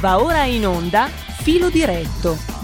Va 0.00 0.22
ora 0.22 0.44
in 0.44 0.66
onda 0.66 1.06
Filo 1.06 1.70
diretto 1.70 2.54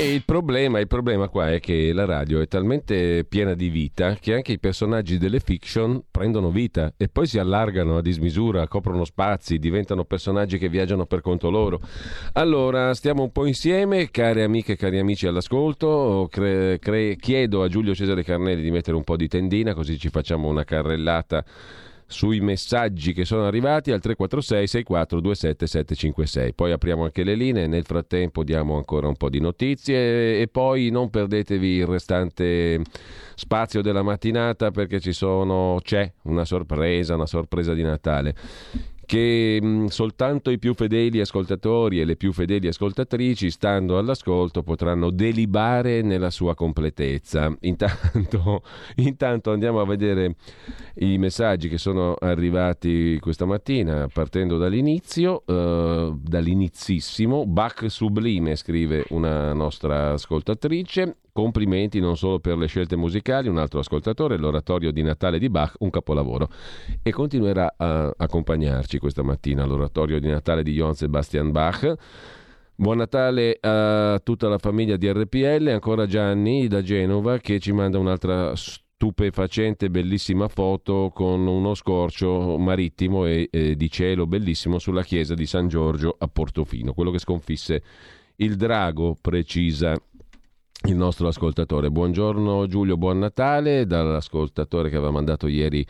e 0.00 0.14
il 0.14 0.24
problema, 0.24 0.78
il 0.78 0.86
problema 0.86 1.28
qua 1.28 1.52
è 1.52 1.58
che 1.58 1.92
la 1.92 2.04
radio 2.04 2.40
è 2.40 2.46
talmente 2.46 3.24
piena 3.24 3.54
di 3.54 3.68
vita 3.68 4.14
che 4.14 4.32
anche 4.32 4.52
i 4.52 4.60
personaggi 4.60 5.18
delle 5.18 5.40
fiction 5.40 6.04
prendono 6.08 6.52
vita 6.52 6.94
e 6.96 7.08
poi 7.08 7.26
si 7.26 7.40
allargano 7.40 7.96
a 7.96 8.00
dismisura, 8.00 8.68
coprono 8.68 9.04
spazi, 9.04 9.58
diventano 9.58 10.04
personaggi 10.04 10.56
che 10.56 10.68
viaggiano 10.68 11.04
per 11.06 11.20
conto 11.20 11.50
loro. 11.50 11.80
Allora, 12.34 12.94
stiamo 12.94 13.24
un 13.24 13.32
po' 13.32 13.44
insieme, 13.44 14.08
care 14.12 14.44
amiche 14.44 14.74
e 14.74 14.76
cari 14.76 15.00
amici 15.00 15.26
all'ascolto, 15.26 16.28
cre- 16.30 16.78
cre- 16.78 17.16
chiedo 17.16 17.64
a 17.64 17.68
Giulio 17.68 17.92
Cesare 17.92 18.22
Carnelli 18.22 18.62
di 18.62 18.70
mettere 18.70 18.96
un 18.96 19.02
po' 19.02 19.16
di 19.16 19.26
tendina 19.26 19.74
così 19.74 19.98
ci 19.98 20.10
facciamo 20.10 20.46
una 20.46 20.62
carrellata 20.62 21.44
sui 22.10 22.40
messaggi 22.40 23.12
che 23.12 23.26
sono 23.26 23.44
arrivati 23.46 23.92
al 23.92 24.00
346 24.00 24.66
6427 24.66 25.66
756. 25.66 26.54
Poi 26.54 26.72
apriamo 26.72 27.04
anche 27.04 27.22
le 27.22 27.34
linee, 27.34 27.66
nel 27.66 27.84
frattempo 27.84 28.42
diamo 28.42 28.76
ancora 28.76 29.06
un 29.06 29.16
po' 29.16 29.28
di 29.28 29.40
notizie 29.40 30.40
e 30.40 30.48
poi 30.48 30.88
non 30.88 31.10
perdetevi 31.10 31.68
il 31.76 31.86
restante 31.86 32.80
spazio 33.34 33.82
della 33.82 34.02
mattinata 34.02 34.70
perché 34.70 35.00
ci 35.00 35.12
sono, 35.12 35.78
c'è 35.82 36.10
una 36.22 36.46
sorpresa, 36.46 37.14
una 37.14 37.26
sorpresa 37.26 37.74
di 37.74 37.82
Natale 37.82 38.34
che 39.08 39.58
mh, 39.58 39.86
soltanto 39.86 40.50
i 40.50 40.58
più 40.58 40.74
fedeli 40.74 41.18
ascoltatori 41.20 41.98
e 41.98 42.04
le 42.04 42.16
più 42.16 42.30
fedeli 42.30 42.68
ascoltatrici, 42.68 43.50
stando 43.50 43.96
all'ascolto, 43.96 44.62
potranno 44.62 45.08
delibare 45.08 46.02
nella 46.02 46.28
sua 46.28 46.54
completezza. 46.54 47.50
Intanto, 47.62 48.62
intanto 48.96 49.50
andiamo 49.50 49.80
a 49.80 49.86
vedere 49.86 50.36
i 50.96 51.16
messaggi 51.16 51.70
che 51.70 51.78
sono 51.78 52.16
arrivati 52.18 53.18
questa 53.18 53.46
mattina, 53.46 54.08
partendo 54.12 54.58
dall'inizio, 54.58 55.42
eh, 55.46 56.12
dall'inizissimo. 56.14 57.46
Bach 57.46 57.86
sublime, 57.88 58.56
scrive 58.56 59.06
una 59.08 59.54
nostra 59.54 60.12
ascoltatrice. 60.12 61.16
Complimenti 61.38 62.00
non 62.00 62.16
solo 62.16 62.40
per 62.40 62.58
le 62.58 62.66
scelte 62.66 62.96
musicali, 62.96 63.46
un 63.46 63.58
altro 63.58 63.78
ascoltatore, 63.78 64.36
l'oratorio 64.36 64.90
di 64.90 65.02
Natale 65.02 65.38
di 65.38 65.48
Bach, 65.48 65.76
un 65.78 65.88
capolavoro. 65.88 66.48
E 67.00 67.12
continuerà 67.12 67.74
a 67.76 68.12
accompagnarci 68.16 68.98
questa 68.98 69.22
mattina 69.22 69.64
l'oratorio 69.64 70.18
di 70.18 70.26
Natale 70.26 70.64
di 70.64 70.72
Johann 70.72 70.94
Sebastian 70.94 71.52
Bach. 71.52 71.94
Buon 72.74 72.96
Natale 72.96 73.56
a 73.60 74.18
tutta 74.18 74.48
la 74.48 74.58
famiglia 74.58 74.96
di 74.96 75.08
RPL, 75.12 75.68
ancora 75.68 76.06
Gianni 76.06 76.66
da 76.66 76.82
Genova 76.82 77.38
che 77.38 77.60
ci 77.60 77.70
manda 77.70 78.00
un'altra 78.00 78.56
stupefacente, 78.56 79.90
bellissima 79.90 80.48
foto 80.48 81.12
con 81.14 81.46
uno 81.46 81.74
scorcio 81.74 82.58
marittimo 82.58 83.26
e, 83.26 83.46
e 83.52 83.76
di 83.76 83.88
cielo 83.88 84.26
bellissimo 84.26 84.80
sulla 84.80 85.04
chiesa 85.04 85.34
di 85.34 85.46
San 85.46 85.68
Giorgio 85.68 86.16
a 86.18 86.26
Portofino, 86.26 86.94
quello 86.94 87.12
che 87.12 87.20
sconfisse 87.20 87.82
il 88.40 88.56
drago, 88.56 89.16
precisa 89.20 89.94
il 90.88 90.96
nostro 90.96 91.28
ascoltatore. 91.28 91.90
Buongiorno 91.90 92.66
Giulio, 92.66 92.96
buon 92.96 93.18
Natale 93.18 93.86
dall'ascoltatore 93.86 94.88
che 94.88 94.96
aveva 94.96 95.10
mandato 95.10 95.46
ieri 95.46 95.86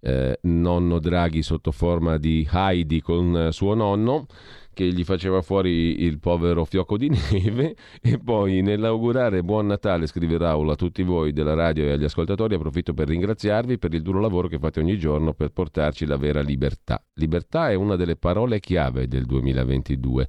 eh, 0.00 0.38
nonno 0.42 0.98
Draghi 0.98 1.42
sotto 1.42 1.72
forma 1.72 2.16
di 2.16 2.48
Heidi 2.50 3.00
con 3.00 3.48
suo 3.50 3.74
nonno 3.74 4.26
che 4.72 4.86
gli 4.86 5.04
faceva 5.04 5.42
fuori 5.42 6.02
il 6.04 6.18
povero 6.20 6.64
fiocco 6.64 6.96
di 6.96 7.10
neve 7.32 7.76
e 8.00 8.18
poi 8.18 8.62
nell'augurare 8.62 9.42
buon 9.42 9.66
Natale 9.66 10.06
scrive 10.06 10.38
Raul 10.38 10.70
a 10.70 10.74
tutti 10.74 11.02
voi 11.02 11.32
della 11.32 11.54
radio 11.54 11.84
e 11.84 11.92
agli 11.92 12.04
ascoltatori 12.04 12.54
approfitto 12.54 12.94
per 12.94 13.08
ringraziarvi 13.08 13.78
per 13.78 13.92
il 13.92 14.02
duro 14.02 14.20
lavoro 14.20 14.48
che 14.48 14.58
fate 14.58 14.80
ogni 14.80 14.98
giorno 14.98 15.34
per 15.34 15.50
portarci 15.50 16.06
la 16.06 16.16
vera 16.16 16.40
libertà. 16.40 17.04
Libertà 17.14 17.70
è 17.70 17.74
una 17.74 17.96
delle 17.96 18.16
parole 18.16 18.60
chiave 18.60 19.06
del 19.06 19.26
2022 19.26 20.28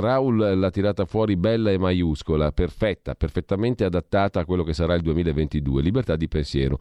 Raul 0.00 0.58
l'ha 0.58 0.70
tirata 0.70 1.04
fuori 1.04 1.36
bella 1.36 1.70
e 1.70 1.78
maiuscola, 1.78 2.50
perfetta, 2.52 3.14
perfettamente 3.14 3.84
adattata 3.84 4.40
a 4.40 4.44
quello 4.46 4.62
che 4.62 4.72
sarà 4.72 4.94
il 4.94 5.02
2022. 5.02 5.82
Libertà 5.82 6.16
di 6.16 6.28
pensiero. 6.28 6.78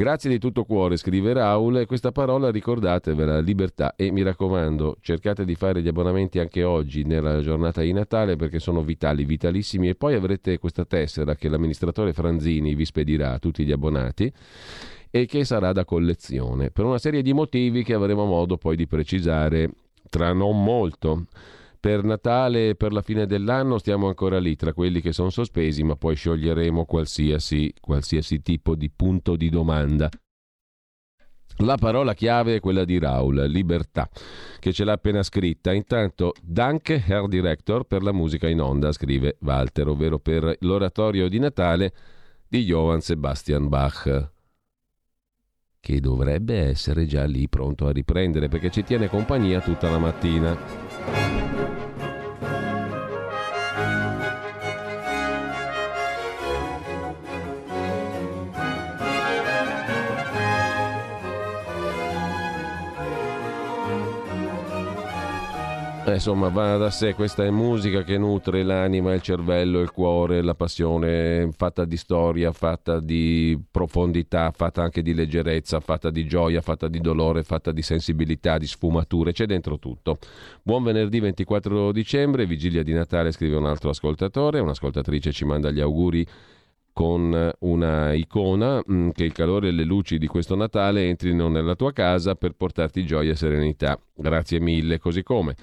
Grazie 0.00 0.30
di 0.30 0.38
tutto 0.38 0.64
cuore, 0.64 0.96
scrive 0.96 1.34
Raul, 1.34 1.76
e 1.76 1.84
questa 1.84 2.10
parola 2.10 2.50
ricordatevela, 2.50 3.38
libertà. 3.40 3.96
E 3.96 4.10
mi 4.10 4.22
raccomando, 4.22 4.96
cercate 5.02 5.44
di 5.44 5.54
fare 5.54 5.82
gli 5.82 5.88
abbonamenti 5.88 6.38
anche 6.38 6.62
oggi, 6.62 7.04
nella 7.04 7.42
giornata 7.42 7.82
di 7.82 7.92
Natale, 7.92 8.34
perché 8.34 8.60
sono 8.60 8.82
vitali, 8.82 9.26
vitalissimi. 9.26 9.90
E 9.90 9.96
poi 9.96 10.14
avrete 10.14 10.56
questa 10.56 10.86
tessera 10.86 11.34
che 11.34 11.50
l'amministratore 11.50 12.14
Franzini 12.14 12.74
vi 12.74 12.86
spedirà 12.86 13.32
a 13.32 13.38
tutti 13.38 13.62
gli 13.62 13.72
abbonati 13.72 14.32
e 15.10 15.26
che 15.26 15.44
sarà 15.44 15.72
da 15.72 15.84
collezione, 15.84 16.70
per 16.70 16.86
una 16.86 16.96
serie 16.96 17.20
di 17.20 17.34
motivi 17.34 17.84
che 17.84 17.92
avremo 17.92 18.24
modo 18.24 18.56
poi 18.56 18.76
di 18.76 18.86
precisare 18.86 19.68
tra 20.08 20.32
non 20.32 20.64
molto. 20.64 21.26
Per 21.80 22.04
Natale 22.04 22.68
e 22.68 22.74
per 22.74 22.92
la 22.92 23.00
fine 23.00 23.26
dell'anno 23.26 23.78
stiamo 23.78 24.06
ancora 24.06 24.38
lì, 24.38 24.54
tra 24.54 24.74
quelli 24.74 25.00
che 25.00 25.12
sono 25.12 25.30
sospesi, 25.30 25.82
ma 25.82 25.96
poi 25.96 26.14
scioglieremo 26.14 26.84
qualsiasi, 26.84 27.72
qualsiasi 27.80 28.42
tipo 28.42 28.74
di 28.74 28.90
punto 28.90 29.34
di 29.34 29.48
domanda. 29.48 30.10
La 31.62 31.76
parola 31.76 32.14
chiave 32.14 32.56
è 32.56 32.60
quella 32.60 32.84
di 32.84 32.98
Raul, 32.98 33.44
libertà, 33.46 34.08
che 34.58 34.72
ce 34.72 34.84
l'ha 34.84 34.92
appena 34.92 35.22
scritta. 35.22 35.72
Intanto, 35.72 36.32
Danke, 36.42 37.02
Herr 37.06 37.28
Director, 37.28 37.84
per 37.84 38.02
la 38.02 38.12
musica 38.12 38.48
in 38.48 38.60
onda, 38.60 38.92
scrive 38.92 39.36
Walter, 39.40 39.88
ovvero 39.88 40.18
per 40.18 40.56
l'oratorio 40.60 41.28
di 41.28 41.38
Natale 41.38 41.92
di 42.48 42.64
Johann 42.64 42.98
Sebastian 42.98 43.68
Bach, 43.68 44.30
che 45.80 46.00
dovrebbe 46.00 46.58
essere 46.58 47.06
già 47.06 47.24
lì 47.24 47.48
pronto 47.48 47.86
a 47.86 47.92
riprendere 47.92 48.48
perché 48.48 48.70
ci 48.70 48.82
tiene 48.82 49.08
compagnia 49.08 49.60
tutta 49.60 49.90
la 49.90 49.98
mattina. 49.98 51.39
Insomma, 66.20 66.50
va 66.50 66.76
da 66.76 66.90
sé, 66.90 67.14
questa 67.14 67.46
è 67.46 67.50
musica 67.50 68.02
che 68.02 68.18
nutre 68.18 68.62
l'anima, 68.62 69.14
il 69.14 69.22
cervello, 69.22 69.80
il 69.80 69.90
cuore, 69.90 70.42
la 70.42 70.54
passione, 70.54 71.48
fatta 71.56 71.86
di 71.86 71.96
storia, 71.96 72.52
fatta 72.52 73.00
di 73.00 73.58
profondità, 73.70 74.50
fatta 74.54 74.82
anche 74.82 75.00
di 75.00 75.14
leggerezza, 75.14 75.80
fatta 75.80 76.10
di 76.10 76.26
gioia, 76.26 76.60
fatta 76.60 76.88
di 76.88 77.00
dolore, 77.00 77.42
fatta 77.42 77.72
di 77.72 77.80
sensibilità, 77.80 78.58
di 78.58 78.66
sfumature, 78.66 79.32
c'è 79.32 79.46
dentro 79.46 79.78
tutto. 79.78 80.18
Buon 80.62 80.82
venerdì 80.82 81.20
24 81.20 81.90
dicembre, 81.90 82.44
vigilia 82.44 82.82
di 82.82 82.92
Natale, 82.92 83.32
scrive 83.32 83.56
un 83.56 83.64
altro 83.64 83.88
ascoltatore, 83.88 84.60
un'ascoltatrice 84.60 85.32
ci 85.32 85.46
manda 85.46 85.70
gli 85.70 85.80
auguri 85.80 86.26
con 86.92 87.50
una 87.60 88.12
icona 88.12 88.82
mm, 88.92 89.10
che 89.10 89.24
il 89.24 89.32
calore 89.32 89.68
e 89.68 89.70
le 89.70 89.84
luci 89.84 90.18
di 90.18 90.26
questo 90.26 90.54
Natale 90.54 91.08
entrino 91.08 91.48
nella 91.48 91.76
tua 91.76 91.92
casa 91.94 92.34
per 92.34 92.52
portarti 92.52 93.06
gioia 93.06 93.32
e 93.32 93.36
serenità. 93.36 93.98
Grazie 94.14 94.60
mille, 94.60 94.98
così 94.98 95.22
come. 95.22 95.56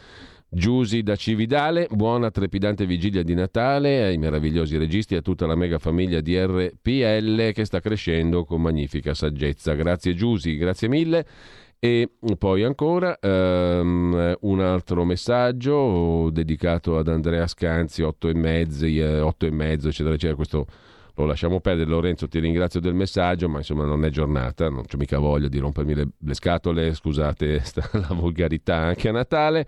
Giusi 0.49 1.03
da 1.03 1.17
Cividale, 1.17 1.87
buona 1.91 2.31
trepidante 2.31 2.85
vigilia 2.85 3.21
di 3.21 3.33
Natale 3.33 4.05
ai 4.05 4.17
meravigliosi 4.17 4.77
registi 4.77 5.13
e 5.13 5.17
a 5.17 5.21
tutta 5.21 5.45
la 5.45 5.55
mega 5.55 5.77
famiglia 5.77 6.21
di 6.21 6.39
RPL 6.39 7.51
che 7.51 7.65
sta 7.65 7.81
crescendo 7.81 8.45
con 8.45 8.61
magnifica 8.61 9.13
saggezza. 9.13 9.73
Grazie 9.73 10.13
Giusi, 10.13 10.55
grazie 10.55 10.87
mille. 10.87 11.25
E 11.79 12.09
poi 12.37 12.63
ancora 12.63 13.19
um, 13.21 14.37
un 14.39 14.59
altro 14.61 15.03
messaggio 15.03 16.29
dedicato 16.31 16.97
ad 16.97 17.09
Andrea 17.09 17.45
Scanzi, 17.45 18.01
8 18.01 18.29
e 18.29 18.33
mezzo, 18.33 18.85
8 18.85 19.45
e 19.45 19.51
mezzo 19.51 19.89
eccetera, 19.89 20.15
eccetera. 20.15 20.35
Questo 20.35 20.65
lo 21.13 21.25
lasciamo 21.25 21.59
perdere. 21.59 21.89
Lorenzo, 21.89 22.29
ti 22.29 22.39
ringrazio 22.39 22.79
del 22.79 22.93
messaggio, 22.93 23.49
ma 23.49 23.57
insomma 23.57 23.83
non 23.83 24.05
è 24.05 24.09
giornata, 24.09 24.69
non 24.69 24.85
c'è 24.85 24.95
mica 24.95 25.19
voglia 25.19 25.49
di 25.49 25.59
rompermi 25.59 25.93
le, 25.93 26.07
le 26.17 26.33
scatole, 26.33 26.93
scusate 26.93 27.61
la 27.91 28.13
volgarità 28.13 28.77
anche 28.77 29.09
a 29.09 29.11
Natale 29.11 29.67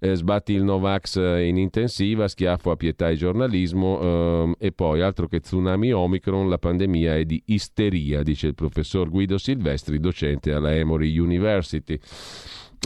eh, 0.00 0.14
sbatti 0.14 0.52
il 0.52 0.64
Novax 0.64 1.16
eh, 1.16 1.46
in 1.46 1.58
intensiva, 1.58 2.26
schiaffo 2.26 2.70
a 2.70 2.76
pietà 2.76 3.10
e 3.10 3.16
giornalismo 3.16 4.00
ehm, 4.00 4.54
e 4.58 4.72
poi 4.72 5.02
altro 5.02 5.28
che 5.28 5.40
tsunami 5.40 5.92
Omicron, 5.92 6.48
la 6.48 6.58
pandemia 6.58 7.16
è 7.16 7.24
di 7.24 7.40
isteria, 7.46 8.22
dice 8.22 8.48
il 8.48 8.54
professor 8.54 9.08
Guido 9.08 9.38
Silvestri, 9.38 10.00
docente 10.00 10.52
alla 10.52 10.74
Emory 10.74 11.16
University. 11.16 11.98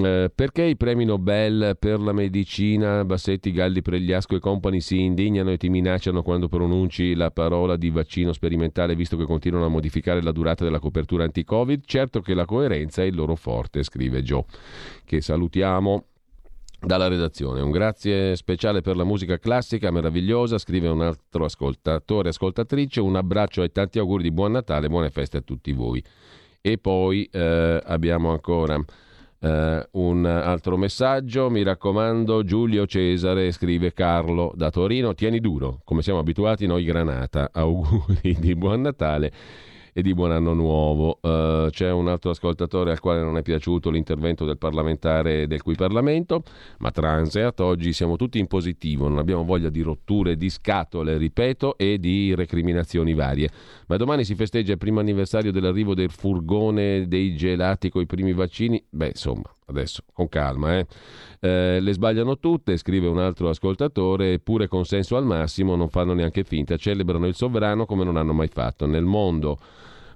Eh, 0.03 0.29
perché 0.35 0.65
i 0.65 0.77
premi 0.77 1.05
Nobel 1.05 1.77
per 1.79 2.01
la 2.01 2.11
medicina, 2.11 3.05
Bassetti, 3.05 3.53
Galli, 3.53 3.81
Pregliasco 3.81 4.35
e 4.35 4.41
compagni 4.41 4.81
si 4.81 5.01
indignano 5.01 5.53
e 5.53 5.57
ti 5.57 5.69
minacciano 5.69 6.25
quando 6.25 6.49
pronunci 6.49 7.15
la 7.15 7.31
parola 7.31 7.77
di 7.77 7.91
vaccino 7.91 8.33
sperimentale 8.33 8.97
visto 8.97 9.17
che 9.17 9.25
continuano 9.25 9.67
a 9.67 9.69
modificare 9.69 10.21
la 10.21 10.33
durata 10.33 10.65
della 10.65 10.81
copertura 10.81 11.23
anti-Covid? 11.23 11.85
Certo 11.85 12.21
che 12.23 12.35
la 12.35 12.45
coerenza 12.45 13.03
è 13.03 13.05
il 13.05 13.15
loro 13.15 13.37
forte, 13.37 13.85
scrive 13.85 14.21
Joe, 14.25 14.45
che 15.05 15.21
salutiamo 15.21 16.07
dalla 16.85 17.09
redazione. 17.09 17.61
Un 17.61 17.71
grazie 17.71 18.37
speciale 18.37 18.81
per 18.81 18.97
la 18.97 19.05
musica 19.05 19.39
classica 19.39 19.91
meravigliosa, 19.91 20.59
scrive 20.59 20.89
un 20.89 21.03
altro 21.03 21.45
ascoltatore, 21.45 22.31
ascoltatrice, 22.31 23.01
un 23.01 23.17
abbraccio 23.17 23.63
e 23.63 23.71
tanti 23.71 23.99
auguri 23.99 24.23
di 24.23 24.31
buon 24.31 24.53
Natale, 24.53 24.89
buone 24.89 25.11
feste 25.11 25.39
a 25.39 25.41
tutti 25.41 25.73
voi. 25.73 26.03
E 26.61 26.79
poi 26.79 27.29
eh, 27.31 27.81
abbiamo 27.85 28.31
ancora 28.31 28.83
Uh, 29.45 29.83
un 30.01 30.25
altro 30.25 30.79
messaggio, 30.79 31.51
mi 31.51 31.63
raccomando, 31.63 32.45
Giulio 32.45 32.87
Cesare, 32.87 33.53
scrive 33.53 33.93
Carlo 33.93 34.55
da 34.55 34.71
Torino, 34.71 35.13
tieni 35.13 35.39
duro, 35.39 35.83
come 35.85 36.01
siamo 36.01 36.21
abituati 36.21 36.67
noi 36.67 36.83
Granata, 36.83 37.51
auguri 37.53 38.37
di 38.41 38.55
buon 38.55 38.81
Natale 38.81 39.33
e 39.95 40.03
di 40.03 40.13
buon 40.13 40.33
anno 40.33 40.53
nuovo. 40.53 41.21
Uh, 41.23 41.71
c'è 41.71 41.91
un 41.91 42.09
altro 42.09 42.31
ascoltatore 42.31 42.91
al 42.91 43.01
quale 43.01 43.23
non 43.23 43.39
è 43.39 43.43
piaciuto 43.43 43.89
l'intervento 43.91 44.45
del 44.45 44.59
parlamentare 44.59 45.47
del 45.47 45.63
cui 45.63 45.77
Parlamento, 45.77 46.43
ma 46.81 46.91
Transeat, 46.91 47.61
oggi 47.61 47.93
siamo 47.93 48.17
tutti 48.17 48.39
in 48.39 48.49
positivo, 48.49 49.09
non 49.09 49.19
abbiamo 49.19 49.45
voglia 49.45 49.71
di 49.71 49.81
rotture 49.81 50.37
di 50.37 50.51
scatole, 50.51 51.17
ripeto, 51.17 51.79
e 51.79 51.99
di 51.99 52.35
recriminazioni 52.35 53.15
varie. 53.15 53.49
Ma 53.87 53.97
domani 53.97 54.25
si 54.25 54.35
festeggia 54.35 54.73
il 54.73 54.79
primo 54.79 54.99
anniversario 54.99 55.53
dell'arrivo 55.53 55.95
del 55.95 56.11
furgone 56.11 57.07
dei 57.07 57.37
gelati 57.37 57.89
con 57.89 58.03
i 58.03 58.07
primi 58.07 58.33
vaccini. 58.33 58.83
Beh, 58.91 59.09
insomma, 59.09 59.54
adesso 59.67 60.03
con 60.13 60.29
calma, 60.29 60.79
eh. 60.79 60.87
Eh, 61.41 61.81
le 61.81 61.93
sbagliano 61.93 62.39
tutte, 62.39 62.77
scrive 62.77 63.07
un 63.07 63.19
altro 63.19 63.49
ascoltatore, 63.49 64.35
eppure 64.35 64.69
consenso 64.69 65.17
al 65.17 65.25
massimo, 65.25 65.77
non 65.77 65.89
fanno 65.89 66.13
neanche 66.13 66.45
finta, 66.45 66.77
celebrano 66.77 67.27
il 67.27 67.35
sovrano 67.35 67.87
come 67.87 68.05
non 68.05 68.17
hanno 68.17 68.33
mai 68.33 68.49
fatto. 68.49 68.87
Nel 68.87 69.05
mondo 69.05 69.59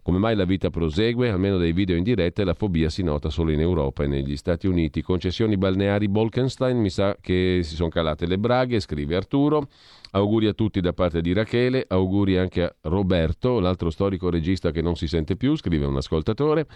come 0.08 0.20
mai 0.20 0.36
la 0.36 0.46
vita 0.46 0.70
prosegue? 0.70 1.28
Almeno 1.28 1.58
dai 1.58 1.72
video 1.72 1.94
in 1.94 2.02
diretta 2.02 2.40
e 2.40 2.46
la 2.46 2.54
fobia 2.54 2.88
si 2.88 3.02
nota 3.02 3.28
solo 3.28 3.50
in 3.50 3.60
Europa 3.60 4.04
e 4.04 4.06
negli 4.06 4.38
Stati 4.38 4.66
Uniti. 4.66 5.02
Concessioni 5.02 5.58
balneari 5.58 6.08
Bolkenstein, 6.08 6.78
mi 6.78 6.88
sa 6.88 7.14
che 7.20 7.60
si 7.62 7.74
sono 7.74 7.90
calate 7.90 8.26
le 8.26 8.38
braghe, 8.38 8.80
scrive 8.80 9.16
Arturo. 9.16 9.68
Auguri 10.12 10.46
a 10.46 10.54
tutti 10.54 10.80
da 10.80 10.94
parte 10.94 11.20
di 11.20 11.34
Rachele, 11.34 11.84
auguri 11.86 12.38
anche 12.38 12.62
a 12.62 12.74
Roberto, 12.84 13.60
l'altro 13.60 13.90
storico 13.90 14.30
regista 14.30 14.70
che 14.70 14.80
non 14.80 14.96
si 14.96 15.06
sente 15.06 15.36
più, 15.36 15.54
scrive 15.56 15.84
un 15.84 15.98
ascoltatore. 15.98 16.66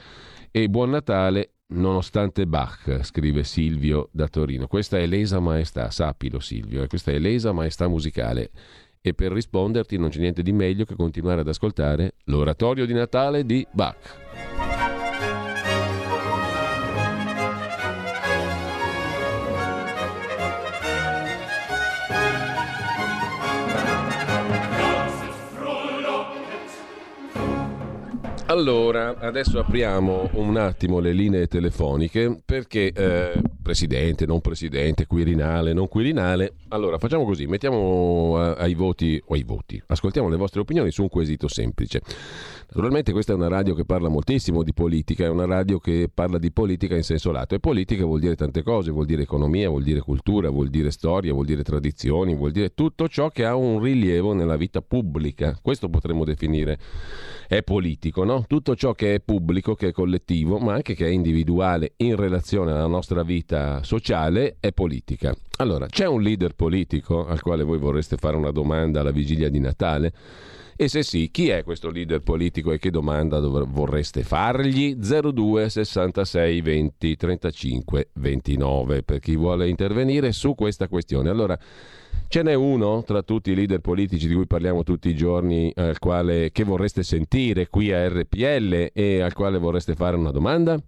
E 0.51 0.69
buon 0.69 0.91
Natale 0.91 1.53
nonostante 1.73 2.47
Bach, 2.47 3.01
scrive 3.03 3.45
Silvio 3.45 4.09
da 4.13 4.29
Torino. 4.29 4.67
Questa 4.67 4.99
è 4.99 5.07
l'esa 5.07 5.41
maestà, 5.41 5.91
sappilo 5.91 6.41
Silvio, 6.41 6.83
eh, 6.83 6.87
questa 6.87 7.11
è 7.11 7.19
l'esa 7.19 7.53
maestà 7.53 7.89
musicale 7.89 8.51
e 9.01 9.15
per 9.15 9.33
risponderti 9.33 9.99
non 9.99 10.11
c'è 10.11 10.21
niente 10.21 10.43
di 10.43 10.53
meglio 10.53 10.85
che 10.85 10.95
continuare 10.95 11.41
ad 11.41 11.49
ascoltare 11.49 12.15
l'oratorio 12.25 12.87
di 12.87 12.93
Natale 12.93 13.45
di 13.45 13.67
Bach. 13.73 14.52
Allora, 28.53 29.17
adesso 29.19 29.59
apriamo 29.59 30.29
un 30.35 30.59
attimo 30.59 30.99
le 30.99 31.13
linee 31.13 31.47
telefoniche 31.47 32.43
perché 32.45 32.93
eh, 32.93 33.41
presidente, 33.63 34.27
non 34.27 34.43
presidente, 34.43 35.07
quirinale, 35.07 35.73
non 35.73 35.89
quirinale. 35.89 36.53
Allora, 36.69 36.99
facciamo 36.99 37.25
così, 37.25 37.47
mettiamo 37.47 38.37
ai 38.37 38.75
voti 38.75 39.19
o 39.25 39.33
ai 39.33 39.43
voti. 39.43 39.83
Ascoltiamo 39.87 40.29
le 40.29 40.37
vostre 40.37 40.61
opinioni 40.61 40.91
su 40.91 41.01
un 41.01 41.09
quesito 41.09 41.49
semplice. 41.49 42.03
Naturalmente 42.75 43.13
questa 43.13 43.35
è 43.35 43.37
una 43.37 43.49
radio 43.49 43.75
che 43.75 43.85
parla 43.85 44.09
moltissimo 44.09 44.63
di 44.63 44.73
politica, 44.73 45.25
è 45.25 45.29
una 45.29 45.45
radio 45.45 45.79
che 45.79 46.09
parla 46.13 46.39
di 46.39 46.51
politica 46.53 46.97
in 46.97 47.03
senso 47.03 47.31
lato 47.31 47.55
e 47.55 47.61
politica 47.61 48.07
vuol 48.07 48.19
dire 48.19 48.35
tante 48.35 48.63
cose, 48.63 48.91
vuol 48.91 49.05
dire 49.05 49.21
economia, 49.21 49.69
vuol 49.69 49.83
dire 49.83 50.01
cultura, 50.01 50.49
vuol 50.49 50.69
dire 50.69 50.91
storia, 50.91 51.35
vuol 51.35 51.45
dire 51.45 51.63
tradizioni, 51.63 52.35
vuol 52.35 52.51
dire 52.51 52.73
tutto 52.73 53.09
ciò 53.09 53.29
che 53.29 53.45
ha 53.45 53.55
un 53.55 53.79
rilievo 53.79 54.33
nella 54.33 54.57
vita 54.57 54.81
pubblica. 54.81 55.59
Questo 55.61 55.91
potremmo 55.91 56.25
definire 56.25 56.79
è 57.47 57.63
politico, 57.63 58.25
no? 58.25 58.47
Tutto 58.49 58.75
ciò 58.75 58.95
che 58.95 59.17
è 59.17 59.21
pubblico, 59.21 59.75
che 59.75 59.89
è 59.89 59.93
collettivo, 59.93 60.57
ma 60.57 60.73
anche 60.73 60.95
che 60.95 61.05
è 61.05 61.11
individuale 61.11 61.93
in 61.99 62.17
relazione 62.17 62.71
alla 62.71 62.87
nostra 62.87 63.23
vita 63.23 63.83
sociale 63.83 64.57
è 64.61 64.73
politica. 64.73 65.37
Allora, 65.59 65.85
c'è 65.89 66.07
un 66.07 66.23
leader 66.23 66.55
politico 66.55 67.27
al 67.27 67.43
quale 67.43 67.65
voi 67.65 67.77
vorreste 67.77 68.17
fare 68.17 68.37
una 68.37 68.51
domanda 68.51 69.01
alla 69.01 69.11
vigilia 69.11 69.51
di 69.51 69.61
Natale? 69.61 70.13
E 70.83 70.89
se 70.89 71.05
sì, 71.05 71.31
chi 71.31 71.49
è 71.49 71.63
questo 71.63 71.91
leader 71.91 72.23
politico 72.23 72.73
e 72.73 72.81
che 72.81 72.91
domanda 72.91 73.39
dov- 73.39 73.69
vorreste 73.69 74.25
fargli? 74.25 74.97
02 74.97 75.69
66 75.69 76.61
20 76.61 77.15
35 77.15 78.09
29 78.15 79.05
per 79.05 79.21
chi 79.21 79.37
vuole 79.37 79.69
intervenire 79.69 80.33
su 80.33 80.57
questa 80.57 80.89
questione. 80.89 81.31
Allora, 81.31 81.57
ce 82.27 82.43
n'è 82.43 82.55
uno 82.55 83.05
tra 83.05 83.23
tutti 83.23 83.53
i 83.53 83.55
leader 83.55 83.79
politici 83.79 84.27
di 84.27 84.35
cui 84.35 84.49
parliamo 84.49 84.83
tutti 84.83 85.09
i 85.09 85.15
giorni 85.15 85.71
al 85.77 86.01
quale, 86.01 86.51
che 86.51 86.65
vorreste 86.65 87.05
sentire 87.05 87.69
qui 87.69 87.93
a 87.93 88.09
RPL 88.09 88.91
e 88.93 89.21
al 89.21 89.35
quale 89.35 89.59
vorreste 89.59 89.95
fare 89.95 90.17
una 90.17 90.33
domanda? 90.33 90.83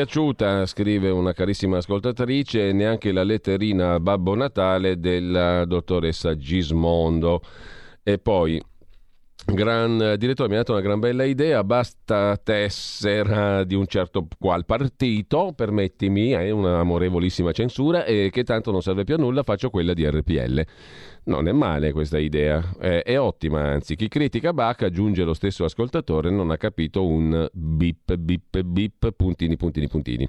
Piaciuta, 0.00 0.64
scrive 0.64 1.10
una 1.10 1.34
carissima 1.34 1.76
ascoltatrice, 1.76 2.72
neanche 2.72 3.12
la 3.12 3.22
letterina 3.22 4.00
Babbo 4.00 4.34
Natale 4.34 4.98
della 4.98 5.66
dottoressa 5.66 6.34
Gismondo. 6.38 7.42
E 8.02 8.16
poi, 8.16 8.58
Gran 9.46 10.14
direttore, 10.18 10.48
mi 10.48 10.54
ha 10.54 10.58
dato 10.58 10.72
una 10.72 10.80
gran 10.80 11.00
bella 11.00 11.24
idea, 11.24 11.64
basta 11.64 12.38
tessera 12.42 13.64
di 13.64 13.74
un 13.74 13.86
certo 13.86 14.28
qual 14.38 14.64
partito, 14.64 15.52
permettimi, 15.56 16.30
è 16.30 16.50
un'amorevolissima 16.50 17.50
censura 17.50 18.04
e 18.04 18.28
che 18.30 18.44
tanto 18.44 18.70
non 18.70 18.82
serve 18.82 19.04
più 19.04 19.14
a 19.14 19.18
nulla, 19.18 19.42
faccio 19.42 19.70
quella 19.70 19.94
di 19.94 20.08
RPL. 20.08 20.64
Non 21.24 21.48
è 21.48 21.52
male 21.52 21.92
questa 21.92 22.18
idea, 22.18 22.62
è, 22.78 23.02
è 23.02 23.18
ottima 23.18 23.62
anzi. 23.62 23.96
Chi 23.96 24.08
critica 24.08 24.52
Bach, 24.52 24.82
aggiunge 24.82 25.24
lo 25.24 25.34
stesso 25.34 25.64
ascoltatore, 25.64 26.30
non 26.30 26.50
ha 26.50 26.56
capito 26.56 27.04
un 27.04 27.48
bip 27.52 28.14
bip 28.16 28.60
bip 28.60 29.12
puntini 29.12 29.56
puntini 29.56 29.88
puntini. 29.88 30.28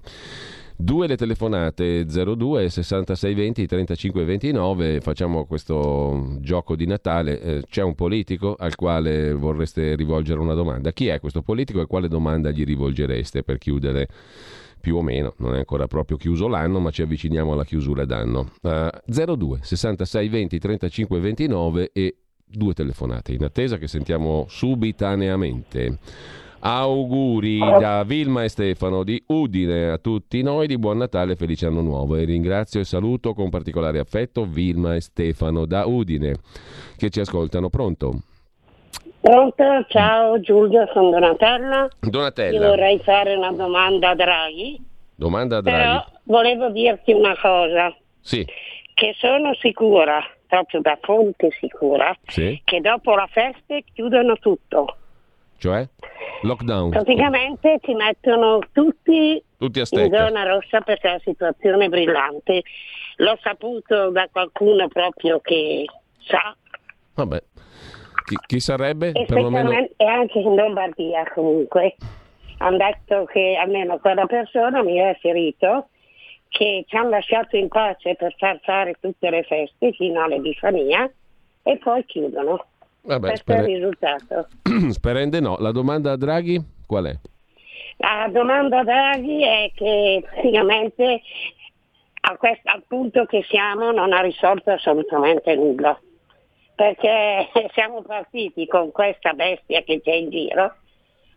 Due 0.81 1.05
le 1.05 1.15
telefonate 1.15 2.05
02 2.05 2.67
66 2.67 3.35
20 3.35 3.67
35 3.67 4.23
29, 4.23 4.99
facciamo 4.99 5.45
questo 5.45 6.37
gioco 6.39 6.75
di 6.75 6.87
Natale. 6.87 7.39
Eh, 7.39 7.63
c'è 7.69 7.83
un 7.83 7.93
politico 7.93 8.55
al 8.57 8.73
quale 8.73 9.31
vorreste 9.31 9.95
rivolgere 9.95 10.39
una 10.39 10.55
domanda. 10.55 10.91
Chi 10.91 11.05
è 11.05 11.19
questo 11.19 11.43
politico 11.43 11.81
e 11.81 11.85
quale 11.85 12.07
domanda 12.07 12.49
gli 12.49 12.63
rivolgereste 12.63 13.43
per 13.43 13.59
chiudere 13.59 14.07
più 14.79 14.95
o 14.95 15.03
meno, 15.03 15.35
non 15.37 15.53
è 15.53 15.59
ancora 15.59 15.85
proprio 15.85 16.17
chiuso 16.17 16.47
l'anno, 16.47 16.79
ma 16.79 16.89
ci 16.89 17.03
avviciniamo 17.03 17.53
alla 17.53 17.63
chiusura 17.63 18.03
d'anno. 18.03 18.51
Uh, 18.63 18.89
02 19.05 19.59
66 19.61 20.29
20 20.29 20.57
35 20.57 21.19
29 21.19 21.91
e 21.93 22.15
due 22.43 22.73
telefonate 22.73 23.33
in 23.33 23.43
attesa 23.43 23.77
che 23.77 23.87
sentiamo 23.87 24.47
subitaneamente. 24.49 25.99
Auguri 26.63 27.57
da 27.57 28.03
Vilma 28.03 28.43
e 28.43 28.49
Stefano 28.49 29.03
di 29.03 29.21
Udine 29.27 29.89
a 29.89 29.97
tutti 29.97 30.43
noi 30.43 30.67
di 30.67 30.77
buon 30.77 30.97
Natale 30.97 31.33
e 31.33 31.35
felice 31.35 31.65
anno 31.65 31.81
nuovo 31.81 32.15
e 32.15 32.23
ringrazio 32.23 32.79
e 32.79 32.83
saluto 32.83 33.33
con 33.33 33.49
particolare 33.49 33.97
affetto 33.97 34.45
Vilma 34.45 34.93
e 34.93 35.01
Stefano 35.01 35.65
da 35.65 35.85
Udine 35.87 36.35
che 36.97 37.09
ci 37.09 37.19
ascoltano. 37.19 37.69
Pronto? 37.69 38.21
Pronto? 39.19 39.63
Ciao 39.87 40.39
Giulio, 40.39 40.87
sono 40.93 41.09
Donatella. 41.09 41.87
Donatella. 41.99 42.59
Io 42.59 42.67
vorrei 42.67 42.99
fare 42.99 43.35
una 43.35 43.51
domanda 43.51 44.09
a 44.09 44.15
Draghi. 44.15 44.79
Domanda 45.15 45.57
a 45.57 45.61
Draghi. 45.61 45.79
Però 45.79 46.05
volevo 46.23 46.69
dirti 46.69 47.11
una 47.11 47.35
cosa. 47.41 47.95
Sì. 48.19 48.45
Che 48.93 49.15
sono 49.17 49.55
sicura, 49.55 50.23
proprio 50.45 50.81
da 50.81 50.97
fonte 51.01 51.49
sicura, 51.59 52.15
sì. 52.27 52.61
che 52.63 52.81
dopo 52.81 53.15
la 53.15 53.27
festa 53.31 53.79
chiudono 53.93 54.35
tutto. 54.37 54.97
Cioè? 55.57 55.87
Lockdown. 56.41 56.89
Praticamente 56.89 57.79
ci 57.81 57.93
mettono 57.93 58.59
tutti, 58.71 59.41
tutti 59.57 59.79
in 59.79 60.09
zona 60.11 60.43
rossa 60.43 60.81
perché 60.81 61.07
la 61.07 61.19
situazione 61.23 61.85
è 61.85 61.89
brillante. 61.89 62.63
L'ho 63.17 63.37
saputo 63.41 64.09
da 64.09 64.27
qualcuno 64.31 64.87
proprio 64.87 65.39
che 65.39 65.85
sa. 66.19 66.55
Vabbè. 67.13 67.43
Chi, 68.25 68.37
chi 68.45 68.59
sarebbe? 68.59 69.11
E, 69.11 69.25
Perlomeno... 69.25 69.71
e 69.71 70.05
anche 70.05 70.39
in 70.39 70.55
Lombardia 70.55 71.23
comunque. 71.33 71.95
Hanno 72.57 72.77
detto 72.77 73.25
che 73.25 73.57
almeno 73.59 73.97
quella 73.99 74.25
persona 74.25 74.83
mi 74.83 74.99
ha 74.99 75.11
riferito 75.11 75.89
che 76.47 76.83
ci 76.87 76.95
hanno 76.95 77.09
lasciato 77.09 77.55
in 77.55 77.69
pace 77.69 78.15
per 78.15 78.35
far 78.37 78.59
fare 78.61 78.95
tutte 78.99 79.29
le 79.29 79.43
feste 79.43 79.93
fino 79.93 80.21
all'Epifania 80.21 81.09
e 81.63 81.77
poi 81.77 82.05
chiudono. 82.05 82.65
Vabbè, 83.03 83.31
è 83.31 83.53
il 83.53 83.63
risultato. 83.63 84.47
Sperende 84.89 85.39
no. 85.39 85.57
La 85.59 85.71
domanda 85.71 86.11
a 86.11 86.17
Draghi 86.17 86.61
qual 86.85 87.05
è? 87.05 87.15
La 87.97 88.29
domanda 88.31 88.79
a 88.79 88.83
Draghi 88.83 89.43
è 89.43 89.71
che 89.75 90.23
praticamente 90.29 91.21
a 92.21 92.37
questo, 92.37 92.69
al 92.69 92.83
punto 92.87 93.25
che 93.25 93.43
siamo 93.49 93.91
non 93.91 94.13
ha 94.13 94.21
risolto 94.21 94.71
assolutamente 94.71 95.55
nulla. 95.55 95.99
perché 96.75 97.49
siamo 97.73 98.01
partiti 98.01 98.65
con 98.65 98.91
questa 98.91 99.33
bestia 99.33 99.81
che 99.81 100.01
c'è 100.01 100.13
in 100.13 100.29
giro, 100.29 100.75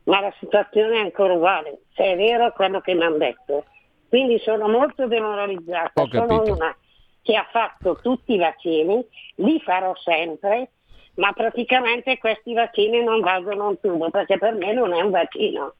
ma 0.05 0.21
la 0.21 0.33
situazione 0.39 0.97
è 0.97 1.01
ancora 1.01 1.35
uguale, 1.35 1.83
se 1.95 2.05
è 2.05 2.17
vero 2.17 2.53
quello 2.53 2.81
che 2.81 2.95
mi 2.95 3.05
hanno 3.05 3.19
detto. 3.19 3.65
Quindi 4.09 4.39
sono 4.39 4.69
molto 4.69 5.07
demoralizzata, 5.07 6.07
sono 6.11 6.43
una 6.45 6.77
che 7.23 7.37
ha 7.37 7.47
fatto 7.51 7.99
tutti 8.01 8.35
i 8.35 8.39
vaccini, 8.39 9.05
li 9.37 9.61
farò 9.61 9.95
sempre, 9.97 10.71
ma 11.15 11.33
praticamente 11.33 12.19
questi 12.19 12.53
vaccini 12.55 13.03
non 13.03 13.21
valgono 13.21 13.69
un 13.69 13.81
tubo, 13.81 14.11
perché 14.11 14.39
per 14.39 14.55
me 14.55 14.73
non 14.73 14.93
è 14.93 15.01
un 15.01 15.11
vaccino. 15.11 15.75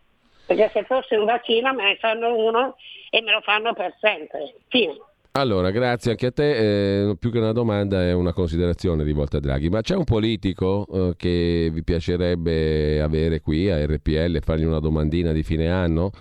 Perché 0.47 0.71
se 0.73 0.85
fosse 0.85 1.17
un 1.17 1.25
vaccino 1.25 1.73
me 1.73 1.85
ne 1.85 1.97
fanno 1.97 2.37
uno 2.37 2.77
e 3.11 3.23
me 3.23 3.33
lo 3.33 3.41
fanno 3.41 3.73
per 3.73 3.95
sempre. 4.01 4.55
Fine. 4.69 4.97
Allora, 5.37 5.71
grazie 5.71 6.13
anche 6.13 6.27
a 6.27 6.31
te. 6.31 7.09
Eh, 7.09 7.17
più 7.17 7.33
che 7.33 7.39
una 7.39 7.53
domanda 7.53 8.01
è 8.03 8.13
una 8.13 8.33
considerazione 8.33 9.03
rivolta 9.03 9.39
a 9.39 9.41
Draghi. 9.41 9.69
Ma 9.69 9.81
c'è 9.81 9.97
un 9.97 10.05
politico 10.05 10.87
eh, 10.93 11.15
che 11.17 11.71
vi 11.73 11.83
piacerebbe 11.83 13.01
avere 13.01 13.41
qui 13.41 13.69
a 13.69 13.85
RPL 13.85 14.37
e 14.37 14.41
fargli 14.41 14.65
una 14.65 14.79
domandina 14.79 15.33
di 15.33 15.43
fine 15.43 15.69
anno? 15.69 16.13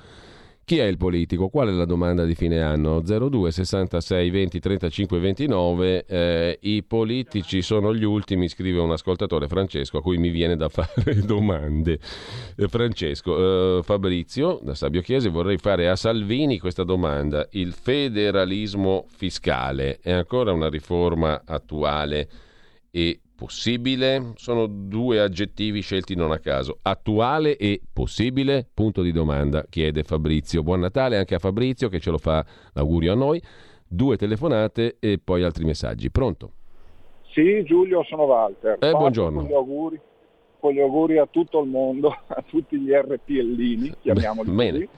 Chi 0.65 0.77
è 0.77 0.85
il 0.85 0.95
politico? 0.95 1.49
Qual 1.49 1.67
è 1.67 1.71
la 1.71 1.83
domanda 1.83 2.23
di 2.23 2.35
fine 2.35 2.61
anno? 2.61 3.01
02 3.01 3.51
66 3.51 4.29
20 4.29 4.59
35 4.61 5.19
29. 5.19 6.05
Eh, 6.05 6.57
I 6.61 6.83
politici 6.83 7.61
sono 7.61 7.93
gli 7.93 8.05
ultimi, 8.05 8.47
scrive 8.47 8.79
un 8.79 8.91
ascoltatore 8.91 9.49
Francesco, 9.49 9.97
a 9.97 10.01
cui 10.01 10.17
mi 10.17 10.29
viene 10.29 10.55
da 10.55 10.69
fare 10.73 11.15
domande. 11.25 11.99
Eh, 12.55 12.67
Francesco, 12.69 13.79
eh, 13.79 13.83
Fabrizio 13.83 14.61
da 14.63 14.73
Sabio 14.73 15.01
Chiese, 15.01 15.27
vorrei 15.27 15.57
fare 15.57 15.89
a 15.89 15.97
Salvini 15.97 16.59
questa 16.59 16.85
domanda. 16.85 17.45
Il 17.51 17.73
federalismo 17.73 19.05
fiscale 19.09 19.99
è 20.01 20.13
ancora 20.13 20.53
una 20.53 20.69
riforma 20.69 21.41
attuale 21.45 22.29
e 22.89 23.19
possibile? 23.43 24.31
Sono 24.35 24.67
due 24.67 25.19
aggettivi 25.19 25.81
scelti 25.81 26.15
non 26.15 26.31
a 26.31 26.39
caso. 26.39 26.77
Attuale 26.81 27.57
e 27.57 27.81
possibile? 27.91 28.65
Punto 28.73 29.01
di 29.01 29.11
domanda, 29.11 29.65
chiede 29.69 30.03
Fabrizio. 30.03 30.63
Buon 30.63 30.79
Natale 30.79 31.17
anche 31.17 31.35
a 31.35 31.39
Fabrizio 31.39 31.89
che 31.89 31.99
ce 31.99 32.09
lo 32.09 32.17
fa 32.17 32.45
l'augurio 32.71 33.11
a 33.11 33.15
noi. 33.15 33.41
Due 33.85 34.15
telefonate 34.15 34.95
e 34.97 35.19
poi 35.21 35.43
altri 35.43 35.65
messaggi. 35.65 36.09
Pronto? 36.09 36.51
Sì, 37.33 37.65
Giulio, 37.65 38.05
sono 38.05 38.23
Walter. 38.23 38.77
Eh, 38.79 38.91
buongiorno. 38.91 39.39
Con 39.39 39.49
gli, 39.49 39.53
auguri, 39.53 39.99
con 40.61 40.71
gli 40.71 40.79
auguri 40.79 41.17
a 41.17 41.27
tutto 41.29 41.59
il 41.59 41.69
mondo, 41.69 42.15
a 42.27 42.43
tutti 42.47 42.79
gli 42.79 42.91
RPLini, 42.91 43.93
chiamiamoli 43.99 44.51
Bene. 44.51 44.71
così 44.71 44.89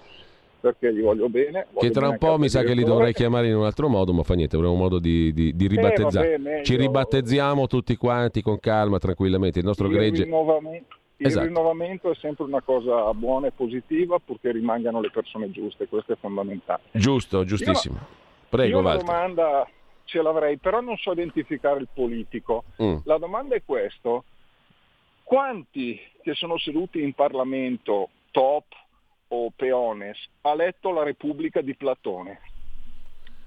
perché 0.66 0.94
gli 0.94 1.02
voglio 1.02 1.30
bene. 1.30 1.68
Voglio 1.72 1.88
che 1.88 1.94
tra 1.94 2.10
un 2.10 2.18
po' 2.18 2.40
mi 2.40 2.50
sa 2.50 2.64
che 2.64 2.74
li 2.74 2.84
dovrei 2.84 3.14
chiamare 3.14 3.48
in 3.48 3.56
un 3.56 3.66
altro 3.66 3.88
modo, 3.88 4.14
ma 4.14 4.24
fa 4.24 4.34
niente, 4.34 4.56
avremo 4.56 4.74
modo 4.74 4.98
di, 4.98 5.32
di, 5.32 5.56
di 5.56 5.68
ribattezzare. 5.68 6.34
Eh, 6.34 6.38
vabbè, 6.38 6.62
Ci 6.64 6.76
ribattezziamo 6.76 7.68
tutti 7.68 7.96
quanti 7.96 8.42
con 8.42 8.60
calma, 8.60 8.98
tranquillamente. 8.98 9.60
Il 9.60 9.66
nostro 9.66 9.86
il 9.88 9.94
gregge. 9.94 10.24
Rinnovamento, 10.24 10.96
il 11.18 11.28
Esatto. 11.28 11.46
rinnovamento 11.46 12.12
è 12.12 12.16
sempre 12.16 12.46
una 12.46 12.62
cosa 12.62 13.14
buona 13.14 13.48
e 13.48 13.52
positiva 13.52 14.18
purché 14.18 14.52
rimangano 14.52 15.02
le 15.02 15.12
persone 15.12 15.52
giuste, 15.52 15.88
questo 15.88 16.14
è 16.14 16.18
fondamentale. 16.20 16.82
Giusto, 16.92 17.44
giustissimo. 17.44 17.98
Prego, 18.50 18.70
Io 18.70 18.80
una 18.80 18.90
Walter. 18.96 19.06
domanda 19.06 19.70
ce 20.06 20.22
l'avrei, 20.22 20.58
però 20.58 20.82
non 20.82 20.98
so 20.98 21.12
identificare 21.12 21.80
il 21.80 21.88
politico. 21.94 22.64
Mm. 22.82 22.98
La 23.04 23.18
domanda 23.18 23.54
è 23.56 23.62
questo. 23.64 24.24
Quanti 25.24 26.00
che 26.24 26.34
sono 26.34 26.58
seduti 26.58 27.02
in 27.02 27.14
Parlamento, 27.14 28.10
top 28.32 28.66
o 29.30 29.52
peones, 29.56 30.18
ha 30.42 30.54
letto 30.54 30.92
la 30.92 31.04
Repubblica 31.04 31.62
di 31.62 31.76
Platone? 31.76 32.40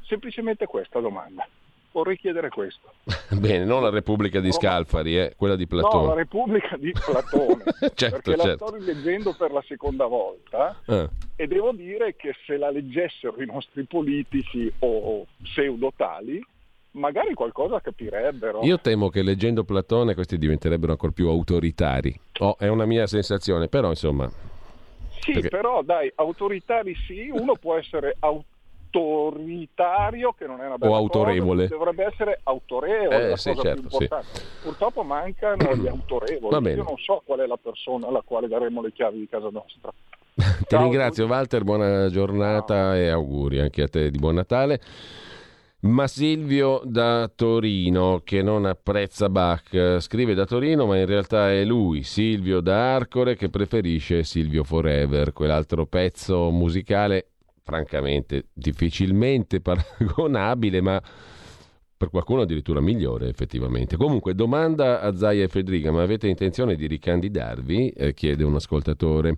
Semplicemente 0.06 0.66
questa 0.66 1.00
domanda. 1.00 1.46
Vorrei 1.92 2.18
chiedere 2.18 2.48
questo. 2.50 2.92
Bene, 3.38 3.64
non 3.64 3.82
la 3.82 3.90
Repubblica 3.90 4.40
di 4.40 4.52
Scalfari, 4.52 5.18
eh, 5.18 5.34
quella 5.36 5.56
di 5.56 5.66
No, 5.68 5.76
la 5.76 5.88
Platone. 5.88 6.14
Repubblica 6.14 6.76
di 6.76 6.92
Platone. 6.92 7.62
certo, 7.94 8.20
perché 8.20 8.36
la 8.36 8.42
certo. 8.44 8.66
sto 8.66 8.76
rileggendo 8.76 9.34
per 9.36 9.52
la 9.52 9.62
seconda 9.66 10.06
volta 10.06 10.80
Eh, 10.86 11.08
e 11.36 11.46
devo 11.46 11.72
dire 11.72 12.14
che 12.14 12.34
se 12.46 12.56
la 12.56 12.70
leggessero 12.70 13.40
i 13.42 13.46
nostri 13.46 13.84
politici 13.84 14.70
o 14.80 15.26
pseudo 15.42 15.92
tali, 15.96 16.40
magari 16.92 17.34
qualcosa 17.34 17.80
capirebbero. 17.80 18.62
Io 18.62 18.78
temo 18.80 19.08
che 19.08 19.22
leggendo 19.22 19.64
Platone 19.64 20.14
questi 20.14 20.38
diventerebbero 20.38 20.92
ancora 20.92 21.12
più 21.12 21.28
autoritari. 21.28 22.18
Oh, 22.40 22.56
è 22.58 22.68
una 22.68 22.84
mia 22.84 23.06
sensazione, 23.06 23.68
però 23.68 23.88
insomma. 23.88 24.30
Sì, 25.22 25.32
perché- 25.34 25.48
però 25.48 25.82
dai, 25.82 26.10
autoritari 26.16 26.94
sì, 27.06 27.28
uno 27.30 27.56
può 27.56 27.76
essere 27.76 28.16
autoritario, 28.90 30.32
che 30.32 30.46
non 30.46 30.60
è 30.60 30.66
una 30.66 30.78
bella 30.78 30.92
O 30.92 30.96
autorevole. 30.96 31.62
cosa, 31.68 31.76
dovrebbe 31.76 32.04
essere 32.06 32.40
autorevole, 32.44 33.24
Eh, 33.24 33.28
la 33.30 33.36
sì, 33.36 33.48
cosa 33.50 33.62
certo, 33.62 33.80
più 33.88 33.90
sì. 33.90 34.08
Purtroppo 34.60 35.02
mancano 35.02 35.76
gli 35.76 35.86
autorevoli, 35.88 36.50
Va 36.54 36.60
bene. 36.60 36.76
io 36.76 36.84
non 36.84 36.96
so 36.98 37.22
qual 37.24 37.40
è 37.40 37.46
la 37.46 37.56
persona 37.58 38.06
alla 38.08 38.22
quale 38.22 38.48
daremo 38.48 38.82
le 38.82 38.92
chiavi 38.92 39.18
di 39.18 39.28
casa 39.28 39.48
nostra. 39.50 39.90
Ti 40.34 40.44
Ciao, 40.68 40.82
ringrazio. 40.82 41.26
Walter, 41.26 41.64
buona 41.64 42.08
giornata 42.08 42.96
e 42.96 43.08
auguri 43.08 43.60
anche 43.60 43.82
a 43.82 43.88
te 43.88 44.10
di 44.10 44.18
buon 44.18 44.34
Natale. 44.36 44.80
Ma 45.80 46.08
Silvio 46.08 46.82
da 46.84 47.30
Torino, 47.32 48.20
che 48.24 48.42
non 48.42 48.66
apprezza 48.66 49.28
Bach, 49.28 49.98
scrive 50.00 50.34
da 50.34 50.44
Torino, 50.44 50.86
ma 50.86 50.98
in 50.98 51.06
realtà 51.06 51.52
è 51.52 51.64
lui, 51.64 52.02
Silvio 52.02 52.58
da 52.58 52.96
Arcore, 52.96 53.36
che 53.36 53.48
preferisce 53.48 54.24
Silvio 54.24 54.64
Forever, 54.64 55.32
quell'altro 55.32 55.86
pezzo 55.86 56.50
musicale, 56.50 57.28
francamente, 57.62 58.46
difficilmente 58.52 59.60
paragonabile, 59.62 60.80
ma 60.80 61.00
per 61.96 62.10
qualcuno 62.10 62.40
addirittura 62.40 62.80
migliore 62.80 63.28
effettivamente. 63.28 63.96
Comunque, 63.96 64.34
domanda 64.34 65.00
a 65.00 65.14
Zaia 65.14 65.44
e 65.44 65.48
Federica, 65.48 65.92
ma 65.92 66.02
avete 66.02 66.26
intenzione 66.26 66.74
di 66.74 66.88
ricandidarvi? 66.88 67.90
Eh, 67.90 68.14
chiede 68.14 68.42
un 68.42 68.56
ascoltatore. 68.56 69.36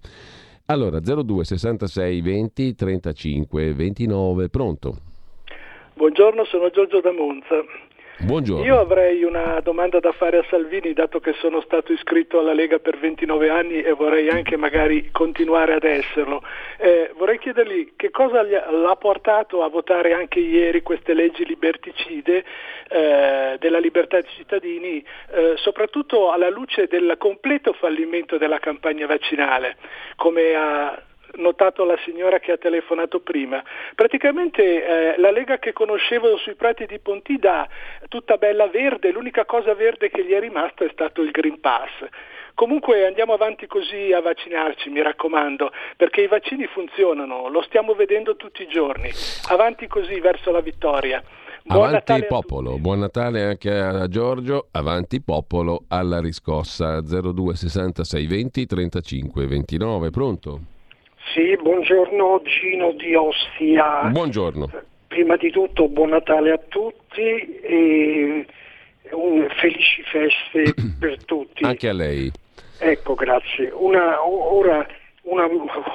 Allora, 0.64 1.00
02 1.00 1.44
66 1.44 2.20
20 2.22 2.74
35 2.74 3.74
29, 3.74 4.48
pronto? 4.48 5.09
Buongiorno, 6.00 6.44
sono 6.44 6.70
Giorgio 6.70 7.02
da 7.02 7.12
Monza. 7.12 7.62
Buongiorno. 8.20 8.64
Io 8.64 8.80
avrei 8.80 9.22
una 9.22 9.60
domanda 9.60 10.00
da 10.00 10.12
fare 10.12 10.38
a 10.38 10.44
Salvini, 10.48 10.94
dato 10.94 11.20
che 11.20 11.34
sono 11.42 11.60
stato 11.60 11.92
iscritto 11.92 12.38
alla 12.38 12.54
Lega 12.54 12.78
per 12.78 12.98
29 12.98 13.50
anni 13.50 13.82
e 13.82 13.92
vorrei 13.92 14.30
anche 14.30 14.56
magari 14.56 15.10
continuare 15.10 15.74
ad 15.74 15.84
esserlo. 15.84 16.42
Eh, 16.78 17.12
vorrei 17.18 17.38
chiedergli 17.38 17.92
che 17.96 18.08
cosa 18.08 18.42
l'ha 18.42 18.96
portato 18.96 19.62
a 19.62 19.68
votare 19.68 20.14
anche 20.14 20.38
ieri 20.38 20.80
queste 20.80 21.12
leggi 21.12 21.44
liberticide 21.44 22.44
eh, 22.88 23.56
della 23.58 23.78
libertà 23.78 24.18
dei 24.22 24.30
cittadini, 24.38 25.04
eh, 25.32 25.52
soprattutto 25.56 26.30
alla 26.30 26.48
luce 26.48 26.86
del 26.86 27.16
completo 27.18 27.74
fallimento 27.74 28.38
della 28.38 28.58
campagna 28.58 29.06
vaccinale, 29.06 29.76
come 30.16 30.54
ha 30.54 31.02
notato 31.34 31.84
la 31.84 31.96
signora 32.04 32.38
che 32.38 32.52
ha 32.52 32.56
telefonato 32.56 33.20
prima. 33.20 33.62
Praticamente 33.94 34.62
eh, 34.62 35.18
la 35.18 35.30
Lega 35.30 35.58
che 35.58 35.72
conoscevo 35.72 36.36
sui 36.36 36.54
prati 36.54 36.86
di 36.86 36.98
Pontida, 36.98 37.68
tutta 38.08 38.36
bella 38.36 38.66
verde, 38.66 39.10
l'unica 39.12 39.44
cosa 39.44 39.74
verde 39.74 40.10
che 40.10 40.24
gli 40.24 40.32
è 40.32 40.40
rimasta 40.40 40.84
è 40.84 40.90
stato 40.92 41.22
il 41.22 41.30
Green 41.30 41.60
Pass. 41.60 41.90
Comunque 42.54 43.06
andiamo 43.06 43.32
avanti 43.32 43.66
così 43.66 44.12
a 44.12 44.20
vaccinarci, 44.20 44.90
mi 44.90 45.00
raccomando, 45.02 45.72
perché 45.96 46.22
i 46.22 46.26
vaccini 46.26 46.66
funzionano, 46.66 47.48
lo 47.48 47.62
stiamo 47.62 47.94
vedendo 47.94 48.36
tutti 48.36 48.62
i 48.62 48.68
giorni. 48.68 49.10
Avanti 49.48 49.86
così 49.86 50.20
verso 50.20 50.50
la 50.50 50.60
vittoria. 50.60 51.22
Buon 51.62 51.88
Avanti 51.88 52.12
Natale 52.12 52.26
popolo, 52.26 52.78
buon 52.78 52.98
Natale 52.98 53.44
anche 53.44 53.70
a 53.70 54.08
Giorgio, 54.08 54.68
avanti 54.72 55.20
popolo 55.20 55.84
alla 55.88 56.18
riscossa 56.18 57.00
02 57.00 57.54
66 57.54 58.26
20 58.26 58.66
35 58.66 59.46
29, 59.46 60.10
pronto? 60.10 60.60
Sì, 61.32 61.56
buongiorno 61.60 62.42
Gino 62.42 62.92
di 62.92 63.14
Ostia. 63.14 64.08
Buongiorno. 64.10 64.68
Prima 65.06 65.36
di 65.36 65.50
tutto 65.50 65.88
buon 65.88 66.10
Natale 66.10 66.52
a 66.52 66.58
tutti 66.68 67.20
e 67.22 68.46
un- 69.12 69.48
felici 69.50 70.02
feste 70.02 70.74
per 70.98 71.24
tutti. 71.24 71.64
Anche 71.64 71.88
a 71.88 71.92
lei. 71.92 72.30
Ecco, 72.78 73.14
grazie. 73.14 73.70
Una, 73.72 74.24
ora 74.24 74.86
una, 75.22 75.46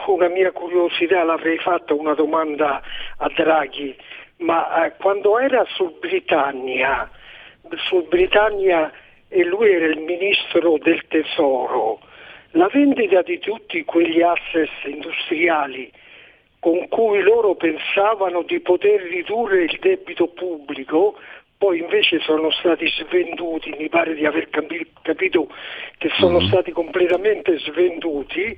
una 0.07 0.27
mia 0.29 0.51
curiosità 0.51 1.23
l'avrei 1.23 1.57
fatta 1.57 1.93
una 1.93 2.13
domanda 2.13 2.81
a 3.17 3.29
Draghi, 3.35 3.95
ma 4.37 4.85
eh, 4.85 4.93
quando 4.97 5.39
era 5.39 5.65
su 5.75 5.97
Britannia, 5.99 7.09
su 7.89 8.05
Britannia 8.07 8.91
e 9.27 9.43
lui 9.43 9.71
era 9.71 9.87
il 9.87 9.99
ministro 9.99 10.77
del 10.77 11.03
tesoro, 11.07 11.99
la 12.55 12.69
vendita 12.71 13.21
di 13.21 13.39
tutti 13.39 13.83
quegli 13.83 14.21
asset 14.21 14.69
industriali 14.85 15.91
con 16.59 16.87
cui 16.87 17.21
loro 17.21 17.55
pensavano 17.55 18.41
di 18.41 18.59
poter 18.59 19.01
ridurre 19.01 19.65
il 19.65 19.77
debito 19.79 20.27
pubblico, 20.29 21.15
poi 21.57 21.79
invece 21.79 22.19
sono 22.21 22.49
stati 22.51 22.87
svenduti, 22.87 23.75
mi 23.77 23.87
pare 23.87 24.15
di 24.15 24.25
aver 24.25 24.49
capi- 24.49 24.87
capito 25.03 25.47
che 25.97 26.09
sono 26.17 26.39
stati 26.41 26.71
completamente 26.71 27.59
svenduti 27.59 28.57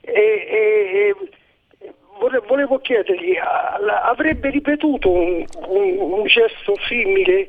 e, 0.00 0.12
e- 0.12 1.14
vole- 2.18 2.42
volevo 2.46 2.78
chiedergli, 2.78 3.36
avrebbe 4.02 4.50
ripetuto 4.50 5.10
un, 5.10 5.44
un- 5.68 5.98
un 5.98 6.24
gesto 6.26 6.76
simile 6.86 7.48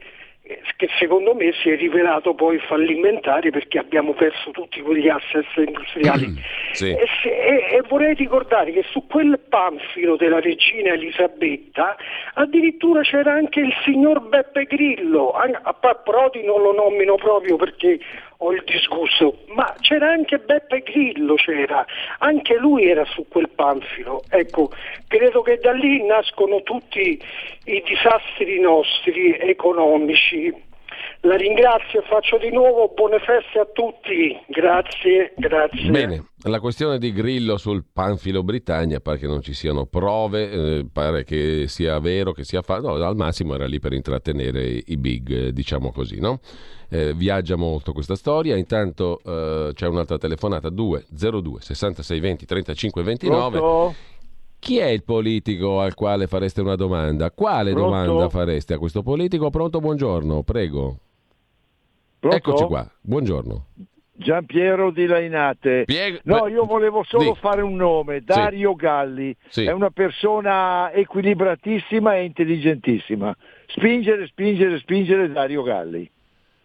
che 0.77 0.87
secondo 0.99 1.33
me 1.35 1.51
si 1.61 1.69
è 1.69 1.75
rivelato 1.75 2.33
poi 2.33 2.57
fallimentare 2.59 3.49
perché 3.49 3.77
abbiamo 3.79 4.13
perso 4.13 4.51
tutti 4.51 4.81
quegli 4.81 5.09
asset 5.09 5.45
industriali. 5.55 6.33
Sì. 6.71 6.89
E, 6.91 7.05
se- 7.21 7.29
e- 7.29 7.75
e 7.77 7.81
vorrei 7.87 8.13
ricordare 8.13 8.71
che 8.71 8.83
su 8.91 9.05
quel 9.07 9.39
panfilo 9.49 10.15
della 10.15 10.39
regina 10.39 10.93
Elisabetta 10.93 11.95
addirittura 12.35 13.01
c'era 13.01 13.33
anche 13.33 13.59
il 13.59 13.73
signor 13.83 14.27
Beppe 14.27 14.63
Grillo, 14.65 15.31
a 15.31 15.73
pa- 15.73 15.95
Prodi 15.95 16.43
non 16.43 16.61
lo 16.61 16.73
nomino 16.73 17.15
proprio 17.15 17.55
perché 17.57 17.99
ho 18.37 18.51
il 18.51 18.63
disgusto, 18.65 19.39
ma 19.47 19.73
c'era 19.79 20.11
anche 20.11 20.37
Beppe 20.37 20.81
Grillo, 20.81 21.35
c'era, 21.35 21.85
anche 22.19 22.55
lui 22.57 22.87
era 22.87 23.03
su 23.05 23.25
quel 23.27 23.49
panfilo. 23.49 24.23
Ecco, 24.29 24.71
credo 25.07 25.41
che 25.41 25.57
da 25.57 25.71
lì 25.71 26.05
nascono 26.05 26.61
tutti 26.61 27.21
i 27.65 27.83
disastri 27.85 28.59
nostri 28.59 29.37
economici. 29.37 30.65
La 31.21 31.35
ringrazio 31.35 32.01
e 32.01 32.05
faccio 32.07 32.37
di 32.37 32.51
nuovo 32.51 32.91
buone 32.95 33.19
feste 33.19 33.59
a 33.59 33.65
tutti. 33.65 34.37
Grazie, 34.47 35.33
grazie. 35.35 35.89
Bene, 35.89 36.29
la 36.43 36.59
questione 36.59 36.99
di 36.99 37.11
Grillo 37.11 37.57
sul 37.57 37.83
panfilo 37.91 38.43
Britannia 38.43 38.99
pare 38.99 39.17
che 39.17 39.27
non 39.27 39.41
ci 39.41 39.53
siano 39.53 39.85
prove, 39.85 40.49
eh, 40.51 40.85
pare 40.91 41.23
che 41.23 41.65
sia 41.67 41.99
vero, 41.99 42.31
che 42.31 42.43
sia 42.43 42.61
fatto, 42.61 42.95
no, 42.95 43.03
al 43.03 43.15
massimo 43.15 43.55
era 43.55 43.65
lì 43.65 43.79
per 43.79 43.93
intrattenere 43.93 44.81
i 44.85 44.97
big, 44.97 45.29
eh, 45.31 45.53
diciamo 45.53 45.91
così, 45.91 46.19
no? 46.19 46.39
Eh, 46.89 47.13
viaggia 47.13 47.57
molto 47.57 47.91
questa 47.91 48.15
storia, 48.15 48.55
intanto 48.55 49.19
eh, 49.25 49.71
c'è 49.73 49.87
un'altra 49.87 50.17
telefonata, 50.17 50.69
202 50.69 51.61
66 51.61 52.19
20 52.19 52.45
35 52.45 53.03
29. 53.03 53.57
Pronto? 53.57 53.95
Chi 54.67 54.79
è 54.79 54.87
il 54.87 55.05
politico 55.05 55.79
al 55.79 55.93
quale 55.93 56.27
fareste 56.27 56.59
una 56.59 56.75
domanda? 56.75 57.31
Quale 57.31 57.71
Pronto? 57.71 57.89
domanda 57.89 58.27
fareste 58.27 58.73
a 58.73 58.77
questo 58.77 59.01
politico? 59.01 59.49
Pronto, 59.49 59.79
buongiorno, 59.79 60.43
prego. 60.43 60.97
Pronto? 62.19 62.35
Eccoci 62.35 62.65
qua, 62.65 62.85
buongiorno. 62.99 63.65
Giampiero 64.11 64.91
di 64.91 65.05
Lainate. 65.05 65.83
Pieg- 65.85 66.19
No, 66.23 66.47
io 66.47 66.65
volevo 66.65 67.05
solo 67.05 67.33
sì. 67.33 67.39
fare 67.39 67.61
un 67.61 67.77
nome, 67.77 68.19
Dario 68.25 68.75
Galli. 68.75 69.33
Sì. 69.47 69.63
È 69.63 69.71
una 69.71 69.89
persona 69.89 70.91
equilibratissima 70.91 72.17
e 72.17 72.25
intelligentissima. 72.25 73.33
Spingere, 73.67 74.27
spingere, 74.27 74.79
spingere 74.79 75.31
Dario 75.31 75.63
Galli. 75.63 76.11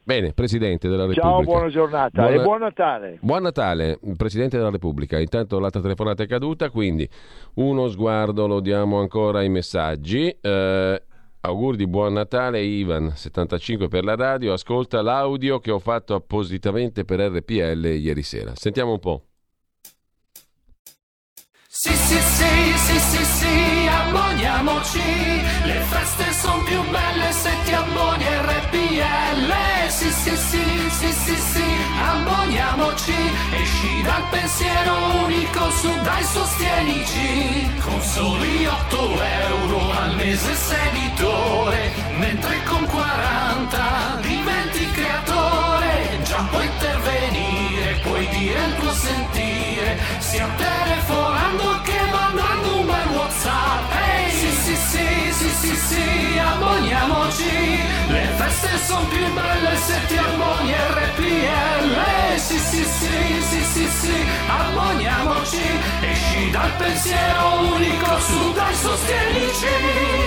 Bene, 0.04 0.32
Presidente 0.32 0.88
della 0.88 1.06
Repubblica. 1.06 1.28
Ciao, 1.28 1.42
buona 1.42 1.68
giornata 1.68 2.23
Buona- 2.23 2.40
e 2.40 2.42
buon 2.42 2.59
Natale. 2.61 3.18
Buon 3.21 3.42
Natale, 3.42 3.99
Presidente 4.16 4.56
della 4.56 4.71
Repubblica. 4.71 5.18
Intanto 5.21 5.61
l'altra 5.61 5.80
telefonata 5.80 6.25
è 6.25 6.26
caduta, 6.26 6.71
quindi 6.71 7.09
uno 7.54 7.88
sguardo 7.88 8.49
lo 8.49 8.59
diamo 8.61 8.99
ancora 8.99 9.38
ai 9.38 9.49
messaggi. 9.49 10.37
Eh, 10.40 11.02
auguri 11.40 11.76
di 11.76 11.87
buon 11.87 12.14
Natale, 12.14 12.62
Ivan, 12.62 13.12
75 13.14 13.87
per 13.87 14.02
la 14.02 14.16
radio. 14.16 14.52
Ascolta 14.52 15.02
l'audio 15.02 15.61
che 15.61 15.71
ho 15.71 15.78
fatto 15.78 16.14
appositamente 16.16 17.04
per 17.04 17.21
RPL 17.21 17.85
ieri 17.87 18.23
sera. 18.23 18.52
Sentiamo 18.56 18.92
un 18.92 18.99
po'. 18.99 19.23
Sì, 21.68 21.92
sì, 21.92 22.16
sì, 22.18 22.76
sì, 22.76 22.99
sì, 22.99 23.25
sì, 23.25 23.87
abboniamoci. 23.88 24.99
Le 25.64 25.80
feste 25.80 26.32
sono 26.32 26.62
più 26.64 26.80
belle 26.90 27.30
se 27.32 27.50
ti 27.64 27.73
abboni 27.73 28.25
RPL. 28.25 28.82
Sì, 29.92 30.11
sì, 30.11 30.37
sì, 30.37 30.90
sì, 30.90 31.12
sì, 31.12 31.37
sì, 31.37 31.64
abboniamoci. 32.02 33.14
Esci 33.52 34.02
dal 34.02 34.25
pensiero 34.30 34.94
unico, 35.25 35.71
su 35.71 35.90
dai 36.02 36.25
sostienici. 36.25 37.71
Con 37.85 38.00
soli 38.00 38.66
8 38.66 39.23
euro 39.23 39.92
al 40.00 40.14
mese 40.16 40.54
sei 40.54 40.88
editore, 40.88 41.92
mentre 42.16 42.62
con 42.64 42.85
40 42.87 44.18
diventi 44.23 44.90
creatore. 44.90 46.18
Già 46.25 46.47
puoi 46.50 46.64
intervenire, 46.66 48.00
puoi 48.02 48.26
dire 48.28 48.64
il 48.64 48.76
tuo 48.78 48.92
sentire, 48.92 49.99
sia 50.18 50.49
telefonando 50.56 51.80
che 51.82 52.00
mandando 52.11 52.76
un 52.78 52.87
bel 52.87 53.09
WhatsApp. 53.14 54.01
Sì, 55.43 55.49
sì, 55.49 55.75
sì, 55.75 56.39
abboniamoci. 56.39 57.50
Le 58.07 58.28
feste 58.37 58.78
sono 58.87 59.05
più 59.07 59.26
belle 59.33 59.76
se 59.76 59.99
ti 60.07 60.17
abboni 60.17 60.73
RPL. 60.73 62.39
Sì, 62.39 62.59
sì, 62.59 62.85
sì, 62.85 63.43
sì, 63.49 63.65
sì, 63.65 63.89
sì, 63.89 64.26
abboniamoci. 64.47 65.63
Esci 66.00 66.50
dal 66.50 66.71
pensiero 66.76 67.75
unico, 67.75 68.21
su 68.21 68.52
dai 68.52 68.75
sostienici. 68.75 69.67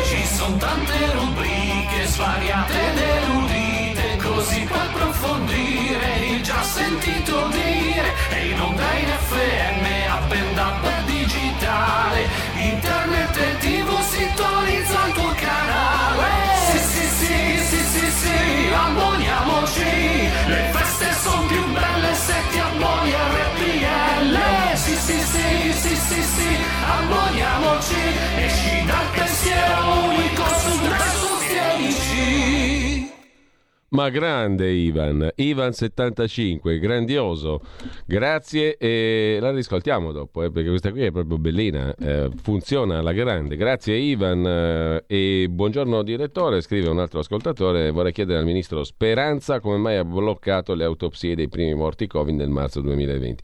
Ci 0.03 0.25
sono 0.35 0.57
tante 0.57 1.11
rubriche 1.13 2.05
svariate 2.07 2.73
ed 2.73 2.97
erudite, 2.97 3.74
così 4.35 4.59
puoi 4.67 4.79
approfondire 4.79 6.17
il 6.27 6.41
già 6.43 6.61
sentito 6.61 7.47
dire. 7.47 8.13
E 8.31 8.49
in 8.49 8.59
onda 8.59 8.91
in 8.99 9.09
FM, 9.29 9.85
append 10.17 10.57
up 10.57 11.03
digitale, 11.05 12.27
internet 12.55 13.37
e 13.37 13.57
tv 13.59 13.89
sintonizza 14.01 15.05
il 15.07 15.13
tuo 15.13 15.33
canale. 15.35 16.27
Sì, 16.69 16.77
sì, 16.77 17.05
sì, 17.19 17.35
sì, 17.69 17.81
sì, 17.93 18.11
sì, 18.21 18.73
abboniamoci. 18.73 20.29
Le 20.47 20.69
feste 20.73 21.07
sono 21.23 21.45
più 21.47 21.63
belle 21.71 22.13
se 22.13 22.35
ti 22.51 22.59
abboni 22.59 23.11
RPL. 23.39 24.35
Sì, 24.75 24.95
sì, 24.95 25.17
sì, 25.33 25.73
sì, 25.81 25.95
sì, 25.95 26.21
sì, 26.35 26.57
abboniamoci. 26.97 28.03
Esci 28.35 28.85
dal 28.85 29.07
pensiero 29.13 30.03
unico 30.03 30.54
Ma 33.95 34.09
grande 34.09 34.69
Ivan, 34.71 35.29
Ivan 35.35 35.71
75, 35.71 36.79
grandioso, 36.79 37.61
grazie 38.05 38.75
e 38.75 39.37
la 39.39 39.51
riscoltiamo 39.51 40.11
dopo 40.11 40.43
eh, 40.43 40.51
perché 40.51 40.67
questa 40.67 40.91
qui 40.91 41.03
è 41.03 41.11
proprio 41.11 41.37
bellina, 41.37 41.95
eh, 41.95 42.29
funziona 42.41 42.97
alla 42.97 43.13
grande, 43.13 43.55
grazie 43.55 43.95
Ivan 43.95 44.45
eh, 44.45 45.03
e 45.07 45.47
buongiorno 45.49 46.03
direttore, 46.03 46.59
scrive 46.59 46.89
un 46.89 46.99
altro 46.99 47.19
ascoltatore, 47.19 47.89
vorrei 47.91 48.11
chiedere 48.11 48.39
al 48.39 48.45
ministro 48.45 48.83
Speranza 48.83 49.61
come 49.61 49.77
mai 49.77 49.95
ha 49.95 50.03
bloccato 50.03 50.73
le 50.73 50.83
autopsie 50.83 51.33
dei 51.33 51.47
primi 51.47 51.73
morti 51.73 52.05
Covid 52.05 52.35
nel 52.35 52.49
marzo 52.49 52.81
2020. 52.81 53.43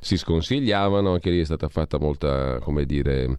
Si 0.00 0.16
sconsigliavano, 0.16 1.12
anche 1.12 1.28
lì 1.28 1.40
è 1.42 1.44
stata 1.44 1.68
fatta 1.68 1.98
molta, 1.98 2.58
come 2.60 2.86
dire, 2.86 3.36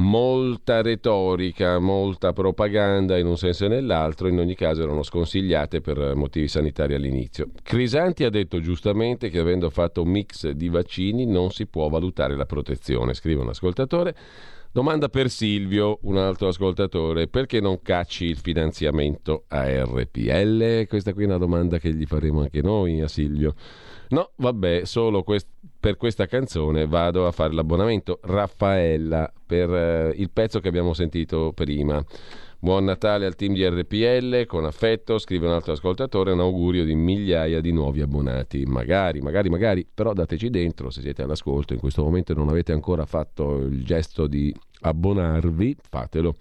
molta 0.00 0.80
retorica, 0.80 1.78
molta 1.78 2.32
propaganda 2.32 3.18
in 3.18 3.26
un 3.26 3.36
senso 3.36 3.66
e 3.66 3.68
nell'altro, 3.68 4.28
in 4.28 4.38
ogni 4.38 4.54
caso 4.54 4.82
erano 4.82 5.02
sconsigliate 5.02 5.80
per 5.82 6.14
motivi 6.14 6.48
sanitari 6.48 6.94
all'inizio. 6.94 7.50
Crisanti 7.62 8.24
ha 8.24 8.30
detto 8.30 8.60
giustamente 8.60 9.28
che 9.28 9.38
avendo 9.38 9.68
fatto 9.68 10.02
un 10.02 10.08
mix 10.08 10.48
di 10.48 10.68
vaccini 10.68 11.26
non 11.26 11.50
si 11.50 11.66
può 11.66 11.88
valutare 11.88 12.34
la 12.34 12.46
protezione, 12.46 13.14
scrive 13.14 13.42
un 13.42 13.50
ascoltatore. 13.50 14.16
Domanda 14.72 15.08
per 15.08 15.30
Silvio, 15.30 15.98
un 16.02 16.16
altro 16.16 16.48
ascoltatore, 16.48 17.26
perché 17.26 17.60
non 17.60 17.82
cacci 17.82 18.26
il 18.26 18.38
finanziamento 18.38 19.44
a 19.48 19.64
RPL? 19.66 20.86
Questa 20.86 21.12
qui 21.12 21.24
è 21.24 21.26
una 21.26 21.38
domanda 21.38 21.78
che 21.78 21.92
gli 21.92 22.06
faremo 22.06 22.40
anche 22.40 22.62
noi 22.62 23.00
a 23.00 23.08
Silvio. 23.08 23.54
No, 24.10 24.30
vabbè, 24.36 24.84
solo 24.84 25.24
quest- 25.24 25.48
per 25.80 25.96
questa 25.96 26.26
canzone 26.26 26.86
vado 26.86 27.26
a 27.26 27.32
fare 27.32 27.54
l'abbonamento. 27.54 28.20
Raffaella, 28.22 29.32
per 29.46 29.74
eh, 29.74 30.12
il 30.16 30.30
pezzo 30.30 30.60
che 30.60 30.68
abbiamo 30.68 30.92
sentito 30.92 31.52
prima. 31.54 32.04
Buon 32.62 32.84
Natale 32.84 33.24
al 33.24 33.36
team 33.36 33.54
di 33.54 33.66
RPL, 33.66 34.44
con 34.44 34.66
affetto, 34.66 35.16
scrive 35.16 35.46
un 35.46 35.54
altro 35.54 35.72
ascoltatore, 35.72 36.32
un 36.32 36.40
augurio 36.40 36.84
di 36.84 36.94
migliaia 36.94 37.62
di 37.62 37.72
nuovi 37.72 38.02
abbonati. 38.02 38.64
Magari, 38.66 39.20
magari, 39.20 39.48
magari, 39.48 39.86
però 39.92 40.12
dateci 40.12 40.50
dentro 40.50 40.90
se 40.90 41.00
siete 41.00 41.22
all'ascolto, 41.22 41.72
in 41.72 41.80
questo 41.80 42.02
momento 42.02 42.34
non 42.34 42.50
avete 42.50 42.72
ancora 42.72 43.06
fatto 43.06 43.56
il 43.56 43.82
gesto 43.82 44.26
di 44.26 44.54
abbonarvi, 44.82 45.76
fatelo 45.88 46.36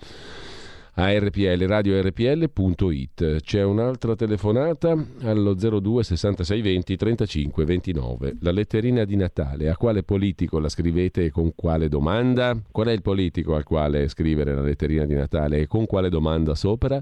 a 0.93 1.17
RPL, 1.17 1.65
radiorpl.it. 1.65 3.41
C'è 3.41 3.63
un'altra 3.63 4.15
telefonata 4.15 4.95
allo 5.21 5.53
02 5.53 6.03
66 6.03 6.61
20 6.61 6.95
35 6.95 7.65
29. 7.65 8.37
La 8.41 8.51
letterina 8.51 9.05
di 9.05 9.15
Natale, 9.15 9.69
a 9.69 9.77
quale 9.77 10.03
politico 10.03 10.59
la 10.59 10.69
scrivete 10.69 11.25
e 11.25 11.29
con 11.31 11.53
quale 11.55 11.87
domanda? 11.87 12.59
Qual 12.71 12.87
è 12.87 12.91
il 12.91 13.01
politico 13.01 13.55
al 13.55 13.63
quale 13.63 14.07
scrivere 14.07 14.53
la 14.53 14.61
letterina 14.61 15.05
di 15.05 15.13
Natale 15.15 15.59
e 15.59 15.67
con 15.67 15.85
quale 15.85 16.09
domanda 16.09 16.55
sopra? 16.55 17.01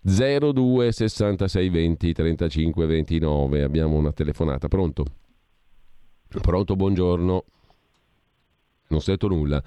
02 0.00 0.92
66 0.92 1.68
20 1.70 2.12
35 2.12 2.86
29. 2.86 3.62
Abbiamo 3.62 3.96
una 3.96 4.12
telefonata. 4.12 4.68
Pronto? 4.68 5.04
Pronto, 6.28 6.76
buongiorno. 6.76 7.44
Non 8.88 9.00
sento 9.00 9.28
nulla. 9.28 9.62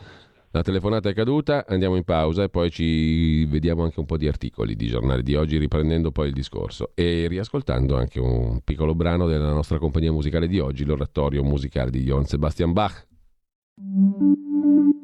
La 0.52 0.62
telefonata 0.62 1.10
è 1.10 1.14
caduta, 1.14 1.66
andiamo 1.68 1.98
in 1.98 2.04
pausa 2.04 2.44
e 2.44 2.50
poi 2.50 2.72
ci 2.72 3.46
vediamo 3.46 3.84
anche 3.84 4.00
un 4.00 4.06
po' 4.06 4.18
di 4.18 4.28
articoli 4.28 4.76
di 4.76 4.88
giornali 4.88 5.22
di 5.22 5.36
oggi, 5.36 5.58
riprendendo 5.58 6.12
poi 6.12 6.28
il 6.28 6.34
discorso 6.34 6.92
e 6.96 7.28
riascoltando 7.28 7.98
anche 7.98 8.20
un 8.20 8.62
piccolo 8.64 8.96
brano 8.96 9.28
della 9.28 9.52
nostra 9.52 9.78
compagnia 9.78 10.12
musicale 10.12 10.48
di 10.48 10.60
oggi, 10.60 10.86
l'oratorio 10.86 11.44
musicale 11.44 11.92
di 11.92 12.04
Johann 12.04 12.24
Sebastian 12.24 12.72
Bach. 12.74 13.08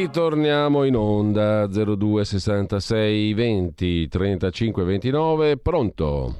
Ritorniamo 0.00 0.84
in 0.84 0.96
onda 0.96 1.66
02 1.66 2.24
66 2.24 3.34
20 3.34 4.08
35 4.08 4.82
29. 4.82 5.58
Pronto? 5.58 6.34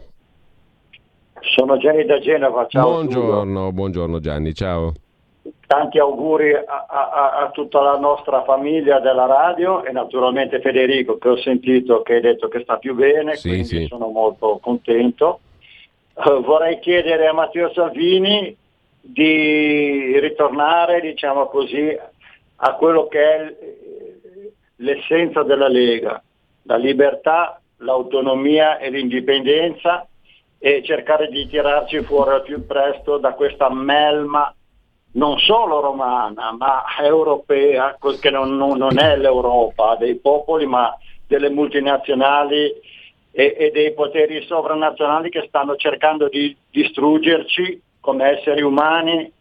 Sono 1.42 1.76
Gianni 1.76 2.06
da 2.06 2.18
Genova. 2.20 2.66
Ciao. 2.68 2.88
Buongiorno, 2.88 3.70
buongiorno 3.70 4.18
Gianni, 4.18 4.54
ciao. 4.54 4.94
Tanti 5.66 5.98
auguri 5.98 6.54
a, 6.54 6.86
a, 6.88 7.32
a, 7.32 7.50
tutta 7.50 7.82
la 7.82 7.98
nostra 7.98 8.44
famiglia 8.44 8.98
della 8.98 9.26
radio 9.26 9.84
e 9.84 9.92
naturalmente 9.92 10.62
Federico 10.62 11.18
che 11.18 11.28
ho 11.28 11.36
sentito 11.36 12.00
che 12.00 12.14
hai 12.14 12.20
detto 12.22 12.48
che 12.48 12.60
sta 12.60 12.78
più 12.78 12.94
bene, 12.94 13.36
Sì, 13.36 13.48
quindi 13.48 13.66
sì. 13.66 13.86
sono 13.88 14.08
molto 14.08 14.58
contento. 14.62 15.40
Eh, 16.14 16.40
vorrei 16.40 16.78
chiedere 16.78 17.26
a 17.26 17.34
Matteo 17.34 17.70
Salvini 17.74 18.56
di 19.02 20.18
ritornare, 20.18 21.02
diciamo 21.02 21.44
così, 21.46 21.94
a 22.62 22.74
quello 22.74 23.06
che 23.08 23.20
è 23.20 23.42
l- 23.44 24.52
l'essenza 24.76 25.42
della 25.42 25.68
Lega, 25.68 26.22
la 26.64 26.76
libertà, 26.76 27.60
l'autonomia 27.78 28.78
e 28.78 28.90
l'indipendenza 28.90 30.06
e 30.58 30.82
cercare 30.84 31.28
di 31.28 31.46
tirarci 31.48 32.02
fuori 32.02 32.32
al 32.32 32.42
più 32.42 32.66
presto 32.66 33.16
da 33.16 33.32
questa 33.32 33.72
melma 33.72 34.54
non 35.12 35.38
solo 35.38 35.80
romana 35.80 36.52
ma 36.52 36.84
europea, 37.00 37.96
che 38.20 38.30
non- 38.30 38.56
non 38.56 38.98
è 38.98 39.16
l'Europa 39.16 39.96
dei 39.96 40.16
popoli 40.16 40.66
ma 40.66 40.94
delle 41.26 41.48
multinazionali 41.48 42.72
e, 43.32 43.54
e 43.58 43.70
dei 43.72 43.92
poteri 43.94 44.42
sovranazionali 44.44 45.30
che 45.30 45.46
stanno 45.48 45.76
cercando 45.76 46.28
di 46.28 46.54
distruggerci 46.70 47.80
come 48.00 48.38
esseri 48.38 48.62
umani 48.62 49.32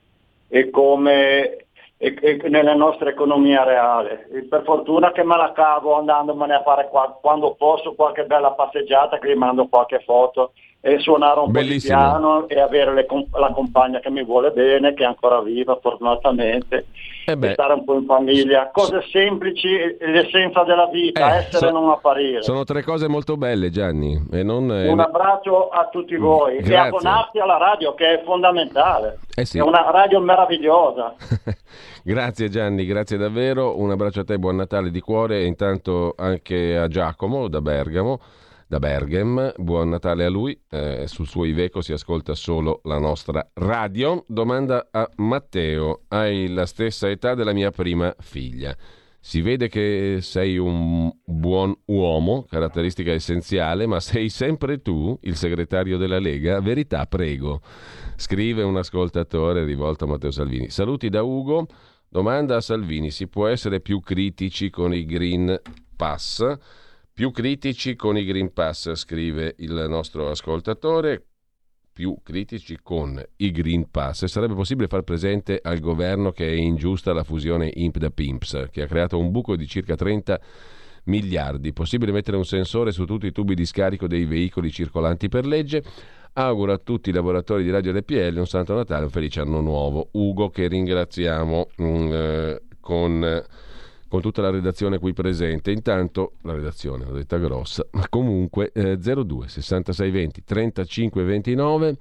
e 0.47 0.69
come 0.69 1.65
e, 2.01 2.15
e 2.17 2.49
nella 2.49 2.73
nostra 2.73 3.09
economia 3.09 3.63
reale. 3.63 4.27
E 4.31 4.43
per 4.43 4.63
fortuna 4.63 5.11
che 5.11 5.23
me 5.23 5.35
la 5.35 5.51
cavo 5.51 5.97
andandomene 5.97 6.55
a 6.55 6.63
fare 6.63 6.87
qua- 6.87 7.17
quando 7.21 7.55
posso 7.55 7.93
qualche 7.93 8.23
bella 8.23 8.51
passeggiata 8.51 9.19
che 9.19 9.27
vi 9.27 9.35
mando 9.35 9.67
qualche 9.67 9.99
foto 9.99 10.53
e 10.81 10.97
suonare 10.99 11.41
un 11.41 11.51
Bellissimo. 11.51 11.97
po' 11.97 12.03
di 12.03 12.09
piano 12.09 12.47
e 12.47 12.59
avere 12.61 12.93
le 12.93 13.05
com- 13.05 13.25
la 13.37 13.51
compagna 13.51 13.99
che 13.99 14.09
mi 14.09 14.23
vuole 14.23 14.51
bene, 14.51 14.93
che 14.93 15.03
è 15.03 15.05
ancora 15.07 15.41
viva 15.41 15.77
fortunatamente, 15.81 16.85
Eh 17.25 17.35
beh. 17.35 17.49
e 17.49 17.53
stare 17.53 17.73
un 17.73 17.83
po' 17.83 17.95
in 17.95 18.05
famiglia. 18.05 18.69
Cose 18.71 19.01
semplici, 19.11 19.67
e- 19.67 19.97
l'essenza 19.99 20.63
della 20.63 20.87
vita, 20.87 21.33
Eh, 21.33 21.37
essere 21.39 21.67
e 21.67 21.69
so- 21.69 21.71
non 21.71 21.89
apparire. 21.89 22.41
Sono 22.43 22.63
tre 22.63 22.81
cose 22.83 23.09
molto 23.09 23.35
belle 23.35 23.69
Gianni 23.71 24.17
e 24.31 24.41
non... 24.43 24.71
eh, 24.71 24.87
Un 24.87 25.01
abbraccio 25.01 25.67
a 25.69 25.89
tutti 25.91 26.15
voi 26.15 26.57
e 26.57 26.61
Grazie. 26.61 26.77
abbonarti 26.87 27.39
alla 27.39 27.57
radio 27.57 27.93
che 27.93 28.19
è 28.19 28.23
fondamentale. 28.23 29.19
Eh 29.35 29.43
sì. 29.45 29.57
È 29.57 29.61
una 29.61 29.91
radio 29.91 30.21
meravigliosa. 30.21 31.13
Grazie 32.03 32.49
Gianni, 32.49 32.85
grazie 32.85 33.17
davvero, 33.17 33.77
un 33.79 33.91
abbraccio 33.91 34.21
a 34.21 34.23
te, 34.23 34.39
buon 34.39 34.55
Natale 34.55 34.89
di 34.89 35.01
cuore 35.01 35.39
e 35.41 35.45
intanto 35.45 36.13
anche 36.17 36.77
a 36.77 36.87
Giacomo 36.87 37.49
da 37.49 37.59
Bergamo, 37.61 38.19
da 38.69 38.77
Berghem, 38.77 39.51
buon 39.57 39.89
Natale 39.89 40.25
a 40.25 40.29
lui, 40.29 40.55
eh, 40.69 41.07
sul 41.07 41.25
suo 41.25 41.43
Iveco 41.43 41.81
si 41.81 41.91
ascolta 41.91 42.35
solo 42.35 42.81
la 42.83 42.99
nostra 42.99 43.49
radio. 43.55 44.23
Domanda 44.27 44.89
a 44.91 45.09
Matteo, 45.15 46.01
hai 46.09 46.47
la 46.49 46.67
stessa 46.67 47.09
età 47.09 47.33
della 47.33 47.51
mia 47.51 47.71
prima 47.71 48.13
figlia. 48.19 48.77
Si 49.19 49.41
vede 49.41 49.69
che 49.69 50.19
sei 50.21 50.59
un 50.59 51.11
buon 51.25 51.75
uomo, 51.85 52.45
caratteristica 52.47 53.11
essenziale, 53.11 53.87
ma 53.87 53.99
sei 53.99 54.29
sempre 54.29 54.83
tu, 54.83 55.17
il 55.23 55.35
segretario 55.35 55.97
della 55.97 56.19
Lega? 56.19 56.61
Verità, 56.61 57.07
prego. 57.07 57.61
Scrive 58.17 58.61
un 58.61 58.77
ascoltatore 58.77 59.65
rivolto 59.65 60.03
a 60.03 60.09
Matteo 60.09 60.29
Salvini. 60.29 60.69
Saluti 60.69 61.09
da 61.09 61.23
Ugo. 61.23 61.65
Domanda 62.07 62.57
a 62.57 62.61
Salvini, 62.61 63.09
si 63.09 63.27
può 63.27 63.47
essere 63.47 63.79
più 63.79 63.99
critici 63.99 64.69
con 64.69 64.93
i 64.93 65.05
Green 65.05 65.59
Pass? 65.95 66.57
Più 67.19 67.31
critici 67.31 67.97
con 67.97 68.15
i 68.15 68.23
Green 68.23 68.53
Pass, 68.53 68.93
scrive 68.93 69.55
il 69.57 69.87
nostro 69.89 70.29
ascoltatore, 70.29 71.21
più 71.91 72.15
critici 72.23 72.79
con 72.81 73.21
i 73.35 73.51
Green 73.51 73.91
Pass. 73.91 74.23
Sarebbe 74.23 74.53
possibile 74.53 74.87
far 74.87 75.01
presente 75.01 75.59
al 75.61 75.81
governo 75.81 76.31
che 76.31 76.47
è 76.47 76.53
ingiusta 76.53 77.11
la 77.11 77.25
fusione 77.25 77.69
IMP 77.73 77.97
da 77.97 78.09
PIMPS, 78.09 78.67
che 78.71 78.83
ha 78.83 78.87
creato 78.87 79.19
un 79.19 79.31
buco 79.31 79.57
di 79.57 79.67
circa 79.67 79.95
30 79.95 80.39
miliardi. 81.07 81.73
Possibile 81.73 82.13
mettere 82.13 82.37
un 82.37 82.45
sensore 82.45 82.93
su 82.93 83.03
tutti 83.03 83.25
i 83.25 83.33
tubi 83.33 83.53
di 83.53 83.65
scarico 83.65 84.07
dei 84.07 84.23
veicoli 84.23 84.71
circolanti 84.71 85.27
per 85.27 85.45
legge? 85.45 85.83
Auguro 86.31 86.71
a 86.71 86.77
tutti 86.77 87.09
i 87.09 87.13
lavoratori 87.13 87.63
di 87.63 87.69
Radio 87.69 87.91
RPL 87.91 88.37
un 88.37 88.47
Santo 88.47 88.75
Natale, 88.75 89.03
un 89.03 89.11
felice 89.11 89.41
anno 89.41 89.59
nuovo. 89.59 90.07
Ugo 90.13 90.49
che 90.49 90.69
ringraziamo 90.69 91.67
mm, 91.81 92.11
eh, 92.13 92.61
con 92.79 93.43
con 94.09 94.21
tutta 94.21 94.41
la 94.41 94.49
redazione 94.49 94.97
qui 94.97 95.13
presente. 95.13 95.71
Intanto, 95.71 96.33
la 96.41 96.53
redazione 96.53 97.05
l'ho 97.05 97.13
detta 97.13 97.37
grossa, 97.37 97.85
ma 97.91 98.05
comunque 98.09 98.71
eh, 98.73 98.97
02 98.97 99.47
66 99.47 100.11
20 100.11 100.43
35 100.43 101.23
29 101.23 101.97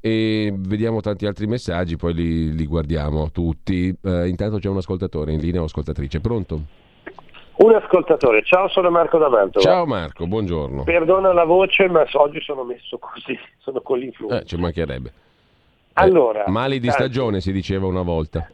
e 0.00 0.52
vediamo 0.56 1.00
tanti 1.00 1.26
altri 1.26 1.46
messaggi, 1.46 1.96
poi 1.96 2.14
li, 2.14 2.54
li 2.54 2.66
guardiamo 2.66 3.30
tutti. 3.30 3.94
Eh, 4.02 4.28
intanto 4.28 4.58
c'è 4.58 4.68
un 4.68 4.78
ascoltatore 4.78 5.32
in 5.32 5.40
linea 5.40 5.60
o 5.60 5.64
ascoltatrice, 5.64 6.20
pronto? 6.20 6.60
Un 7.56 7.74
ascoltatore, 7.74 8.42
ciao 8.44 8.68
sono 8.68 8.88
Marco 8.88 9.18
D'Amanto. 9.18 9.58
Ciao 9.58 9.84
Marco, 9.84 10.26
buongiorno. 10.26 10.84
Perdona 10.84 11.32
la 11.32 11.44
voce 11.44 11.88
ma 11.88 12.06
oggi 12.12 12.40
sono 12.40 12.62
messo 12.62 12.98
così, 12.98 13.36
sono 13.58 13.80
con 13.80 13.98
l'influenza. 13.98 14.42
Eh, 14.42 14.46
ci 14.46 14.56
mancherebbe. 14.56 15.12
Allora, 15.94 16.44
eh, 16.44 16.50
mali 16.50 16.78
di 16.78 16.88
stagione 16.88 17.40
si 17.40 17.50
diceva 17.50 17.86
una 17.86 18.02
volta. 18.02 18.48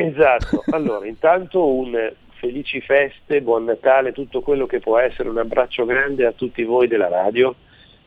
Esatto, 0.00 0.62
allora 0.70 1.06
intanto 1.08 1.66
un 1.66 2.12
felici 2.34 2.80
feste, 2.80 3.42
buon 3.42 3.64
Natale, 3.64 4.12
tutto 4.12 4.42
quello 4.42 4.64
che 4.64 4.78
può 4.78 4.96
essere, 4.96 5.28
un 5.28 5.38
abbraccio 5.38 5.84
grande 5.84 6.24
a 6.24 6.30
tutti 6.30 6.62
voi 6.62 6.86
della 6.86 7.08
radio. 7.08 7.52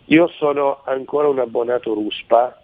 Io 0.06 0.30
sono 0.30 0.84
ancora 0.86 1.28
un 1.28 1.40
abbonato 1.40 1.94
Ruspa, 1.94 2.58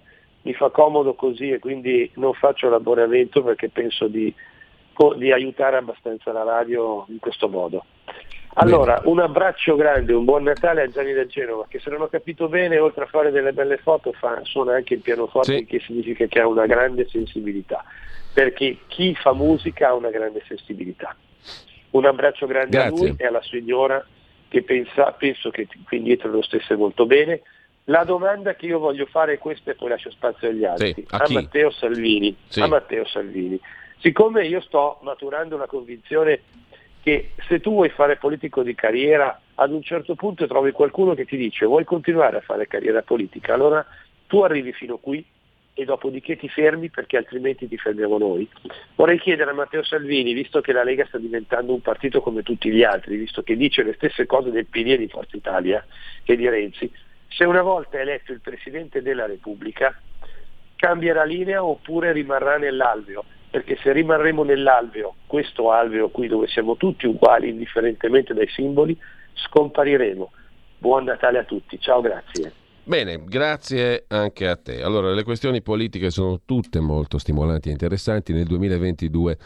mi 0.43 0.53
fa 0.53 0.69
comodo 0.69 1.13
così 1.15 1.51
e 1.51 1.59
quindi 1.59 2.09
non 2.15 2.33
faccio 2.35 2.69
l'abbonamento 2.69 3.43
perché 3.43 3.67
penso 3.67 4.07
di, 4.07 4.33
di 5.17 5.31
aiutare 5.33 5.75
abbastanza 5.75 6.31
la 6.31 6.43
radio 6.43 7.05
in 7.09 7.19
questo 7.19 7.49
modo. 7.49 7.83
Allora, 8.59 8.99
un 9.03 9.19
abbraccio 9.19 9.75
grande, 9.75 10.13
un 10.13 10.25
buon 10.25 10.41
Natale 10.41 10.81
a 10.81 10.87
Gianni 10.87 11.13
da 11.13 11.27
Genova, 11.27 11.65
che 11.69 11.79
se 11.79 11.91
non 11.91 12.01
ho 12.01 12.07
capito 12.07 12.47
bene, 12.47 12.79
oltre 12.79 13.03
a 13.03 13.07
fare 13.07 13.29
delle 13.29 13.53
belle 13.53 13.77
foto, 13.77 14.13
fa, 14.13 14.39
suona 14.43 14.73
anche 14.73 14.95
il 14.95 15.01
pianoforte, 15.01 15.57
Sì. 15.57 15.65
che 15.65 15.79
significa 15.79 16.25
che 16.25 16.39
ha 16.39 16.47
una 16.47 16.65
grande 16.65 17.07
sensibilità, 17.07 17.83
perché 18.33 18.79
chi 18.87 19.13
fa 19.13 19.33
musica 19.33 19.89
ha 19.89 19.93
una 19.93 20.09
grande 20.09 20.41
sensibilità. 20.47 21.15
Un 21.91 22.05
abbraccio 22.05 22.47
grande 22.47 22.77
a 22.79 22.87
Grazie. 22.87 23.07
lui 23.09 23.15
e 23.19 23.25
alla 23.27 23.43
signora, 23.43 24.03
che 24.49 24.63
pensa, 24.63 25.11
penso 25.11 25.51
che 25.51 25.67
qui 25.85 25.97
indietro 25.97 26.31
lo 26.31 26.41
stesse 26.41 26.75
molto 26.75 27.05
bene. 27.05 27.41
La 27.85 28.03
domanda 28.05 28.55
che 28.55 28.65
io 28.65 28.79
voglio 28.79 29.05
fare 29.05 29.33
è 29.33 29.37
questa 29.37 29.69
e 29.71 29.75
poi 29.75 29.89
lascio 29.89 30.09
spazio 30.09 30.49
agli 30.49 30.65
altri. 30.65 30.93
Sì, 30.93 31.05
a 31.09 31.19
chi? 31.23 31.33
Matteo 31.35 31.69
Salvini. 31.69 32.35
Sì. 32.47 32.59
A 32.61 32.67
Matteo 32.67 33.05
Salvini. 33.05 33.59
Siccome 33.99 34.45
io 34.47 34.61
sto 34.61 34.97
maturando 35.03 35.55
una 35.55 35.67
convinzione 35.67 36.41
che 37.07 37.29
se 37.47 37.61
tu 37.61 37.71
vuoi 37.71 37.87
fare 37.87 38.17
politico 38.17 38.63
di 38.63 38.75
carriera, 38.75 39.39
ad 39.55 39.71
un 39.71 39.81
certo 39.81 40.15
punto 40.15 40.45
trovi 40.45 40.73
qualcuno 40.73 41.13
che 41.13 41.23
ti 41.23 41.37
dice 41.37 41.65
vuoi 41.65 41.85
continuare 41.85 42.35
a 42.35 42.41
fare 42.41 42.67
carriera 42.67 43.01
politica, 43.01 43.53
allora 43.53 43.85
tu 44.27 44.41
arrivi 44.41 44.73
fino 44.73 44.97
qui 44.97 45.25
e 45.73 45.85
dopodiché 45.85 46.35
ti 46.35 46.49
fermi 46.49 46.89
perché 46.89 47.15
altrimenti 47.15 47.65
ti 47.65 47.77
fermiamo 47.77 48.17
noi. 48.17 48.45
Vorrei 48.95 49.17
chiedere 49.19 49.51
a 49.51 49.53
Matteo 49.53 49.83
Salvini, 49.83 50.33
visto 50.33 50.59
che 50.59 50.73
la 50.73 50.83
Lega 50.83 51.05
sta 51.05 51.17
diventando 51.17 51.71
un 51.71 51.79
partito 51.79 52.19
come 52.19 52.43
tutti 52.43 52.69
gli 52.69 52.83
altri, 52.83 53.15
visto 53.15 53.41
che 53.41 53.55
dice 53.55 53.83
le 53.83 53.93
stesse 53.93 54.25
cose 54.25 54.51
del 54.51 54.65
PD 54.65 54.87
e 54.87 54.97
di 54.97 55.07
Forza 55.07 55.37
Italia 55.37 55.85
che 56.25 56.35
di 56.35 56.49
Renzi, 56.49 56.91
se 57.29 57.45
una 57.45 57.61
volta 57.61 58.01
eletto 58.01 58.33
il 58.33 58.41
Presidente 58.41 59.01
della 59.01 59.27
Repubblica 59.27 59.97
cambierà 60.75 61.23
linea 61.23 61.63
oppure 61.63 62.11
rimarrà 62.11 62.57
nell'alveo, 62.57 63.23
perché 63.57 63.75
se 63.81 63.91
rimarremo 63.91 64.43
nell'alveo, 64.43 65.15
questo 65.25 65.71
alveo 65.71 66.09
qui 66.09 66.27
dove 66.27 66.45
siamo 66.45 66.77
tutti 66.77 67.07
uguali 67.07 67.49
indifferentemente 67.49 68.35
dai 68.35 68.47
simboli, 68.49 68.95
scompariremo. 69.33 70.31
Buon 70.77 71.05
Natale 71.05 71.39
a 71.39 71.43
tutti, 71.43 71.79
ciao, 71.79 71.99
grazie. 71.99 72.51
Bene, 72.83 73.23
grazie 73.25 74.05
anche 74.09 74.47
a 74.47 74.55
te. 74.55 74.83
Allora, 74.83 75.11
le 75.11 75.23
questioni 75.23 75.63
politiche 75.63 76.11
sono 76.11 76.41
tutte 76.45 76.79
molto 76.79 77.17
stimolanti 77.17 77.69
e 77.69 77.71
interessanti. 77.71 78.31
Nel 78.31 78.45
2022 78.45 79.37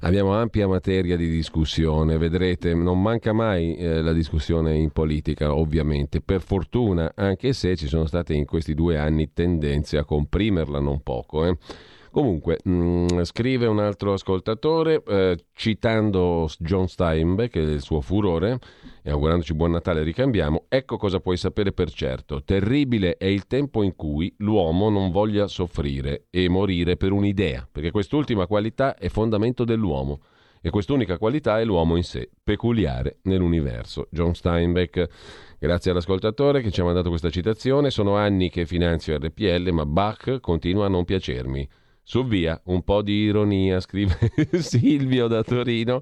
abbiamo 0.00 0.32
ampia 0.34 0.66
materia 0.66 1.18
di 1.18 1.28
discussione, 1.28 2.16
vedrete, 2.16 2.72
non 2.74 3.00
manca 3.00 3.34
mai 3.34 3.76
eh, 3.76 4.00
la 4.00 4.14
discussione 4.14 4.74
in 4.74 4.90
politica, 4.90 5.54
ovviamente, 5.54 6.22
per 6.22 6.40
fortuna, 6.40 7.12
anche 7.14 7.52
se 7.52 7.76
ci 7.76 7.88
sono 7.88 8.06
state 8.06 8.32
in 8.32 8.46
questi 8.46 8.72
due 8.72 8.96
anni 8.96 9.34
tendenze 9.34 9.98
a 9.98 10.04
comprimerla 10.04 10.80
non 10.80 11.02
poco. 11.02 11.44
eh. 11.44 11.58
Comunque, 12.10 12.58
mh, 12.64 13.22
scrive 13.22 13.66
un 13.66 13.78
altro 13.78 14.14
ascoltatore, 14.14 15.00
eh, 15.06 15.38
citando 15.52 16.48
John 16.58 16.88
Steinbeck 16.88 17.54
e 17.54 17.60
il 17.60 17.80
suo 17.82 18.00
furore, 18.00 18.58
e 19.04 19.10
augurandoci 19.10 19.54
buon 19.54 19.70
Natale 19.70 20.02
ricambiamo, 20.02 20.64
ecco 20.68 20.96
cosa 20.96 21.20
puoi 21.20 21.36
sapere 21.36 21.70
per 21.70 21.92
certo. 21.92 22.42
Terribile 22.42 23.16
è 23.16 23.26
il 23.26 23.46
tempo 23.46 23.84
in 23.84 23.94
cui 23.94 24.34
l'uomo 24.38 24.90
non 24.90 25.12
voglia 25.12 25.46
soffrire 25.46 26.26
e 26.30 26.48
morire 26.48 26.96
per 26.96 27.12
un'idea, 27.12 27.68
perché 27.70 27.92
quest'ultima 27.92 28.48
qualità 28.48 28.96
è 28.96 29.08
fondamento 29.08 29.64
dell'uomo. 29.64 30.20
E 30.62 30.68
quest'unica 30.68 31.16
qualità 31.16 31.58
è 31.58 31.64
l'uomo 31.64 31.96
in 31.96 32.02
sé, 32.02 32.28
peculiare 32.42 33.20
nell'universo. 33.22 34.08
John 34.10 34.34
Steinbeck, 34.34 35.06
grazie 35.58 35.92
all'ascoltatore 35.92 36.60
che 36.60 36.70
ci 36.70 36.80
ha 36.80 36.84
mandato 36.84 37.08
questa 37.08 37.30
citazione. 37.30 37.88
Sono 37.88 38.16
anni 38.16 38.50
che 38.50 38.66
finanzio 38.66 39.16
RPL, 39.16 39.70
ma 39.70 39.86
Bach 39.86 40.38
continua 40.40 40.84
a 40.84 40.90
non 40.90 41.04
piacermi. 41.04 41.66
Su 42.02 42.24
via, 42.24 42.60
un 42.64 42.82
po' 42.82 43.02
di 43.02 43.12
ironia, 43.24 43.78
scrive 43.80 44.16
Silvio 44.58 45.26
da 45.28 45.42
Torino. 45.42 46.00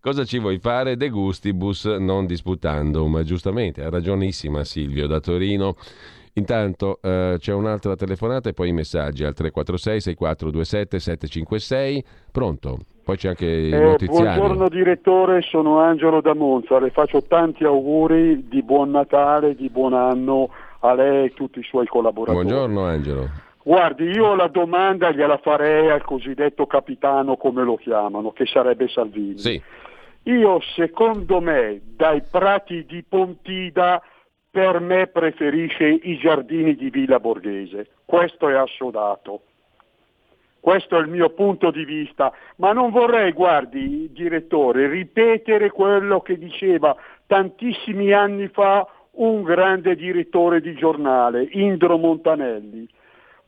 Cosa 0.00 0.24
ci 0.24 0.38
vuoi 0.38 0.58
fare? 0.58 0.96
De 0.96 1.10
gustibus 1.10 1.84
non 1.84 2.26
disputando, 2.26 3.06
ma 3.06 3.22
giustamente 3.22 3.82
ha 3.84 3.90
ragionissima 3.90 4.64
Silvio 4.64 5.06
da 5.06 5.20
Torino. 5.20 5.76
Intanto 6.34 7.00
eh, 7.02 7.36
c'è 7.38 7.52
un'altra 7.52 7.96
telefonata 7.96 8.48
e 8.48 8.52
poi 8.54 8.68
i 8.68 8.72
messaggi 8.72 9.24
al 9.24 9.34
346 9.34 10.00
6427 10.00 10.98
756. 10.98 12.04
Pronto? 12.32 12.78
Poi 13.02 13.16
c'è 13.16 13.28
anche 13.30 13.46
il 13.46 13.74
Eh, 13.74 13.80
notiziario. 13.80 14.38
buongiorno 14.40 14.68
direttore, 14.68 15.42
sono 15.42 15.80
Angelo 15.80 16.20
da 16.20 16.34
Monza, 16.34 16.78
le 16.78 16.90
faccio 16.90 17.22
tanti 17.24 17.64
auguri 17.64 18.46
di 18.48 18.62
buon 18.62 18.90
Natale, 18.90 19.56
di 19.56 19.68
buon 19.68 19.92
anno 19.92 20.48
a 20.80 20.94
lei 20.94 21.24
e 21.24 21.26
a 21.26 21.32
tutti 21.34 21.58
i 21.58 21.64
suoi 21.64 21.86
collaboratori. 21.86 22.46
Buongiorno 22.46 22.84
Angelo. 22.84 23.28
Guardi, 23.62 24.04
io 24.04 24.34
la 24.34 24.48
domanda 24.48 25.10
gliela 25.10 25.36
farei 25.36 25.90
al 25.90 26.02
cosiddetto 26.02 26.66
capitano, 26.66 27.36
come 27.36 27.62
lo 27.62 27.76
chiamano, 27.76 28.32
che 28.32 28.46
sarebbe 28.46 28.88
Salvini. 28.88 29.38
Sì. 29.38 29.62
Io, 30.24 30.60
secondo 30.74 31.40
me, 31.40 31.80
dai 31.84 32.22
prati 32.30 32.84
di 32.86 33.04
Pontida, 33.06 34.02
per 34.50 34.80
me 34.80 35.06
preferisce 35.06 35.86
i 35.86 36.18
giardini 36.18 36.74
di 36.74 36.90
Villa 36.90 37.20
Borghese. 37.20 37.88
Questo 38.04 38.48
è 38.48 38.54
assodato. 38.54 39.42
Questo 40.58 40.96
è 40.98 41.00
il 41.00 41.08
mio 41.08 41.30
punto 41.30 41.70
di 41.70 41.84
vista, 41.84 42.32
ma 42.56 42.72
non 42.72 42.90
vorrei, 42.90 43.32
guardi, 43.32 44.10
direttore, 44.12 44.88
ripetere 44.88 45.70
quello 45.70 46.20
che 46.20 46.36
diceva 46.36 46.94
tantissimi 47.26 48.12
anni 48.12 48.48
fa 48.48 48.86
un 49.12 49.42
grande 49.42 49.96
direttore 49.96 50.60
di 50.60 50.74
giornale, 50.74 51.48
Indro 51.52 51.96
Montanelli. 51.96 52.86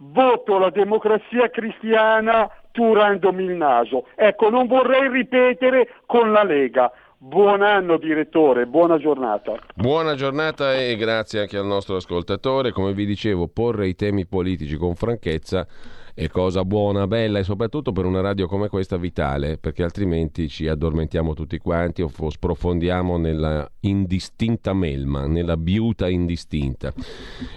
Voto 0.04 0.58
la 0.58 0.70
democrazia 0.70 1.48
cristiana 1.48 2.50
turandomi 2.72 3.44
il 3.44 3.54
naso. 3.54 4.06
Ecco, 4.16 4.50
non 4.50 4.66
vorrei 4.66 5.08
ripetere 5.08 6.00
con 6.06 6.32
la 6.32 6.42
Lega. 6.42 6.90
Buon 7.16 7.62
anno 7.62 7.98
direttore, 7.98 8.66
buona 8.66 8.98
giornata. 8.98 9.54
Buona 9.76 10.16
giornata 10.16 10.74
e 10.74 10.96
grazie 10.96 11.42
anche 11.42 11.56
al 11.56 11.66
nostro 11.66 11.94
ascoltatore. 11.94 12.72
Come 12.72 12.92
vi 12.94 13.06
dicevo, 13.06 13.46
porre 13.46 13.86
i 13.86 13.94
temi 13.94 14.26
politici 14.26 14.76
con 14.76 14.96
franchezza 14.96 15.64
è 16.14 16.28
cosa 16.28 16.64
buona, 16.64 17.06
bella 17.06 17.38
e 17.38 17.44
soprattutto 17.44 17.92
per 17.92 18.04
una 18.04 18.20
radio 18.20 18.46
come 18.46 18.68
questa 18.68 18.96
vitale, 18.96 19.56
perché 19.56 19.82
altrimenti 19.82 20.48
ci 20.48 20.68
addormentiamo 20.68 21.32
tutti 21.32 21.58
quanti 21.58 22.02
o 22.02 22.08
fo- 22.08 22.30
sprofondiamo 22.30 23.16
nella 23.16 23.68
indistinta 23.80 24.74
melma, 24.74 25.26
nella 25.26 25.56
biuta 25.56 26.08
indistinta. 26.08 26.92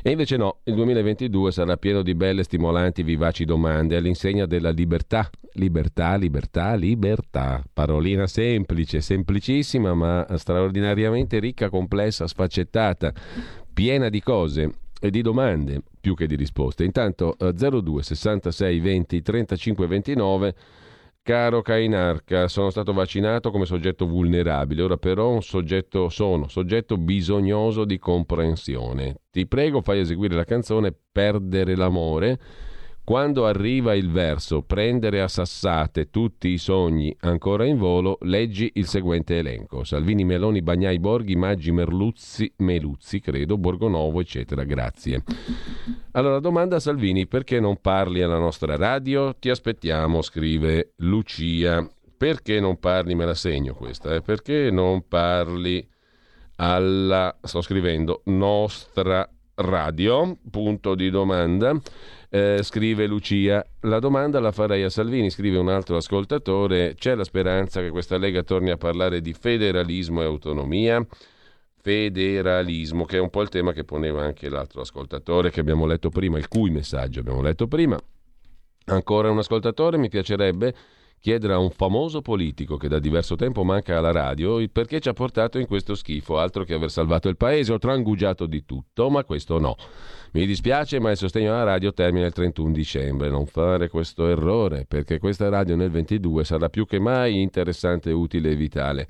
E 0.01 0.11
invece 0.11 0.37
no, 0.37 0.59
il 0.63 0.75
2022 0.75 1.51
sarà 1.51 1.77
pieno 1.77 2.01
di 2.01 2.15
belle, 2.15 2.43
stimolanti, 2.43 3.03
vivaci 3.03 3.43
domande 3.45 3.97
all'insegna 3.97 4.45
della 4.45 4.69
libertà. 4.69 5.29
Libertà, 5.53 6.15
libertà, 6.15 6.75
libertà. 6.75 7.63
Parolina 7.73 8.27
semplice, 8.27 9.01
semplicissima, 9.01 9.93
ma 9.93 10.25
straordinariamente 10.35 11.39
ricca, 11.39 11.69
complessa, 11.69 12.27
sfaccettata, 12.27 13.13
piena 13.73 14.09
di 14.09 14.21
cose 14.21 14.71
e 14.99 15.09
di 15.09 15.21
domande 15.21 15.81
più 16.05 16.13
che 16.13 16.27
di 16.27 16.35
risposte. 16.35 16.83
Intanto 16.83 17.35
eh, 17.39 17.51
02 17.51 18.03
66 18.03 18.79
20 18.79 19.21
35 19.23 19.87
29 19.87 20.55
Caro 21.23 21.63
Cainarca, 21.63 22.47
sono 22.47 22.69
stato 22.69 22.93
vaccinato 22.93 23.49
come 23.49 23.65
soggetto 23.65 24.05
vulnerabile, 24.05 24.83
ora 24.83 24.97
però 24.97 25.41
soggetto, 25.41 26.09
sono 26.09 26.47
soggetto 26.47 26.97
bisognoso 26.97 27.83
di 27.85 27.97
comprensione. 27.97 29.21
Ti 29.31 29.47
prego 29.47 29.81
fai 29.81 30.01
eseguire 30.01 30.35
la 30.35 30.43
canzone 30.43 30.95
Perdere 31.11 31.75
l'amore. 31.75 32.39
Quando 33.05 33.45
arriva 33.45 33.93
il 33.93 34.09
verso 34.09 34.63
prendere 34.63 35.21
a 35.21 35.27
sassate 35.27 36.09
tutti 36.09 36.47
i 36.47 36.57
sogni 36.57 37.15
ancora 37.19 37.63
in 37.63 37.77
volo, 37.77 38.17
leggi 38.21 38.71
il 38.73 38.87
seguente 38.87 39.37
elenco. 39.37 39.83
Salvini, 39.83 40.25
Meloni, 40.25 40.63
Bagnai, 40.63 40.97
Borghi, 40.97 41.35
Maggi, 41.35 41.71
Merluzzi, 41.71 42.51
Meluzzi, 42.57 43.19
credo, 43.19 43.59
Borgonovo, 43.59 44.21
eccetera. 44.21 44.63
Grazie. 44.63 45.21
Allora, 46.13 46.39
domanda 46.39 46.77
a 46.77 46.79
Salvini, 46.79 47.27
perché 47.27 47.59
non 47.59 47.79
parli 47.79 48.23
alla 48.23 48.39
nostra 48.39 48.75
radio? 48.75 49.35
Ti 49.35 49.51
aspettiamo, 49.51 50.23
scrive 50.23 50.93
Lucia. 50.97 51.87
perché 52.17 52.59
non 52.59 52.79
parli, 52.79 53.13
me 53.13 53.25
la 53.25 53.35
segno 53.35 53.75
questa, 53.75 54.15
eh, 54.15 54.21
perché 54.21 54.71
non 54.71 55.07
parli 55.07 55.87
alla, 56.55 57.37
sto 57.43 57.61
scrivendo, 57.61 58.21
nostra 58.25 59.29
radio, 59.55 60.37
punto 60.49 60.95
di 60.95 61.09
domanda, 61.09 61.75
eh, 62.29 62.59
scrive 62.61 63.07
Lucia. 63.07 63.65
La 63.81 63.99
domanda 63.99 64.39
la 64.39 64.51
farei 64.51 64.83
a 64.83 64.89
Salvini, 64.89 65.29
scrive 65.29 65.57
un 65.57 65.69
altro 65.69 65.97
ascoltatore. 65.97 66.95
C'è 66.95 67.15
la 67.15 67.23
speranza 67.23 67.81
che 67.81 67.89
questa 67.89 68.17
Lega 68.17 68.43
torni 68.43 68.71
a 68.71 68.77
parlare 68.77 69.21
di 69.21 69.33
federalismo 69.33 70.21
e 70.21 70.25
autonomia? 70.25 71.05
Federalismo, 71.81 73.05
che 73.05 73.17
è 73.17 73.21
un 73.21 73.29
po' 73.29 73.41
il 73.41 73.49
tema 73.49 73.71
che 73.71 73.83
poneva 73.83 74.23
anche 74.23 74.49
l'altro 74.49 74.81
ascoltatore 74.81 75.51
che 75.51 75.59
abbiamo 75.59 75.85
letto 75.85 76.09
prima, 76.09 76.37
il 76.37 76.47
cui 76.47 76.69
messaggio 76.71 77.19
abbiamo 77.19 77.41
letto 77.41 77.67
prima. 77.67 77.97
Ancora 78.87 79.31
un 79.31 79.37
ascoltatore, 79.37 79.97
mi 79.97 80.09
piacerebbe 80.09 80.73
chiedere 81.25 81.53
a 81.53 81.57
un 81.57 81.71
famoso 81.71 82.21
politico 82.21 82.77
che 82.77 82.88
da 82.88 82.99
diverso 82.99 83.35
tempo 83.35 83.63
manca 83.63 83.97
alla 83.97 84.11
radio 84.11 84.59
il 84.59 84.69
perché 84.69 84.99
ci 84.99 85.09
ha 85.09 85.13
portato 85.13 85.57
in 85.57 85.65
questo 85.65 85.95
schifo, 85.95 86.38
altro 86.38 86.63
che 86.63 86.75
aver 86.75 86.91
salvato 86.91 87.29
il 87.29 87.35
paese 87.35 87.73
o 87.73 87.79
trangugiato 87.79 88.45
di 88.45 88.63
tutto, 88.63 89.09
ma 89.09 89.23
questo 89.23 89.57
no. 89.57 89.75
Mi 90.33 90.45
dispiace, 90.45 90.99
ma 90.99 91.09
il 91.09 91.17
sostegno 91.17 91.51
alla 91.51 91.63
radio 91.63 91.91
termina 91.93 92.27
il 92.27 92.31
31 92.31 92.71
dicembre. 92.71 93.31
Non 93.31 93.47
fare 93.47 93.89
questo 93.89 94.27
errore, 94.27 94.85
perché 94.88 95.17
questa 95.17 95.49
radio 95.49 95.75
nel 95.75 95.89
22 95.89 96.43
sarà 96.43 96.69
più 96.69 96.85
che 96.85 96.99
mai 96.99 97.41
interessante, 97.41 98.11
utile 98.11 98.51
e 98.51 98.55
vitale. 98.55 99.07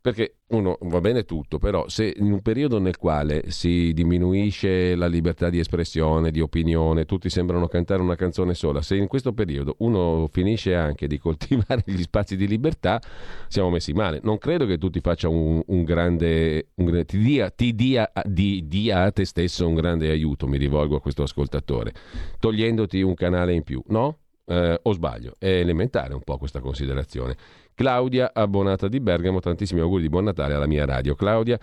Perché 0.00 0.36
uno 0.48 0.78
va 0.82 1.00
bene 1.00 1.24
tutto, 1.24 1.58
però 1.58 1.88
se 1.88 2.14
in 2.16 2.30
un 2.30 2.40
periodo 2.40 2.78
nel 2.78 2.96
quale 2.96 3.50
si 3.50 3.92
diminuisce 3.92 4.94
la 4.94 5.06
libertà 5.06 5.50
di 5.50 5.58
espressione, 5.58 6.30
di 6.30 6.40
opinione, 6.40 7.04
tutti 7.04 7.28
sembrano 7.28 7.66
cantare 7.66 8.00
una 8.00 8.14
canzone 8.14 8.54
sola, 8.54 8.80
se 8.80 8.94
in 8.94 9.08
questo 9.08 9.32
periodo 9.32 9.74
uno 9.78 10.28
finisce 10.30 10.74
anche 10.74 11.08
di 11.08 11.18
coltivare 11.20 11.82
gli 11.84 12.00
spazi 12.02 12.36
di 12.36 12.46
libertà, 12.46 13.00
siamo 13.48 13.70
messi 13.70 13.92
male. 13.92 14.20
Non 14.22 14.38
credo 14.38 14.66
che 14.66 14.78
tu 14.78 14.88
ti 14.88 15.00
faccia 15.00 15.28
un, 15.28 15.60
un 15.66 15.84
grande, 15.84 16.68
un, 16.76 17.04
ti, 17.04 17.18
dia, 17.18 17.50
ti 17.50 17.74
dia, 17.74 18.10
di, 18.24 18.66
dia 18.68 19.02
a 19.02 19.10
te 19.10 19.24
stesso 19.24 19.66
un 19.66 19.74
grande 19.74 20.10
aiuto, 20.10 20.46
mi 20.46 20.58
rivolgo 20.58 20.96
a 20.96 21.00
questo 21.00 21.24
ascoltatore, 21.24 21.92
togliendoti 22.38 23.02
un 23.02 23.14
canale 23.14 23.52
in 23.52 23.64
più, 23.64 23.82
no? 23.88 24.18
Eh, 24.46 24.80
o 24.82 24.92
sbaglio? 24.92 25.34
È 25.38 25.46
elementare 25.46 26.14
un 26.14 26.22
po' 26.22 26.38
questa 26.38 26.60
considerazione. 26.60 27.36
Claudia, 27.78 28.32
abbonata 28.34 28.88
di 28.88 28.98
Bergamo, 28.98 29.38
tantissimi 29.38 29.78
auguri 29.78 30.02
di 30.02 30.08
buon 30.08 30.24
Natale 30.24 30.54
alla 30.54 30.66
mia 30.66 30.84
radio. 30.84 31.14
Claudia, 31.14 31.56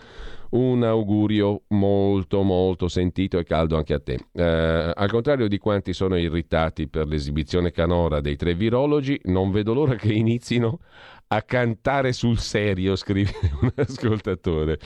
un 0.52 0.82
augurio 0.82 1.64
molto 1.72 2.42
molto 2.42 2.88
sentito 2.88 3.38
e 3.38 3.44
caldo 3.44 3.76
anche 3.76 3.94
a 3.94 4.00
te. 4.00 4.20
Eh, 4.32 4.94
al 4.96 5.10
contrario 5.10 5.50
di 5.50 5.58
quanti 5.58 5.92
sono 5.92 6.16
irritati 6.16 6.88
per 6.88 7.08
l'esibizione 7.08 7.72
canora 7.72 8.22
dei 8.22 8.38
tre 8.38 8.54
virologi, 8.54 9.20
non 9.26 9.52
vedo 9.52 9.74
l'ora 9.74 9.96
che 9.96 10.14
inizino 10.14 10.80
a 11.28 11.42
cantare 11.42 12.14
sul 12.14 12.40
serio, 12.40 12.96
scrive 12.96 13.32
un 13.60 13.74
ascoltatore. 13.76 14.80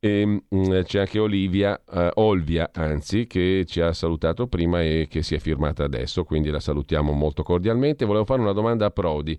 E, 0.00 0.24
mh, 0.24 0.40
mm, 0.54 0.80
c'è 0.84 1.00
anche 1.00 1.18
Olivia, 1.18 1.78
uh, 1.86 2.08
Olvia, 2.14 2.70
anzi, 2.72 3.26
che 3.26 3.64
ci 3.66 3.82
ha 3.82 3.92
salutato 3.92 4.46
prima 4.46 4.80
e 4.80 5.06
che 5.10 5.22
si 5.22 5.34
è 5.34 5.38
firmata 5.38 5.84
adesso, 5.84 6.24
quindi 6.24 6.48
la 6.48 6.60
salutiamo 6.60 7.12
molto 7.12 7.42
cordialmente. 7.42 8.06
Volevo 8.06 8.24
fare 8.24 8.40
una 8.40 8.52
domanda 8.52 8.86
a 8.86 8.90
Prodi 8.90 9.38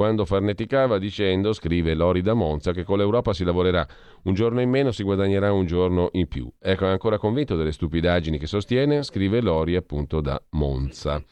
quando 0.00 0.24
farneticava 0.24 0.96
dicendo, 0.96 1.52
scrive 1.52 1.92
Lori 1.92 2.22
da 2.22 2.32
Monza, 2.32 2.72
che 2.72 2.84
con 2.84 2.96
l'Europa 2.96 3.34
si 3.34 3.44
lavorerà 3.44 3.86
un 4.22 4.32
giorno 4.32 4.62
in 4.62 4.70
meno, 4.70 4.92
si 4.92 5.02
guadagnerà 5.02 5.52
un 5.52 5.66
giorno 5.66 6.08
in 6.12 6.26
più. 6.26 6.50
Ecco, 6.58 6.86
è 6.86 6.88
ancora 6.88 7.18
convinto 7.18 7.54
delle 7.54 7.70
stupidaggini 7.70 8.38
che 8.38 8.46
sostiene, 8.46 9.02
scrive 9.02 9.42
Lori 9.42 9.76
appunto 9.76 10.22
da 10.22 10.42
Monza. 10.52 11.22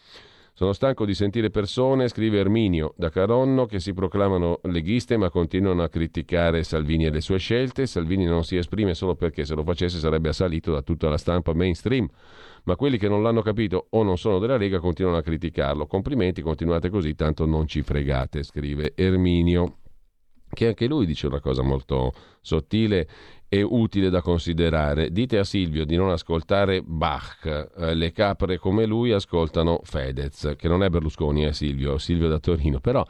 Sono 0.53 0.75
stanco 0.75 1.07
di 1.07 1.15
sentire 1.15 1.49
persone, 1.49 2.09
scrive 2.09 2.41
Erminio 2.41 2.93
da 2.95 3.09
Caronno, 3.09 3.65
che 3.65 3.81
si 3.81 3.95
proclamano 3.95 4.61
leghiste 4.65 5.17
ma 5.17 5.31
continuano 5.31 5.83
a 5.83 5.89
criticare 5.89 6.63
Salvini 6.63 7.07
e 7.07 7.11
le 7.11 7.23
sue 7.23 7.39
scelte. 7.39 7.87
Salvini 7.87 8.27
non 8.27 8.45
si 8.45 8.59
esprime 8.59 8.93
solo 8.93 9.15
perché 9.15 9.47
se 9.47 9.55
lo 9.55 9.63
facesse 9.63 9.99
sarebbe 9.99 10.29
assalito 10.29 10.73
da 10.73 10.83
tutta 10.83 11.09
la 11.09 11.17
stampa 11.17 11.55
mainstream 11.55 12.07
ma 12.69 12.77
quelli 12.77 12.99
che 12.99 13.09
non 13.09 13.23
l'hanno 13.23 13.41
capito 13.41 13.87
o 13.89 14.03
non 14.03 14.19
sono 14.19 14.39
della 14.39 14.59
Lega 14.59 14.79
continuano 14.79 15.17
a 15.17 15.23
criticarlo. 15.23 15.87
Complimenti, 15.87 16.43
continuate 16.43 16.91
così, 16.91 17.15
tanto 17.15 17.47
non 17.47 17.67
ci 17.67 17.81
fregate, 17.81 18.43
scrive 18.43 18.93
Erminio, 18.95 19.79
che 20.51 20.67
anche 20.67 20.87
lui 20.87 21.07
dice 21.07 21.29
una 21.29 21.41
cosa 21.41 21.63
molto 21.63 22.13
sottile 22.43 23.09
e 23.49 23.63
utile 23.63 24.11
da 24.11 24.21
considerare. 24.21 25.11
Dite 25.11 25.39
a 25.39 25.45
Silvio 25.45 25.87
di 25.87 25.97
non 25.97 26.11
ascoltare 26.11 26.83
Bach, 26.83 27.71
eh, 27.75 27.95
le 27.95 28.13
capre 28.13 28.59
come 28.59 28.85
lui 28.85 29.13
ascoltano 29.13 29.81
Fedez, 29.83 30.53
che 30.59 30.69
non 30.69 30.83
è 30.83 30.91
Berlusconi, 30.91 31.45
è 31.45 31.53
Silvio, 31.53 31.97
Silvio 31.97 32.29
da 32.29 32.39
Torino, 32.39 32.81
però, 32.81 33.03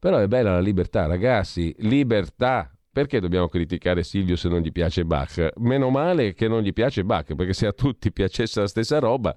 però 0.00 0.18
è 0.18 0.26
bella 0.26 0.50
la 0.50 0.60
libertà, 0.60 1.06
ragazzi, 1.06 1.72
libertà, 1.78 2.73
perché 2.94 3.18
dobbiamo 3.18 3.48
criticare 3.48 4.04
Silvio 4.04 4.36
se 4.36 4.48
non 4.48 4.60
gli 4.60 4.70
piace 4.70 5.04
Bach? 5.04 5.50
Meno 5.56 5.90
male 5.90 6.32
che 6.32 6.46
non 6.46 6.62
gli 6.62 6.72
piace 6.72 7.02
Bach, 7.02 7.34
perché 7.34 7.52
se 7.52 7.66
a 7.66 7.72
tutti 7.72 8.12
piacesse 8.12 8.60
la 8.60 8.68
stessa 8.68 9.00
roba 9.00 9.34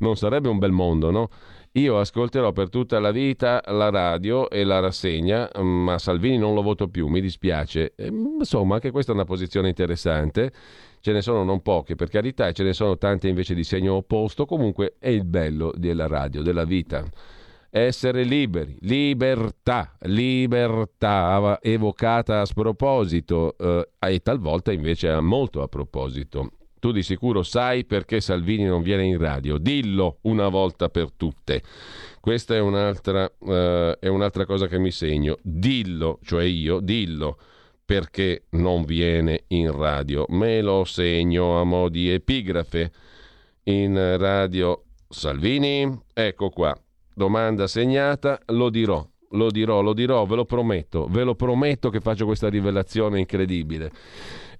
non 0.00 0.16
sarebbe 0.16 0.50
un 0.50 0.58
bel 0.58 0.70
mondo, 0.70 1.10
no? 1.10 1.30
Io 1.74 1.98
ascolterò 1.98 2.52
per 2.52 2.68
tutta 2.68 3.00
la 3.00 3.10
vita 3.10 3.62
la 3.68 3.88
radio 3.88 4.50
e 4.50 4.64
la 4.64 4.80
rassegna, 4.80 5.48
ma 5.62 5.96
Salvini 5.96 6.36
non 6.36 6.52
lo 6.52 6.60
voto 6.60 6.88
più, 6.88 7.06
mi 7.06 7.22
dispiace. 7.22 7.94
Insomma, 7.96 8.74
anche 8.74 8.90
questa 8.90 9.12
è 9.12 9.14
una 9.14 9.24
posizione 9.24 9.68
interessante. 9.68 10.52
Ce 11.00 11.12
ne 11.12 11.22
sono 11.22 11.42
non 11.42 11.62
poche, 11.62 11.94
per 11.94 12.10
carità, 12.10 12.48
e 12.48 12.52
ce 12.52 12.64
ne 12.64 12.74
sono 12.74 12.98
tante 12.98 13.28
invece 13.28 13.54
di 13.54 13.64
segno 13.64 13.94
opposto. 13.94 14.44
Comunque 14.44 14.96
è 14.98 15.08
il 15.08 15.24
bello 15.24 15.72
della 15.74 16.06
radio, 16.06 16.42
della 16.42 16.64
vita 16.64 17.02
essere 17.70 18.24
liberi, 18.24 18.76
libertà, 18.80 19.96
libertà 20.00 21.58
evocata 21.62 22.40
a 22.40 22.44
sproposito 22.44 23.56
eh, 23.56 23.88
e 23.98 24.18
talvolta 24.20 24.72
invece 24.72 25.18
molto 25.20 25.62
a 25.62 25.68
proposito. 25.68 26.50
Tu 26.80 26.92
di 26.92 27.02
sicuro 27.02 27.42
sai 27.42 27.84
perché 27.84 28.20
Salvini 28.20 28.64
non 28.64 28.82
viene 28.82 29.04
in 29.04 29.18
radio, 29.18 29.58
dillo 29.58 30.18
una 30.22 30.48
volta 30.48 30.88
per 30.88 31.12
tutte. 31.12 31.62
Questa 32.20 32.54
è 32.54 32.58
un'altra, 32.58 33.30
eh, 33.46 33.98
è 34.00 34.08
un'altra 34.08 34.46
cosa 34.46 34.66
che 34.66 34.78
mi 34.78 34.90
segno, 34.90 35.36
dillo, 35.42 36.18
cioè 36.22 36.44
io, 36.44 36.80
dillo 36.80 37.38
perché 37.84 38.44
non 38.50 38.84
viene 38.84 39.44
in 39.48 39.76
radio. 39.76 40.24
Me 40.28 40.62
lo 40.62 40.84
segno 40.84 41.60
a 41.60 41.64
mo' 41.64 41.88
di 41.88 42.10
epigrafe 42.10 42.92
in 43.64 44.16
radio 44.16 44.84
Salvini, 45.08 46.00
ecco 46.14 46.50
qua, 46.50 46.74
domanda 47.14 47.66
segnata, 47.66 48.40
lo 48.46 48.70
dirò, 48.70 49.06
lo 49.30 49.50
dirò, 49.50 49.80
lo 49.80 49.92
dirò, 49.92 50.24
ve 50.24 50.36
lo 50.36 50.44
prometto, 50.44 51.06
ve 51.08 51.22
lo 51.22 51.34
prometto 51.34 51.90
che 51.90 52.00
faccio 52.00 52.24
questa 52.24 52.48
rivelazione 52.48 53.18
incredibile. 53.18 53.90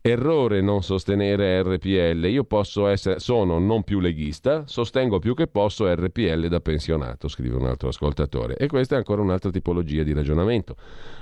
Errore 0.03 0.63
non 0.63 0.83
sostenere 0.83 1.63
RPL. 1.63 2.25
Io 2.27 2.45
posso 2.45 2.87
essere, 2.87 3.19
sono 3.19 3.59
non 3.59 3.83
più 3.83 4.01
leghista, 4.01 4.67
sostengo 4.67 5.19
più 5.19 5.35
che 5.35 5.47
posso 5.47 5.93
RPL 5.93 6.49
da 6.49 6.61
pensionato, 6.61 7.29
scrive 7.29 7.57
un 7.57 7.67
altro 7.67 7.89
ascoltatore. 7.89 8.57
E 8.57 8.67
questa 8.67 8.95
è 8.95 8.99
ancora 8.99 9.21
un'altra 9.21 9.51
tipologia 9.51 10.03
di 10.03 10.15
ragionamento. 10.15 10.77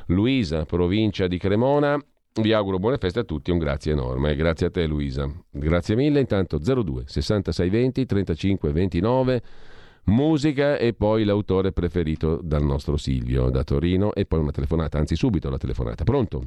Luisa, 0.06 0.64
provincia 0.64 1.26
di 1.26 1.38
Cremona. 1.38 1.98
Vi 2.40 2.52
auguro 2.52 2.78
buone 2.78 2.98
feste 2.98 3.18
a 3.18 3.24
tutti, 3.24 3.50
un 3.50 3.58
grazie 3.58 3.92
enorme. 3.92 4.36
Grazie 4.36 4.66
a 4.66 4.70
te 4.70 4.86
Luisa. 4.86 5.28
Grazie 5.50 5.96
mille. 5.96 6.20
Intanto 6.20 6.58
02 6.58 7.02
66 7.06 7.68
20 7.68 8.06
35 8.06 8.70
29 8.70 9.42
musica 10.08 10.76
e 10.76 10.94
poi 10.94 11.24
l'autore 11.24 11.72
preferito 11.72 12.40
dal 12.42 12.62
nostro 12.62 12.96
Silvio 12.96 13.50
da 13.50 13.62
Torino 13.62 14.12
e 14.14 14.24
poi 14.24 14.40
una 14.40 14.50
telefonata, 14.50 14.98
anzi 14.98 15.14
subito 15.14 15.50
la 15.50 15.58
telefonata. 15.58 16.02
Pronto? 16.04 16.42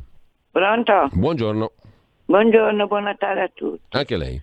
Pronto? 0.51 1.09
Buongiorno. 1.13 1.71
Buongiorno, 2.25 2.87
buon 2.87 3.03
Natale 3.03 3.41
a 3.41 3.51
tutti. 3.53 3.81
Anche 3.89 4.17
lei. 4.17 4.41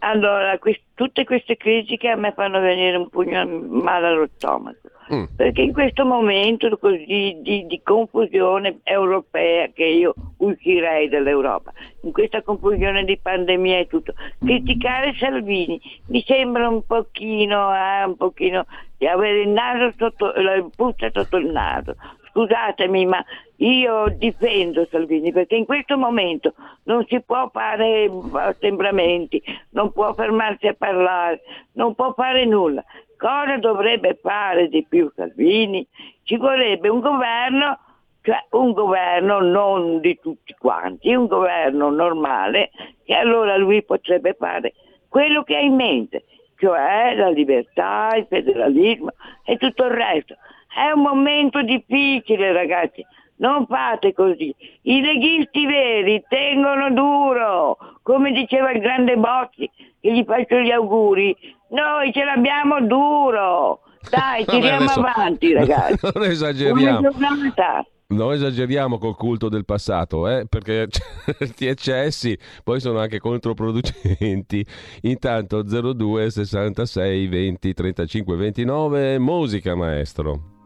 Allora, 0.00 0.58
quest- 0.58 0.82
tutte 0.94 1.24
queste 1.24 1.56
critiche 1.56 2.08
a 2.08 2.16
me 2.16 2.32
fanno 2.32 2.60
venire 2.60 2.96
un 2.96 3.08
pugno 3.08 3.46
male 3.46 4.06
allo 4.06 4.28
stomaco, 4.34 4.88
mm. 5.12 5.24
perché 5.36 5.62
in 5.62 5.72
questo 5.72 6.04
momento 6.04 6.76
così 6.78 7.38
di, 7.40 7.66
di, 7.66 7.80
confusione 7.82 8.80
europea, 8.82 9.68
che 9.68 9.84
io 9.84 10.14
uscirei 10.38 11.08
dall'Europa, 11.08 11.72
in 12.02 12.12
questa 12.12 12.42
confusione 12.42 13.04
di 13.04 13.18
pandemia 13.18 13.78
e 13.78 13.86
tutto, 13.86 14.14
criticare 14.44 15.14
Salvini 15.18 15.80
mi 16.06 16.22
sembra 16.26 16.68
un 16.68 16.84
pochino, 16.86 17.74
eh, 17.74 18.04
un 18.04 18.16
pochino 18.16 18.66
di 18.96 19.06
avere 19.06 19.42
il 19.42 19.48
naso 19.48 19.92
sotto, 19.96 20.32
la 20.34 20.64
puzza 20.74 21.08
sotto 21.12 21.36
il 21.36 21.46
naso, 21.46 21.94
scusatemi, 22.30 23.06
ma 23.06 23.24
io 23.56 24.14
difendo 24.16 24.86
Salvini 24.90 25.32
perché 25.32 25.56
in 25.56 25.64
questo 25.64 25.96
momento 25.96 26.54
non 26.84 27.04
si 27.08 27.20
può 27.20 27.48
fare 27.52 28.10
assembramenti, 28.32 29.42
non 29.70 29.92
può 29.92 30.12
fermarsi 30.14 30.68
a 30.68 30.74
parlare, 30.74 31.40
non 31.72 31.94
può 31.94 32.12
fare 32.14 32.44
nulla. 32.44 32.84
Cosa 33.18 33.56
dovrebbe 33.56 34.16
fare 34.22 34.68
di 34.68 34.86
più 34.88 35.10
Salvini? 35.16 35.84
Ci 36.22 36.36
vorrebbe 36.36 36.88
un 36.88 37.00
governo, 37.00 37.78
cioè 38.22 38.46
un 38.50 38.70
governo 38.72 39.40
non 39.40 39.98
di 39.98 40.16
tutti 40.22 40.54
quanti, 40.56 41.12
un 41.12 41.26
governo 41.26 41.90
normale 41.90 42.70
che 43.04 43.14
allora 43.14 43.56
lui 43.56 43.82
potrebbe 43.82 44.34
fare 44.38 44.74
quello 45.08 45.42
che 45.42 45.56
ha 45.56 45.60
in 45.60 45.74
mente, 45.74 46.26
cioè 46.58 47.14
la 47.16 47.28
libertà, 47.30 48.10
il 48.14 48.26
federalismo 48.28 49.10
e 49.44 49.56
tutto 49.56 49.86
il 49.86 49.90
resto. 49.90 50.36
È 50.72 50.92
un 50.92 51.00
momento 51.00 51.60
difficile, 51.62 52.52
ragazzi. 52.52 53.04
Non 53.38 53.66
fate 53.66 54.12
così. 54.12 54.54
I 54.82 55.00
leghisti 55.00 55.64
veri 55.66 56.22
tengono 56.28 56.90
duro, 56.92 57.76
come 58.02 58.32
diceva 58.32 58.72
il 58.72 58.80
grande 58.80 59.16
Bocci, 59.16 59.70
che 60.00 60.12
gli 60.12 60.24
faccio 60.24 60.56
gli 60.56 60.70
auguri. 60.70 61.36
Noi 61.70 62.12
ce 62.12 62.24
l'abbiamo 62.24 62.80
duro. 62.86 63.80
Dai, 64.10 64.44
tiriamo 64.46 64.84
adesso- 64.84 65.00
avanti, 65.00 65.52
ragazzi. 65.52 65.98
Non 66.14 66.24
esageriamo. 66.24 66.80
Buona 67.00 67.10
giornata. 67.10 67.86
Non 68.10 68.32
esageriamo 68.32 68.96
col 68.96 69.14
culto 69.16 69.50
del 69.50 69.66
passato, 69.66 70.26
eh, 70.28 70.46
perché 70.48 70.88
certi 71.36 71.66
eccessi 71.66 72.38
poi 72.64 72.80
sono 72.80 72.98
anche 73.00 73.18
controproducenti. 73.20 74.64
Intanto 75.02 75.62
02 75.62 76.30
66 76.30 77.26
20 77.28 77.74
35 77.74 78.36
29, 78.36 79.18
musica 79.18 79.74
maestro. 79.74 80.56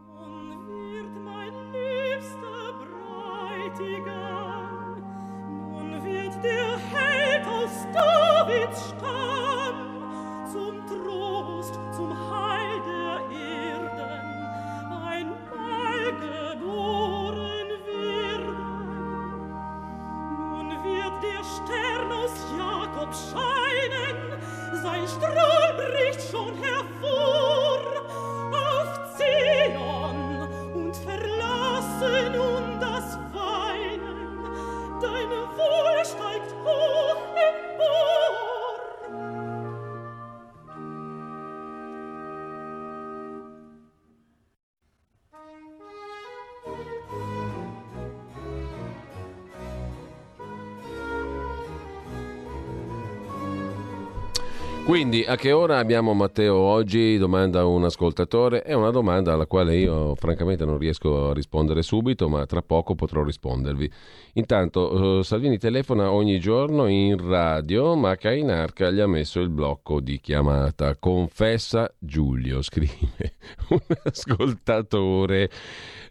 Quindi 54.85 55.23
a 55.23 55.37
che 55.37 55.53
ora 55.53 55.77
abbiamo 55.77 56.13
Matteo 56.13 56.55
oggi? 56.57 57.17
Domanda 57.17 57.65
un 57.65 57.85
ascoltatore. 57.85 58.63
È 58.63 58.73
una 58.73 58.91
domanda 58.91 59.31
alla 59.31 59.45
quale 59.45 59.77
io 59.77 60.13
francamente 60.15 60.65
non 60.65 60.77
riesco 60.77 61.29
a 61.29 61.33
rispondere 61.33 61.81
subito, 61.81 62.27
ma 62.27 62.45
tra 62.45 62.61
poco 62.61 62.93
potrò 62.93 63.23
rispondervi. 63.23 63.89
Intanto 64.33 65.19
eh, 65.19 65.23
Salvini 65.23 65.57
telefona 65.57 66.11
ogni 66.11 66.37
giorno 66.37 66.87
in 66.87 67.17
radio, 67.17 67.95
ma 67.95 68.17
Cainarca 68.17 68.91
gli 68.91 68.99
ha 68.99 69.07
messo 69.07 69.39
il 69.39 69.49
blocco 69.49 70.01
di 70.01 70.19
chiamata. 70.19 70.97
Confessa 70.97 71.89
Giulio, 71.97 72.61
scrive 72.61 73.35
un 73.69 73.79
ascoltatore. 74.03 75.49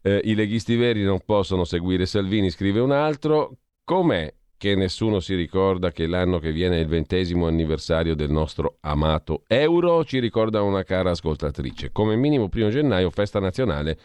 Eh, 0.01 0.23
I 0.25 0.35
leghisti 0.35 0.77
veri 0.77 1.05
non 1.05 1.21
possono 1.25 1.65
seguire 1.65 2.07
Salvini, 2.07 2.49
scrive 2.49 2.81
un 2.81 2.91
altro. 2.91 3.59
Com'è 3.85 4.33
che 4.63 4.77
nessuno 4.77 5.19
si 5.19 5.35
ricorda 5.35 5.91
che 5.91 6.07
l'anno 6.07 6.39
che 6.39 6.53
viene 6.53 6.77
è 6.77 6.79
il 6.79 6.87
ventesimo 6.87 7.49
anniversario 7.49 8.15
del 8.15 8.31
nostro 8.31 8.77
amato 8.83 9.43
euro? 9.49 10.05
Ci 10.05 10.21
ricorda 10.21 10.63
una 10.63 10.85
cara 10.85 11.11
ascoltatrice. 11.11 11.91
Come 11.91 12.15
minimo 12.15 12.49
primo 12.49 12.69
gennaio, 12.69 13.11
festa 13.11 13.41
nazionale. 13.41 13.99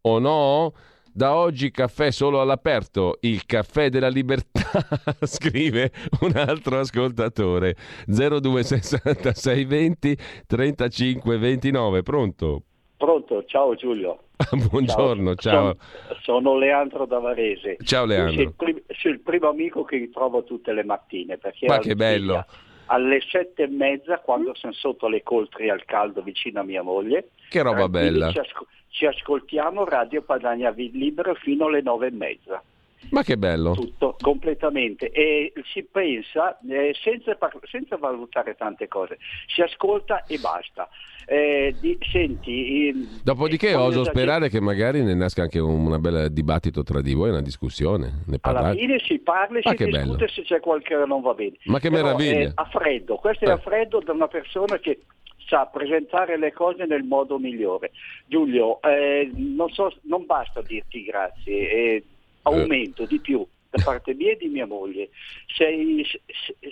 O 0.00 0.18
no? 0.18 0.72
Da 1.12 1.34
oggi 1.34 1.70
caffè 1.70 2.10
solo 2.12 2.40
all'aperto, 2.40 3.18
il 3.20 3.44
caffè 3.44 3.90
della 3.90 4.08
libertà, 4.08 4.88
scrive 5.26 5.92
un 6.20 6.34
altro 6.34 6.78
ascoltatore. 6.78 7.76
0266 8.06 9.64
20 9.66 10.18
35 10.46 11.36
29, 11.36 12.02
pronto? 12.02 12.62
Pronto, 13.00 13.46
ciao 13.46 13.74
Giulio. 13.76 14.24
Buongiorno, 14.68 15.34
ciao. 15.34 15.74
Sono, 15.74 16.20
sono 16.20 16.58
Leandro 16.58 17.06
da 17.06 17.18
Varese. 17.18 17.78
Ciao, 17.82 18.06
Sei 18.06 18.14
Leandro. 18.14 18.42
il, 18.42 18.52
prim- 18.54 18.82
sei 18.88 19.12
il 19.12 19.20
primo 19.20 19.48
amico 19.48 19.84
che 19.84 19.96
ritrovo 19.96 20.44
tutte 20.44 20.74
le 20.74 20.84
mattine. 20.84 21.38
Perché 21.38 21.66
Ma 21.66 21.78
che 21.78 21.94
bello. 21.94 22.44
Alle 22.86 23.22
sette 23.26 23.62
e 23.62 23.68
mezza, 23.68 24.18
quando 24.18 24.54
sono 24.54 24.74
sotto 24.74 25.08
le 25.08 25.22
coltri 25.22 25.70
al 25.70 25.82
caldo 25.86 26.20
vicino 26.20 26.60
a 26.60 26.62
mia 26.62 26.82
moglie. 26.82 27.30
Che 27.48 27.62
roba 27.62 27.88
tranquilli, 27.88 28.10
bella. 28.10 28.32
Ci, 28.32 28.38
asco- 28.38 28.66
ci 28.90 29.06
ascoltiamo 29.06 29.86
Radio 29.86 30.20
Padania 30.20 30.68
Libero 30.76 31.32
fino 31.36 31.68
alle 31.68 31.80
nove 31.80 32.08
e 32.08 32.10
mezza. 32.10 32.62
Ma 33.10 33.22
che 33.22 33.36
bello. 33.38 33.72
Tutto, 33.72 34.16
completamente. 34.20 35.10
E 35.10 35.52
si 35.72 35.82
pensa, 35.90 36.58
eh, 36.68 36.94
senza, 37.02 37.36
senza 37.70 37.96
valutare 37.96 38.54
tante 38.54 38.88
cose, 38.88 39.18
si 39.46 39.62
ascolta 39.62 40.26
e 40.26 40.38
basta. 40.38 40.88
Eh, 41.26 41.74
di- 41.80 41.98
senti, 42.10 42.86
in- 42.88 43.20
Dopodiché 43.22 43.72
con 43.72 43.82
oso 43.82 44.04
sperare 44.04 44.48
che 44.48 44.60
magari 44.60 45.02
ne 45.02 45.14
nasca 45.14 45.42
anche 45.42 45.58
un 45.58 45.86
una 45.86 45.98
bella 45.98 46.28
dibattito 46.28 46.82
tra 46.82 47.00
di 47.00 47.14
voi, 47.14 47.30
una 47.30 47.40
discussione. 47.42 48.06
Ne 48.26 48.38
Alla 48.40 48.52
parlate. 48.60 48.78
fine 48.78 48.98
si 49.00 49.18
parla 49.18 49.58
e 49.58 49.62
Ma 49.64 49.70
si 49.70 49.84
discute 49.84 49.98
bello. 50.16 50.28
se 50.28 50.42
c'è 50.42 50.60
qualche 50.60 50.96
che 50.96 51.04
non 51.06 51.20
va 51.22 51.34
bene. 51.34 51.56
Ma 51.64 51.78
che 51.78 51.88
Però, 51.90 52.02
meraviglia. 52.02 52.48
eh, 52.48 52.52
a 52.54 52.64
freddo, 52.64 53.16
questo 53.16 53.44
è 53.44 53.48
Eh. 53.48 53.52
a 53.52 53.56
freddo 53.58 54.00
da 54.00 54.12
una 54.12 54.28
persona 54.28 54.78
che 54.78 55.00
sa 55.46 55.66
presentare 55.66 56.36
le 56.38 56.52
cose 56.52 56.84
nel 56.84 57.02
modo 57.04 57.38
migliore. 57.38 57.92
Giulio, 58.26 58.80
eh, 58.82 59.30
non, 59.34 59.68
so, 59.70 59.92
non 60.02 60.26
basta 60.26 60.62
dirti 60.62 61.02
grazie, 61.04 61.70
eh, 61.70 62.04
aumento 62.42 63.04
di 63.06 63.18
più 63.18 63.46
da 63.70 63.82
parte 63.84 64.14
mia 64.14 64.32
e 64.32 64.36
di 64.36 64.48
mia 64.48 64.66
moglie. 64.66 65.10
Sei, 65.46 66.04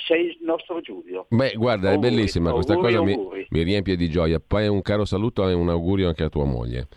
sei 0.06 0.26
il 0.26 0.38
nostro 0.42 0.80
Giulio. 0.80 1.26
Beh, 1.30 1.54
guarda, 1.54 1.90
è 1.90 1.94
Auguri, 1.94 2.10
bellissima 2.10 2.52
questa 2.52 2.74
auguri, 2.74 2.94
cosa, 2.94 3.04
mi, 3.04 3.46
mi 3.48 3.62
riempie 3.62 3.96
di 3.96 4.10
gioia. 4.10 4.40
Poi 4.44 4.66
un 4.66 4.82
caro 4.82 5.04
saluto 5.04 5.48
e 5.48 5.52
un 5.52 5.68
augurio 5.68 6.08
anche 6.08 6.24
a 6.24 6.28
tua 6.28 6.44
moglie. 6.44 6.88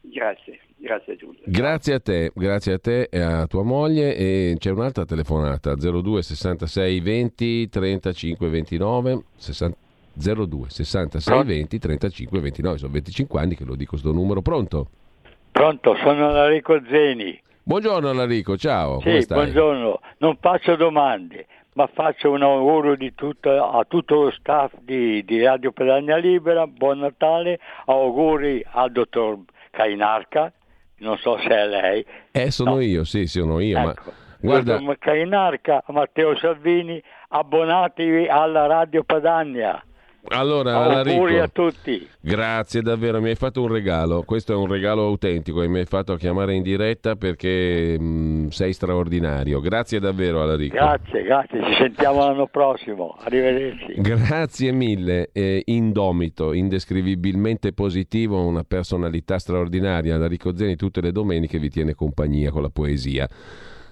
Grazie, 0.00 0.60
grazie 0.76 1.16
Giulio. 1.16 1.40
Grazie 1.44 1.94
a 1.94 2.00
te, 2.00 2.30
grazie 2.34 2.74
a 2.74 2.78
te 2.78 3.08
e 3.10 3.20
a 3.20 3.46
tua 3.46 3.64
moglie. 3.64 4.14
E 4.16 4.54
c'è 4.58 4.70
un'altra 4.70 5.04
telefonata 5.04 5.74
02 5.74 6.22
66 6.22 7.00
20 7.00 7.68
35 7.68 8.48
29 8.48 9.24
60 9.36 9.76
02 10.16 10.70
66 10.70 11.44
20 11.44 11.78
35 11.78 12.40
29. 12.40 12.78
Sono 12.78 12.92
25 12.92 13.40
anni 13.40 13.56
che 13.56 13.64
lo 13.64 13.74
dico 13.74 13.96
sto 13.96 14.12
numero. 14.12 14.42
Pronto? 14.42 14.88
Pronto, 15.50 15.96
sono 15.96 16.36
Enrico 16.44 16.80
Zeni. 16.88 17.40
Buongiorno 17.66 18.10
Enrico, 18.10 18.56
ciao. 18.58 19.00
Sì, 19.00 19.24
buongiorno. 19.26 20.00
Non 20.18 20.36
faccio 20.38 20.76
domande, 20.76 21.46
ma 21.74 21.86
faccio 21.86 22.30
un 22.30 22.42
augurio 22.42 22.94
di 22.94 23.14
tutto- 23.14 23.50
a 23.50 23.84
tutto 23.88 24.24
lo 24.24 24.30
staff 24.32 24.72
di, 24.80 25.24
di 25.24 25.42
Radio 25.42 25.72
Pedagna 25.72 26.16
Libera. 26.16 26.66
Buon 26.66 26.98
Natale. 26.98 27.58
Auguri 27.86 28.62
al 28.72 28.92
dottor 28.92 29.38
Cainarca. 29.70 30.52
Non 30.98 31.16
so 31.18 31.38
se 31.38 31.48
è 31.48 31.66
lei. 31.66 32.04
Eh, 32.32 32.50
sono 32.50 32.80
io, 32.80 33.04
sì, 33.04 33.26
sono 33.26 33.58
io. 33.60 33.80
Ma 33.80 33.90
Ecco. 33.92 34.12
guarda, 34.40 34.76
Dottor 34.76 34.98
Cainarca, 34.98 35.82
Matteo 35.88 36.36
Salvini, 36.36 37.02
abbonatevi 37.28 38.26
alla 38.28 38.66
Radio 38.66 39.02
Padania. 39.04 39.82
Allora, 40.28 41.00
Auguri 41.00 41.38
a 41.38 41.48
tutti. 41.48 42.06
grazie 42.20 42.82
davvero, 42.82 43.20
mi 43.20 43.28
hai 43.28 43.34
fatto 43.34 43.62
un 43.62 43.68
regalo. 43.68 44.22
Questo 44.22 44.52
è 44.52 44.56
un 44.56 44.66
regalo 44.66 45.06
autentico 45.06 45.62
e 45.62 45.68
mi 45.68 45.78
hai 45.78 45.84
fatto 45.86 46.16
chiamare 46.16 46.54
in 46.54 46.62
diretta 46.62 47.16
perché 47.16 47.98
mh, 47.98 48.48
sei 48.48 48.72
straordinario. 48.72 49.60
Grazie 49.60 50.00
davvero, 50.00 50.42
Alarico. 50.42 50.74
Grazie, 50.74 51.22
grazie. 51.22 51.62
Ci 51.64 51.74
sentiamo 51.74 52.20
l'anno 52.20 52.46
prossimo. 52.46 53.16
Arrivederci. 53.20 53.94
Grazie 53.96 54.72
mille, 54.72 55.30
eh, 55.32 55.62
indomito, 55.66 56.52
indescrivibilmente 56.52 57.72
positivo, 57.72 58.44
una 58.44 58.64
personalità 58.64 59.38
straordinaria. 59.38 60.16
Enrico 60.16 60.56
Zeni 60.56 60.76
tutte 60.76 61.00
le 61.00 61.12
domeniche 61.12 61.58
vi 61.58 61.70
tiene 61.70 61.94
compagnia 61.94 62.50
con 62.50 62.62
la 62.62 62.70
poesia. 62.70 63.28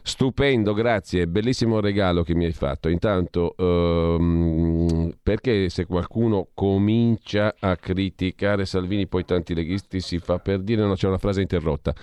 Stupendo, 0.04 0.74
grazie, 0.74 1.28
bellissimo 1.28 1.78
regalo 1.78 2.24
che 2.24 2.34
mi 2.34 2.44
hai 2.44 2.52
fatto. 2.52 2.88
Intanto, 2.88 3.54
ehm, 3.56 5.12
perché 5.22 5.68
se 5.68 5.86
qualcuno 5.86 6.48
comincia 6.54 7.54
a 7.60 7.76
criticare 7.76 8.64
Salvini, 8.66 9.06
poi 9.06 9.24
tanti 9.24 9.54
leghisti 9.54 10.00
si 10.00 10.18
fa 10.18 10.40
per 10.40 10.60
dire, 10.60 10.84
no, 10.84 10.94
c'è 10.94 11.06
una 11.06 11.18
frase 11.18 11.40
interrotta 11.40 11.94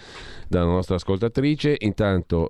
dalla 0.47 0.65
nostra 0.71 0.95
ascoltatrice. 0.95 1.75
Intanto, 1.79 2.47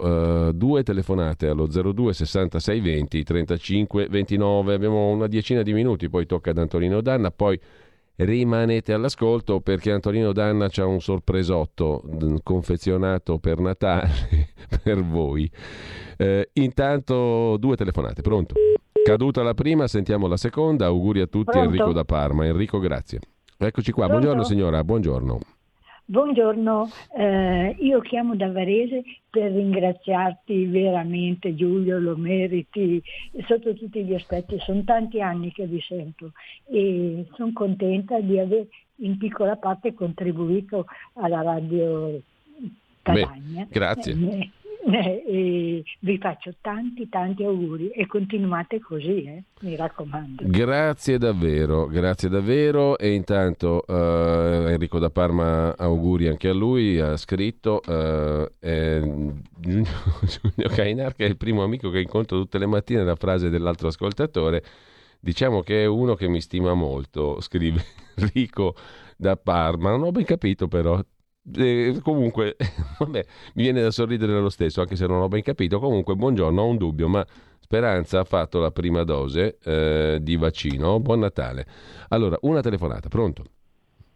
eh, 0.50 0.54
due 0.54 0.84
telefonate 0.84 1.48
allo 1.48 1.66
02 1.66 2.14
66 2.14 2.80
20 2.80 3.24
35 3.24 4.08
29. 4.08 4.74
Abbiamo 4.76 5.10
una 5.10 5.26
decina 5.26 5.64
di 5.64 5.74
minuti, 5.74 6.10
poi 6.10 6.28
tocca 6.28 6.52
ad 6.52 6.60
Antonino 6.60 7.02
Danna, 7.02 7.32
poi 7.32 7.60
rimanete 8.20 8.94
all'ascolto 8.94 9.62
perché 9.62 9.92
Antonino 9.92 10.32
Danna 10.32 10.68
c'ha 10.70 10.86
un 10.86 11.02
sorpresotto 11.02 12.04
mm, 12.06 12.38
confezionato 12.44 13.38
per 13.40 13.60
Natale 13.60 14.54
per 14.84 15.04
voi. 15.04 15.50
Eh, 16.18 16.50
intanto 16.54 17.58
due 17.58 17.76
telefonate, 17.76 18.22
pronto? 18.22 18.56
Caduta 19.04 19.42
la 19.44 19.54
prima, 19.54 19.88
sentiamo 19.88 20.28
la 20.28 20.38
seconda. 20.38 20.86
Auguri 20.88 21.22
a 21.22 21.28
tutti 21.28 21.52
Pronto? 21.52 21.70
Enrico 21.70 21.94
da 21.94 22.04
Parma. 22.04 22.46
Enrico, 22.46 22.80
grazie. 22.80 23.20
Eccoci 23.58 23.92
qua. 23.92 24.06
Pronto? 24.06 24.26
Buongiorno 24.26 24.48
signora, 24.48 24.84
buongiorno. 24.84 25.40
Buongiorno, 26.10 26.90
eh, 27.16 27.76
io 27.82 28.00
chiamo 28.00 28.36
da 28.36 28.52
Varese 28.52 29.04
per 29.30 29.52
ringraziarti 29.52 30.66
veramente 30.66 31.54
Giulio, 31.54 32.00
lo 32.00 32.18
meriti 32.18 33.00
sotto 33.46 33.76
tutti 33.76 34.04
gli 34.04 34.16
aspetti, 34.16 34.58
sono 34.58 34.84
tanti 34.84 35.22
anni 35.22 35.52
che 35.52 35.68
vi 35.68 35.80
sento 35.80 36.32
e 36.66 37.28
sono 37.36 37.52
contenta 37.54 38.20
di 38.22 38.40
aver 38.40 38.66
in 39.02 39.20
piccola 39.20 39.56
parte 39.58 39.94
contribuito 39.94 40.88
alla 41.14 41.44
radio 41.44 42.20
Catania. 43.04 43.68
grazie. 43.70 44.14
Eh, 44.14 44.40
eh, 44.40 44.52
e 45.26 45.84
vi 46.00 46.18
faccio 46.18 46.54
tanti 46.62 47.10
tanti 47.10 47.44
auguri 47.44 47.90
e 47.90 48.08
continuate 48.08 48.80
così, 48.80 49.24
eh, 49.24 49.44
mi 49.62 49.76
raccomando. 49.76 50.44
Grazie 50.46 51.18
davvero, 51.18 51.86
grazie 51.88 52.30
davvero. 52.30 52.98
E 52.98 53.14
intanto 53.14 53.86
eh, 53.86 54.72
Enrico 54.72 55.00
da 55.00 55.10
Parma 55.10 55.76
auguri 55.78 56.28
anche 56.28 56.50
a 56.50 56.54
lui, 56.54 57.00
ha 57.00 57.16
scritto 57.18 57.82
eh, 57.84 58.50
Giulio 59.60 60.70
Cainar 60.70 61.14
che 61.16 61.26
è 61.26 61.30
il 61.30 61.38
primo 61.38 61.64
amico 61.64 61.90
che 61.90 62.00
incontro 62.00 62.40
tutte 62.40 62.58
le 62.58 62.66
mattine, 62.66 63.04
la 63.04 63.16
frase 63.16 63.50
dell'altro 63.50 63.90
ascoltatore, 63.90 64.64
diciamo 65.20 65.62
che 65.62 65.84
è 65.84 65.86
uno 65.86 66.16
che 66.16 66.28
mi 66.28 66.42
stima 66.42 66.74
molto, 66.74 67.40
scrive 67.42 67.84
Enrico 68.16 68.76
da 69.16 69.36
Parma, 69.36 69.92
non 69.92 70.04
ho 70.04 70.12
ben 70.12 70.26
capito 70.26 70.68
però, 70.68 71.00
eh, 71.56 72.00
comunque, 72.04 72.56
vabbè, 73.00 73.26
mi 73.56 73.64
viene 73.64 73.82
da 73.82 73.92
sorridere 73.92 74.34
lo 74.34 74.50
stesso, 74.50 74.82
anche 74.82 74.96
se 74.96 75.08
non 75.08 75.22
ho 75.22 75.28
ben 75.28 75.42
capito. 75.42 75.80
Comunque, 75.80 76.16
buongiorno, 76.16 76.62
ho 76.62 76.66
un 76.66 76.78
dubbio, 76.78 77.08
ma 77.08 77.26
Speranza 77.60 78.20
ha 78.20 78.24
fatto 78.24 78.60
la 78.60 78.72
prima 78.72 79.04
dose 79.04 79.58
eh, 79.64 80.18
di 80.22 80.38
vaccino. 80.38 81.00
Buon 81.00 81.20
Natale. 81.20 81.66
Allora, 82.10 82.38
una 82.42 82.62
telefonata, 82.62 83.10
pronto? 83.10 83.44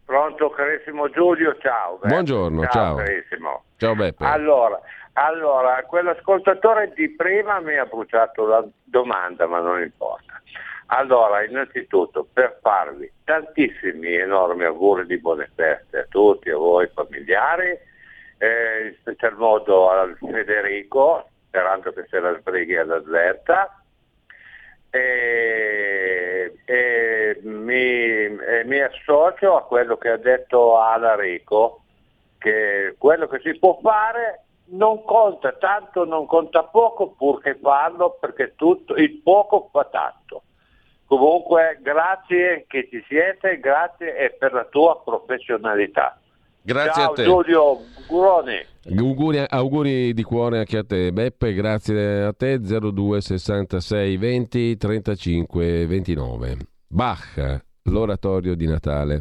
Pronto, 0.04 0.50
carissimo 0.50 1.08
Giulio, 1.10 1.56
ciao. 1.60 1.94
Beppe. 1.94 2.08
Buongiorno, 2.08 2.62
ciao. 2.62 2.70
ciao. 2.72 2.96
carissimo. 2.96 3.62
Ciao 3.76 3.94
Beppe. 3.94 4.24
Allora, 4.24 4.80
allora, 5.14 5.82
quell'ascoltatore 5.86 6.92
di 6.94 7.10
prima 7.14 7.60
mi 7.60 7.76
ha 7.76 7.84
bruciato 7.84 8.44
la 8.46 8.66
domanda, 8.82 9.46
ma 9.46 9.60
non 9.60 9.80
importa. 9.80 10.33
Allora, 10.86 11.44
innanzitutto, 11.44 12.26
per 12.30 12.58
farvi 12.60 13.10
tantissimi 13.24 14.12
enormi 14.14 14.64
auguri 14.64 15.06
di 15.06 15.18
buone 15.18 15.50
feste 15.54 15.98
a 16.00 16.06
tutti, 16.08 16.50
a 16.50 16.56
voi 16.56 16.88
familiari, 16.92 17.70
eh, 18.38 18.86
in 18.86 18.94
special 19.00 19.36
modo 19.36 19.90
al 19.90 20.16
Federico, 20.18 21.28
sperando 21.48 21.92
che 21.92 22.06
se 22.08 22.20
la 22.20 22.36
sbrighi 22.38 22.76
alla 22.76 23.02
Z, 23.02 23.82
e, 24.90 26.54
e 26.64 27.40
mi, 27.42 27.80
e 27.80 28.62
mi 28.64 28.80
associo 28.80 29.56
a 29.56 29.64
quello 29.64 29.96
che 29.96 30.10
ha 30.10 30.16
detto 30.16 30.78
Alarico, 30.78 31.82
che 32.38 32.94
quello 32.98 33.26
che 33.26 33.40
si 33.40 33.58
può 33.58 33.78
fare 33.82 34.44
non 34.66 35.02
conta 35.04 35.52
tanto, 35.52 36.04
non 36.04 36.26
conta 36.26 36.62
poco, 36.64 37.10
purché 37.10 37.56
farlo, 37.60 38.16
perché 38.20 38.54
tutto, 38.54 38.94
il 38.94 39.20
poco 39.22 39.68
fa 39.72 39.84
tanto. 39.84 40.42
Comunque 41.06 41.78
grazie 41.82 42.64
che 42.66 42.88
ci 42.90 43.04
siete, 43.08 43.58
grazie 43.60 44.16
e 44.16 44.30
per 44.30 44.52
la 44.52 44.64
tua 44.64 45.00
professionalità. 45.02 46.18
Grazie 46.62 47.02
Ciao 47.02 47.10
a 47.10 47.14
te. 47.14 47.24
Giulio 47.24 47.78
Guroni. 48.06 48.64
Auguri, 48.96 49.44
auguri 49.46 50.14
di 50.14 50.22
cuore 50.22 50.58
anche 50.58 50.78
a 50.78 50.84
te, 50.84 51.12
Beppe. 51.12 51.52
Grazie 51.52 52.22
a 52.22 52.32
te. 52.32 52.58
02 52.58 53.20
66 53.20 54.16
20 54.16 54.76
35 54.78 55.86
29. 55.86 56.56
Bach, 56.86 57.60
l'oratorio 57.82 58.54
di 58.54 58.66
Natale. 58.66 59.20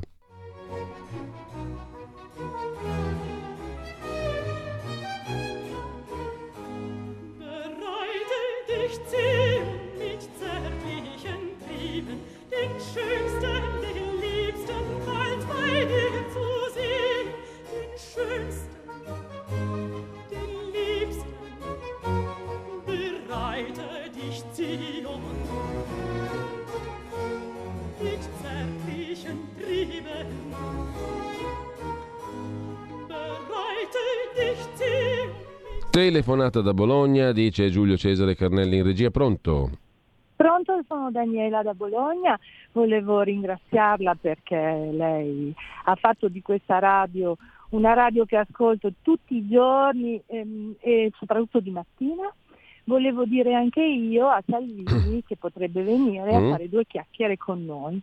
Telefonata 35.93 36.61
da 36.61 36.74
Bologna, 36.74 37.32
dice 37.32 37.69
Giulio 37.69 37.97
Cesare 37.97 38.36
Carnelli 38.36 38.78
in 38.78 38.84
regia. 38.84 39.11
Pronto? 39.11 39.82
Sono 40.88 41.11
Daniela 41.11 41.61
da 41.63 41.73
Bologna, 41.73 42.39
volevo 42.71 43.21
ringraziarla 43.21 44.15
perché 44.15 44.89
lei 44.91 45.53
ha 45.86 45.95
fatto 45.95 46.27
di 46.27 46.41
questa 46.41 46.79
radio 46.79 47.38
una 47.73 47.93
radio 47.93 48.25
che 48.25 48.38
ascolto 48.38 48.91
tutti 49.01 49.36
i 49.36 49.47
giorni 49.47 50.21
ehm, 50.27 50.75
e 50.79 51.11
soprattutto 51.17 51.59
di 51.59 51.71
mattina. 51.71 52.31
Volevo 52.86 53.25
dire 53.25 53.53
anche 53.53 53.81
io 53.81 54.27
a 54.27 54.43
Salvini 54.45 55.23
che 55.27 55.36
potrebbe 55.38 55.84
venire 55.84 56.38
Mm. 56.38 56.45
a 56.45 56.49
fare 56.51 56.69
due 56.69 56.86
chiacchiere 56.86 57.38
con 57.38 57.65
noi. 57.65 58.01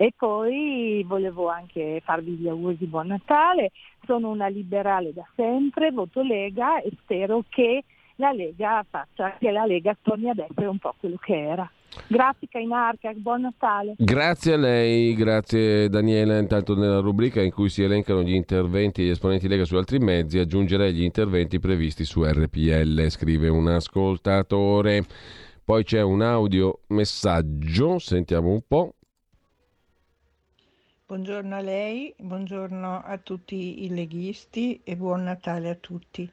E 0.00 0.12
poi 0.16 1.02
volevo 1.04 1.48
anche 1.48 2.00
farvi 2.04 2.32
gli 2.32 2.48
auguri 2.48 2.76
di 2.76 2.86
buon 2.86 3.08
Natale. 3.08 3.72
Sono 4.06 4.30
una 4.30 4.46
liberale 4.46 5.12
da 5.12 5.26
sempre, 5.34 5.90
voto 5.90 6.22
Lega 6.22 6.80
e 6.80 6.92
spero 7.00 7.42
che 7.48 7.82
la 8.16 8.30
Lega 8.30 8.84
faccia 8.88 9.36
che 9.38 9.50
la 9.50 9.66
Lega 9.66 9.96
torni 10.00 10.30
ad 10.30 10.38
essere 10.38 10.66
un 10.66 10.78
po' 10.78 10.94
quello 11.00 11.16
che 11.16 11.34
era. 11.34 11.68
Grazie 12.06 12.48
Kainarka, 12.48 13.12
buon 13.16 13.42
Natale. 13.42 13.94
Grazie 13.96 14.54
a 14.54 14.56
lei, 14.56 15.14
grazie 15.14 15.88
Daniela. 15.88 16.38
Intanto 16.38 16.76
nella 16.76 17.00
rubrica 17.00 17.42
in 17.42 17.50
cui 17.50 17.68
si 17.68 17.82
elencano 17.82 18.22
gli 18.22 18.34
interventi 18.34 19.02
degli 19.02 19.10
esponenti 19.10 19.48
Lega 19.48 19.64
su 19.64 19.76
altri 19.76 19.98
mezzi, 19.98 20.38
aggiungerei 20.38 20.92
gli 20.92 21.02
interventi 21.02 21.58
previsti 21.58 22.04
su 22.04 22.24
RPL, 22.24 23.08
scrive 23.08 23.48
un 23.48 23.68
ascoltatore. 23.68 25.04
Poi 25.64 25.84
c'è 25.84 26.00
un 26.00 26.22
audio 26.22 26.80
messaggio, 26.88 27.98
sentiamo 27.98 28.50
un 28.50 28.62
po'. 28.66 28.94
Buongiorno 31.08 31.56
a 31.56 31.60
lei, 31.60 32.14
buongiorno 32.18 33.02
a 33.02 33.16
tutti 33.16 33.84
i 33.84 33.88
leghisti 33.88 34.80
e 34.84 34.94
buon 34.94 35.22
Natale 35.24 35.70
a 35.70 35.74
tutti. 35.74 36.30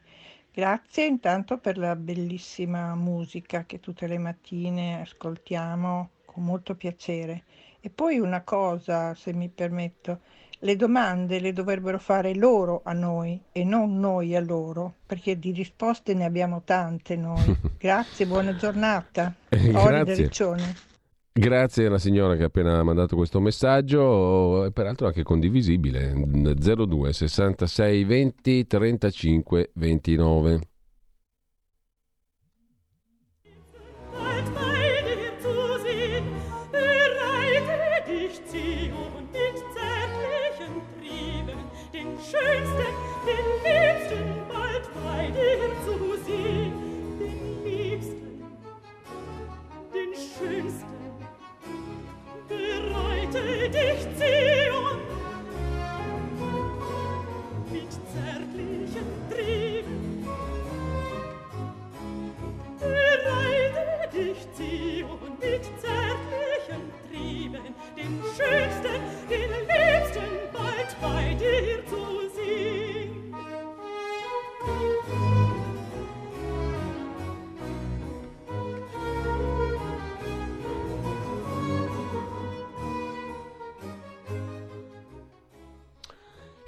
Grazie 0.55 1.05
intanto 1.05 1.57
per 1.57 1.77
la 1.77 1.97
bellissima 1.97 2.95
musica 2.95 3.65
che 3.65 3.81
tutte 3.81 4.07
le 4.07 4.17
mattine 4.17 5.01
ascoltiamo 5.01 6.11
con 6.23 6.45
molto 6.45 6.75
piacere. 6.75 7.43
E 7.81 7.89
poi 7.89 8.19
una 8.19 8.41
cosa, 8.41 9.13
se 9.15 9.33
mi 9.33 9.49
permetto, 9.49 10.21
le 10.59 10.77
domande 10.77 11.41
le 11.41 11.51
dovrebbero 11.51 11.99
fare 11.99 12.33
loro 12.35 12.79
a 12.85 12.93
noi 12.93 13.37
e 13.51 13.65
non 13.65 13.99
noi 13.99 14.33
a 14.33 14.39
loro, 14.39 14.93
perché 15.05 15.37
di 15.37 15.51
risposte 15.51 16.13
ne 16.13 16.23
abbiamo 16.23 16.61
tante 16.63 17.17
noi. 17.17 17.53
Grazie, 17.77 18.25
buona 18.25 18.55
giornata. 18.55 19.33
Ori 19.49 20.03
da. 20.05 20.13
Riccione. 20.13 20.94
Grazie 21.37 21.87
alla 21.87 21.97
signora 21.97 22.37
che 22.37 22.43
ha 22.43 22.45
appena 22.45 22.81
mandato 22.81 23.17
questo 23.17 23.41
messaggio, 23.41 24.69
peraltro 24.73 25.07
anche 25.07 25.21
condivisibile. 25.21 26.13
02 26.15 27.11
66 27.11 28.03
20 28.05 28.65
35 28.65 29.71
29. 29.73 30.59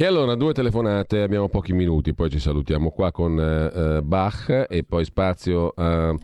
Allora, 0.07 0.35
due 0.35 0.53
telefonate, 0.53 1.21
abbiamo 1.21 1.49
pochi 1.49 1.73
minuti, 1.73 2.13
poi 2.13 2.29
ci 2.29 2.39
salutiamo 2.39 2.91
qua 2.91 3.11
con 3.11 3.37
eh, 3.39 4.01
Bach 4.01 4.65
e 4.69 4.83
poi 4.83 5.03
spazio 5.03 5.73
a 5.75 6.15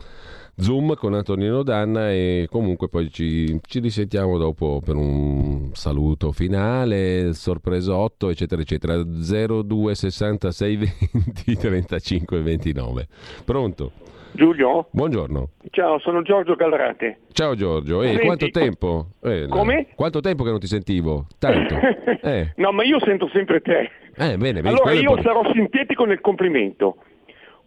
Zoom 0.56 0.94
con 0.94 1.12
Antonino 1.14 1.62
Danna 1.62 2.10
e 2.10 2.46
comunque 2.50 2.88
poi 2.88 3.10
ci, 3.10 3.60
ci 3.66 3.80
risentiamo 3.80 4.38
dopo 4.38 4.80
per 4.82 4.96
un 4.96 5.70
saluto 5.74 6.32
finale, 6.32 7.34
sorpresotto, 7.34 8.30
eccetera, 8.30 8.62
eccetera. 8.62 9.02
0266 9.02 10.76
20 10.76 11.56
35 11.56 12.40
29. 12.40 13.08
Pronto? 13.44 13.92
Giulio? 14.34 14.88
Buongiorno. 14.90 15.50
Ciao, 15.70 15.98
sono 16.00 16.22
Giorgio 16.22 16.56
Galrate. 16.56 17.20
Ciao 17.32 17.54
Giorgio, 17.54 18.02
eh, 18.02 18.08
Senti, 18.08 18.24
quanto 18.24 18.48
tempo? 18.48 19.06
Eh, 19.22 19.46
Come? 19.48 19.86
Quanto 19.94 20.20
tempo 20.20 20.42
che 20.42 20.50
non 20.50 20.58
ti 20.58 20.66
sentivo? 20.66 21.26
Tanto. 21.38 21.78
Eh, 22.24 22.54
no, 22.56 22.72
ma 22.72 22.84
io 22.84 22.98
sento 23.00 23.28
sempre 23.34 23.60
te. 23.60 23.90
eh 24.16 24.38
bene, 24.38 24.62
vedi, 24.62 24.68
allora 24.68 24.92
io 24.92 25.20
sarò 25.20 25.42
sintetico 25.52 26.06
nel 26.06 26.22
complimento. 26.22 26.96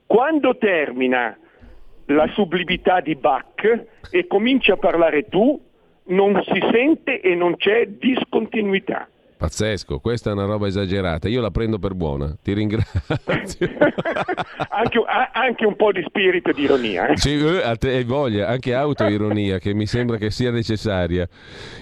Quando 0.08 0.58
termina 0.58 1.38
la 2.06 2.28
sublimità 2.34 3.00
di 3.00 3.14
Bach 3.14 3.86
e 4.10 4.26
cominci 4.26 4.72
a 4.72 4.78
parlare 4.78 5.28
tu, 5.28 5.62
non 6.06 6.42
si 6.44 6.60
sente 6.72 7.22
e 7.22 7.36
non 7.36 7.56
c'è 7.58 7.86
discontinuità. 7.88 9.08
Pazzesco, 9.38 10.00
questa 10.00 10.32
è 10.32 10.34
una 10.34 10.46
roba 10.46 10.66
esagerata, 10.66 11.30
io 11.30 11.42
la 11.42 11.52
prendo 11.52 11.78
per 11.78 11.94
buona, 11.94 12.36
ti 12.42 12.54
ringrazio. 12.54 13.68
Anche, 14.70 15.00
anche 15.34 15.66
un 15.66 15.76
po' 15.76 15.92
di 15.92 16.04
spirito 16.04 16.52
di 16.52 16.64
ironia. 16.64 17.08
eh. 17.08 17.18
Sì, 17.18 17.34
eh, 17.34 17.64
a 17.64 17.76
te 17.76 17.90
hai 17.90 18.04
voglia, 18.04 18.48
anche 18.48 18.74
autoironia 18.74 19.58
che 19.58 19.74
mi 19.74 19.86
sembra 19.86 20.18
che 20.18 20.30
sia 20.30 20.52
necessaria. 20.52 21.28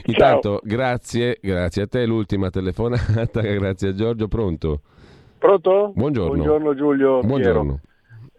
Intanto, 0.06 0.60
grazie, 0.64 1.38
grazie 1.42 1.84
a 1.84 1.88
te, 1.88 2.06
l'ultima 2.06 2.50
telefonata, 2.50 3.42
grazie 3.42 3.90
a 3.90 3.94
Giorgio, 3.94 4.28
pronto? 4.28 4.82
Pronto? 5.38 5.92
Buongiorno. 5.94 6.34
Buongiorno 6.36 6.76
Giulio. 6.76 7.20
Buongiorno. 7.22 7.80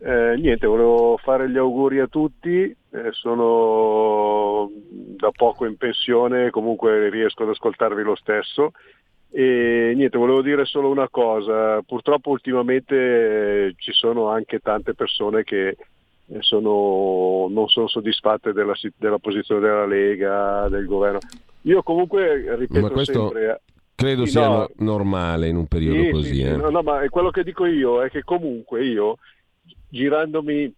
Eh, 0.00 0.36
niente, 0.38 0.66
volevo 0.66 1.18
fare 1.22 1.50
gli 1.50 1.56
auguri 1.58 2.00
a 2.00 2.06
tutti, 2.06 2.48
eh, 2.60 2.76
sono 3.12 4.70
da 4.90 5.30
poco 5.36 5.66
in 5.66 5.76
pensione, 5.76 6.50
comunque 6.50 7.08
riesco 7.10 7.42
ad 7.42 7.50
ascoltarvi 7.50 8.02
lo 8.02 8.14
stesso. 8.14 8.72
E 9.31 9.93
niente, 9.95 10.16
volevo 10.16 10.41
dire 10.41 10.64
solo 10.64 10.89
una 10.89 11.09
cosa, 11.09 11.83
purtroppo 11.83 12.31
ultimamente 12.31 12.95
eh, 13.66 13.74
ci 13.77 13.93
sono 13.93 14.29
anche 14.29 14.61
tante 14.61 14.95
persone 14.95 15.43
che 15.43 15.77
eh, 16.29 16.39
sono- 16.41 17.47
non 17.51 17.68
sono 17.68 17.87
soddisfatte 17.89 18.53
della, 18.53 18.74
della 18.97 19.18
posizione 19.18 19.61
della 19.61 19.87
Lega, 19.87 20.68
del 20.68 20.87
governo. 20.87 21.18
Io 21.62 21.83
comunque 21.83 22.57
ripeto 22.57 22.89
questo 22.89 23.29
sempre... 23.29 23.62
credo 23.95 24.24
Sì, 24.24 24.31
sia 24.33 24.49
no, 24.49 24.57
no- 24.59 24.70
normale 24.77 25.49
in 25.49 25.57
un 25.57 25.66
periodo 25.66 26.03
sì, 26.05 26.11
così. 26.11 26.29
sì, 26.29 26.35
sì, 26.35 26.43
eh. 26.43 26.57
no, 26.57 26.70
no, 26.70 26.83
ma 26.83 27.07
quello 27.09 27.31
che 27.31 27.43
dico 27.45 27.66
io 27.66 28.03
è 28.03 28.09
che 28.09 28.22
comunque 28.22 28.85
io, 28.85 29.16
girandomi 29.89 30.72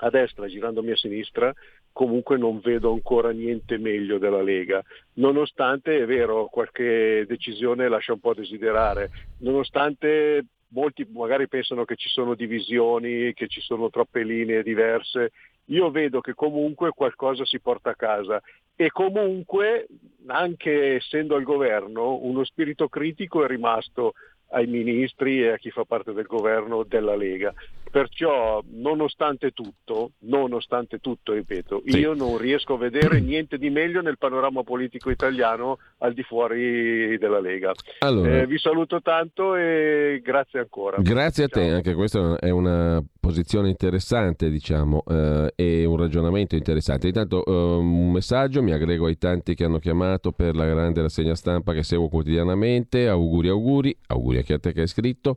a 0.00 0.10
destra, 0.10 0.46
girandomi 0.46 0.90
a 0.92 0.96
sinistra, 0.96 1.52
comunque 1.98 2.38
non 2.38 2.60
vedo 2.60 2.92
ancora 2.92 3.30
niente 3.30 3.76
meglio 3.76 4.18
della 4.18 4.40
Lega, 4.40 4.80
nonostante 5.14 5.98
è 5.98 6.06
vero 6.06 6.46
qualche 6.46 7.24
decisione 7.26 7.88
lascia 7.88 8.12
un 8.12 8.20
po' 8.20 8.30
a 8.30 8.34
desiderare, 8.34 9.10
nonostante 9.38 10.44
molti 10.68 11.04
magari 11.10 11.48
pensano 11.48 11.84
che 11.84 11.96
ci 11.96 12.08
sono 12.08 12.36
divisioni, 12.36 13.34
che 13.34 13.48
ci 13.48 13.60
sono 13.60 13.90
troppe 13.90 14.22
linee 14.22 14.62
diverse, 14.62 15.32
io 15.70 15.90
vedo 15.90 16.20
che 16.20 16.34
comunque 16.34 16.92
qualcosa 16.92 17.44
si 17.44 17.58
porta 17.58 17.90
a 17.90 17.96
casa. 17.96 18.40
E 18.76 18.92
comunque, 18.92 19.88
anche 20.26 20.94
essendo 20.94 21.34
al 21.34 21.42
governo, 21.42 22.14
uno 22.22 22.44
spirito 22.44 22.88
critico 22.88 23.42
è 23.42 23.48
rimasto 23.48 24.12
ai 24.50 24.66
ministri 24.66 25.42
e 25.42 25.50
a 25.50 25.56
chi 25.56 25.70
fa 25.70 25.84
parte 25.84 26.12
del 26.12 26.26
governo 26.26 26.84
della 26.84 27.16
Lega. 27.16 27.52
Perciò, 27.90 28.62
nonostante 28.72 29.52
tutto, 29.52 30.12
nonostante 30.20 30.98
tutto, 30.98 31.32
ripeto, 31.32 31.82
Sì. 31.86 31.98
io 31.98 32.12
non 32.12 32.36
riesco 32.36 32.74
a 32.74 32.78
vedere 32.78 33.18
niente 33.20 33.56
di 33.56 33.70
meglio 33.70 34.02
nel 34.02 34.18
panorama 34.18 34.62
politico 34.62 35.10
italiano 35.10 35.78
al 35.98 36.12
di 36.12 36.22
fuori 36.22 37.16
della 37.18 37.40
Lega. 37.40 37.72
Allora. 38.00 38.40
Eh, 38.40 38.46
vi 38.46 38.58
saluto 38.58 39.00
tanto 39.00 39.56
e 39.56 40.20
grazie 40.22 40.60
ancora. 40.60 40.98
Grazie 41.00 41.44
a 41.44 41.48
te, 41.48 41.70
anche 41.70 41.94
questa 41.94 42.38
è 42.38 42.50
una 42.50 43.02
posizione 43.18 43.68
interessante, 43.68 44.50
diciamo, 44.50 45.02
eh, 45.08 45.52
e 45.56 45.84
un 45.84 45.96
ragionamento 45.96 46.56
interessante. 46.56 47.06
Intanto 47.08 47.44
eh, 47.44 47.50
un 47.50 48.12
messaggio, 48.12 48.62
mi 48.62 48.72
aggrego 48.72 49.06
ai 49.06 49.16
tanti 49.18 49.54
che 49.54 49.64
hanno 49.64 49.78
chiamato 49.78 50.32
per 50.32 50.54
la 50.54 50.66
grande 50.66 51.02
rassegna 51.02 51.34
stampa 51.34 51.72
che 51.72 51.82
seguo 51.82 52.08
quotidianamente, 52.08 53.08
auguri 53.08 53.48
auguri, 53.48 53.96
auguri 54.08 54.37
a 54.38 54.42
chi 54.42 54.52
a 54.52 54.58
te 54.58 54.72
che 54.72 54.82
hai 54.82 54.86
scritto. 54.86 55.36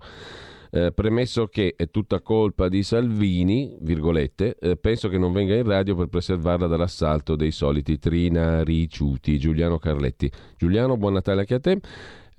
Eh, 0.73 0.93
premesso 0.93 1.47
che 1.47 1.73
è 1.75 1.89
tutta 1.89 2.21
colpa 2.21 2.69
di 2.69 2.81
Salvini, 2.81 3.75
virgolette, 3.81 4.55
eh, 4.57 4.77
penso 4.77 5.09
che 5.09 5.17
non 5.17 5.33
venga 5.33 5.53
in 5.53 5.63
radio 5.63 5.95
per 5.95 6.07
preservarla 6.07 6.65
dall'assalto 6.65 7.35
dei 7.35 7.51
soliti 7.51 7.99
trinariciuti. 7.99 9.37
Giuliano 9.37 9.77
Carletti. 9.77 10.31
Giuliano, 10.57 10.95
buon 10.95 11.13
Natale 11.13 11.41
anche 11.41 11.55
a 11.55 11.59
te. 11.59 11.79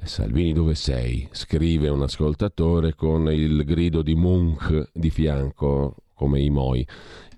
Salvini 0.03 0.53
dove 0.53 0.75
sei? 0.75 1.29
Scrive 1.31 1.89
un 1.89 2.03
ascoltatore 2.03 2.95
con 2.95 3.31
il 3.31 3.65
grido 3.65 4.03
di 4.03 4.15
Munch 4.15 4.91
di 4.93 5.11
fianco, 5.11 5.97
come 6.15 6.41
i 6.41 6.49
Moi. 6.49 6.87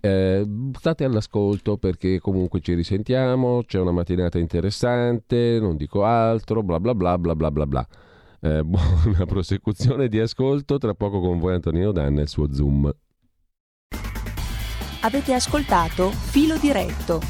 Eh, 0.01 0.47
state 0.79 1.05
all'ascolto 1.05 1.77
perché 1.77 2.20
comunque 2.20 2.61
ci 2.61 2.75
risentiamo, 2.75 3.62
c'è 3.66 3.81
una 3.81 3.91
mattinata 3.91 4.39
interessante, 4.39 5.59
non 5.61 5.77
dico 5.77 6.05
altro, 6.05 6.62
bla 6.62 6.79
bla 6.79 6.95
bla 6.95 7.18
bla 7.18 7.35
bla 7.35 7.51
bla 7.51 7.66
bla. 7.66 7.89
Eh, 8.45 8.61
buona 8.62 9.24
prosecuzione 9.24 10.09
di 10.09 10.20
ascolto, 10.20 10.76
tra 10.76 10.92
poco 10.92 11.18
con 11.20 11.38
voi 11.38 11.55
Antonino 11.55 11.92
Danna 11.92 12.18
e 12.20 12.24
il 12.24 12.28
suo 12.28 12.53
Zoom. 12.53 12.92
Avete 15.01 15.32
ascoltato 15.32 16.11
Filo 16.11 16.59
Diretto 16.59 17.20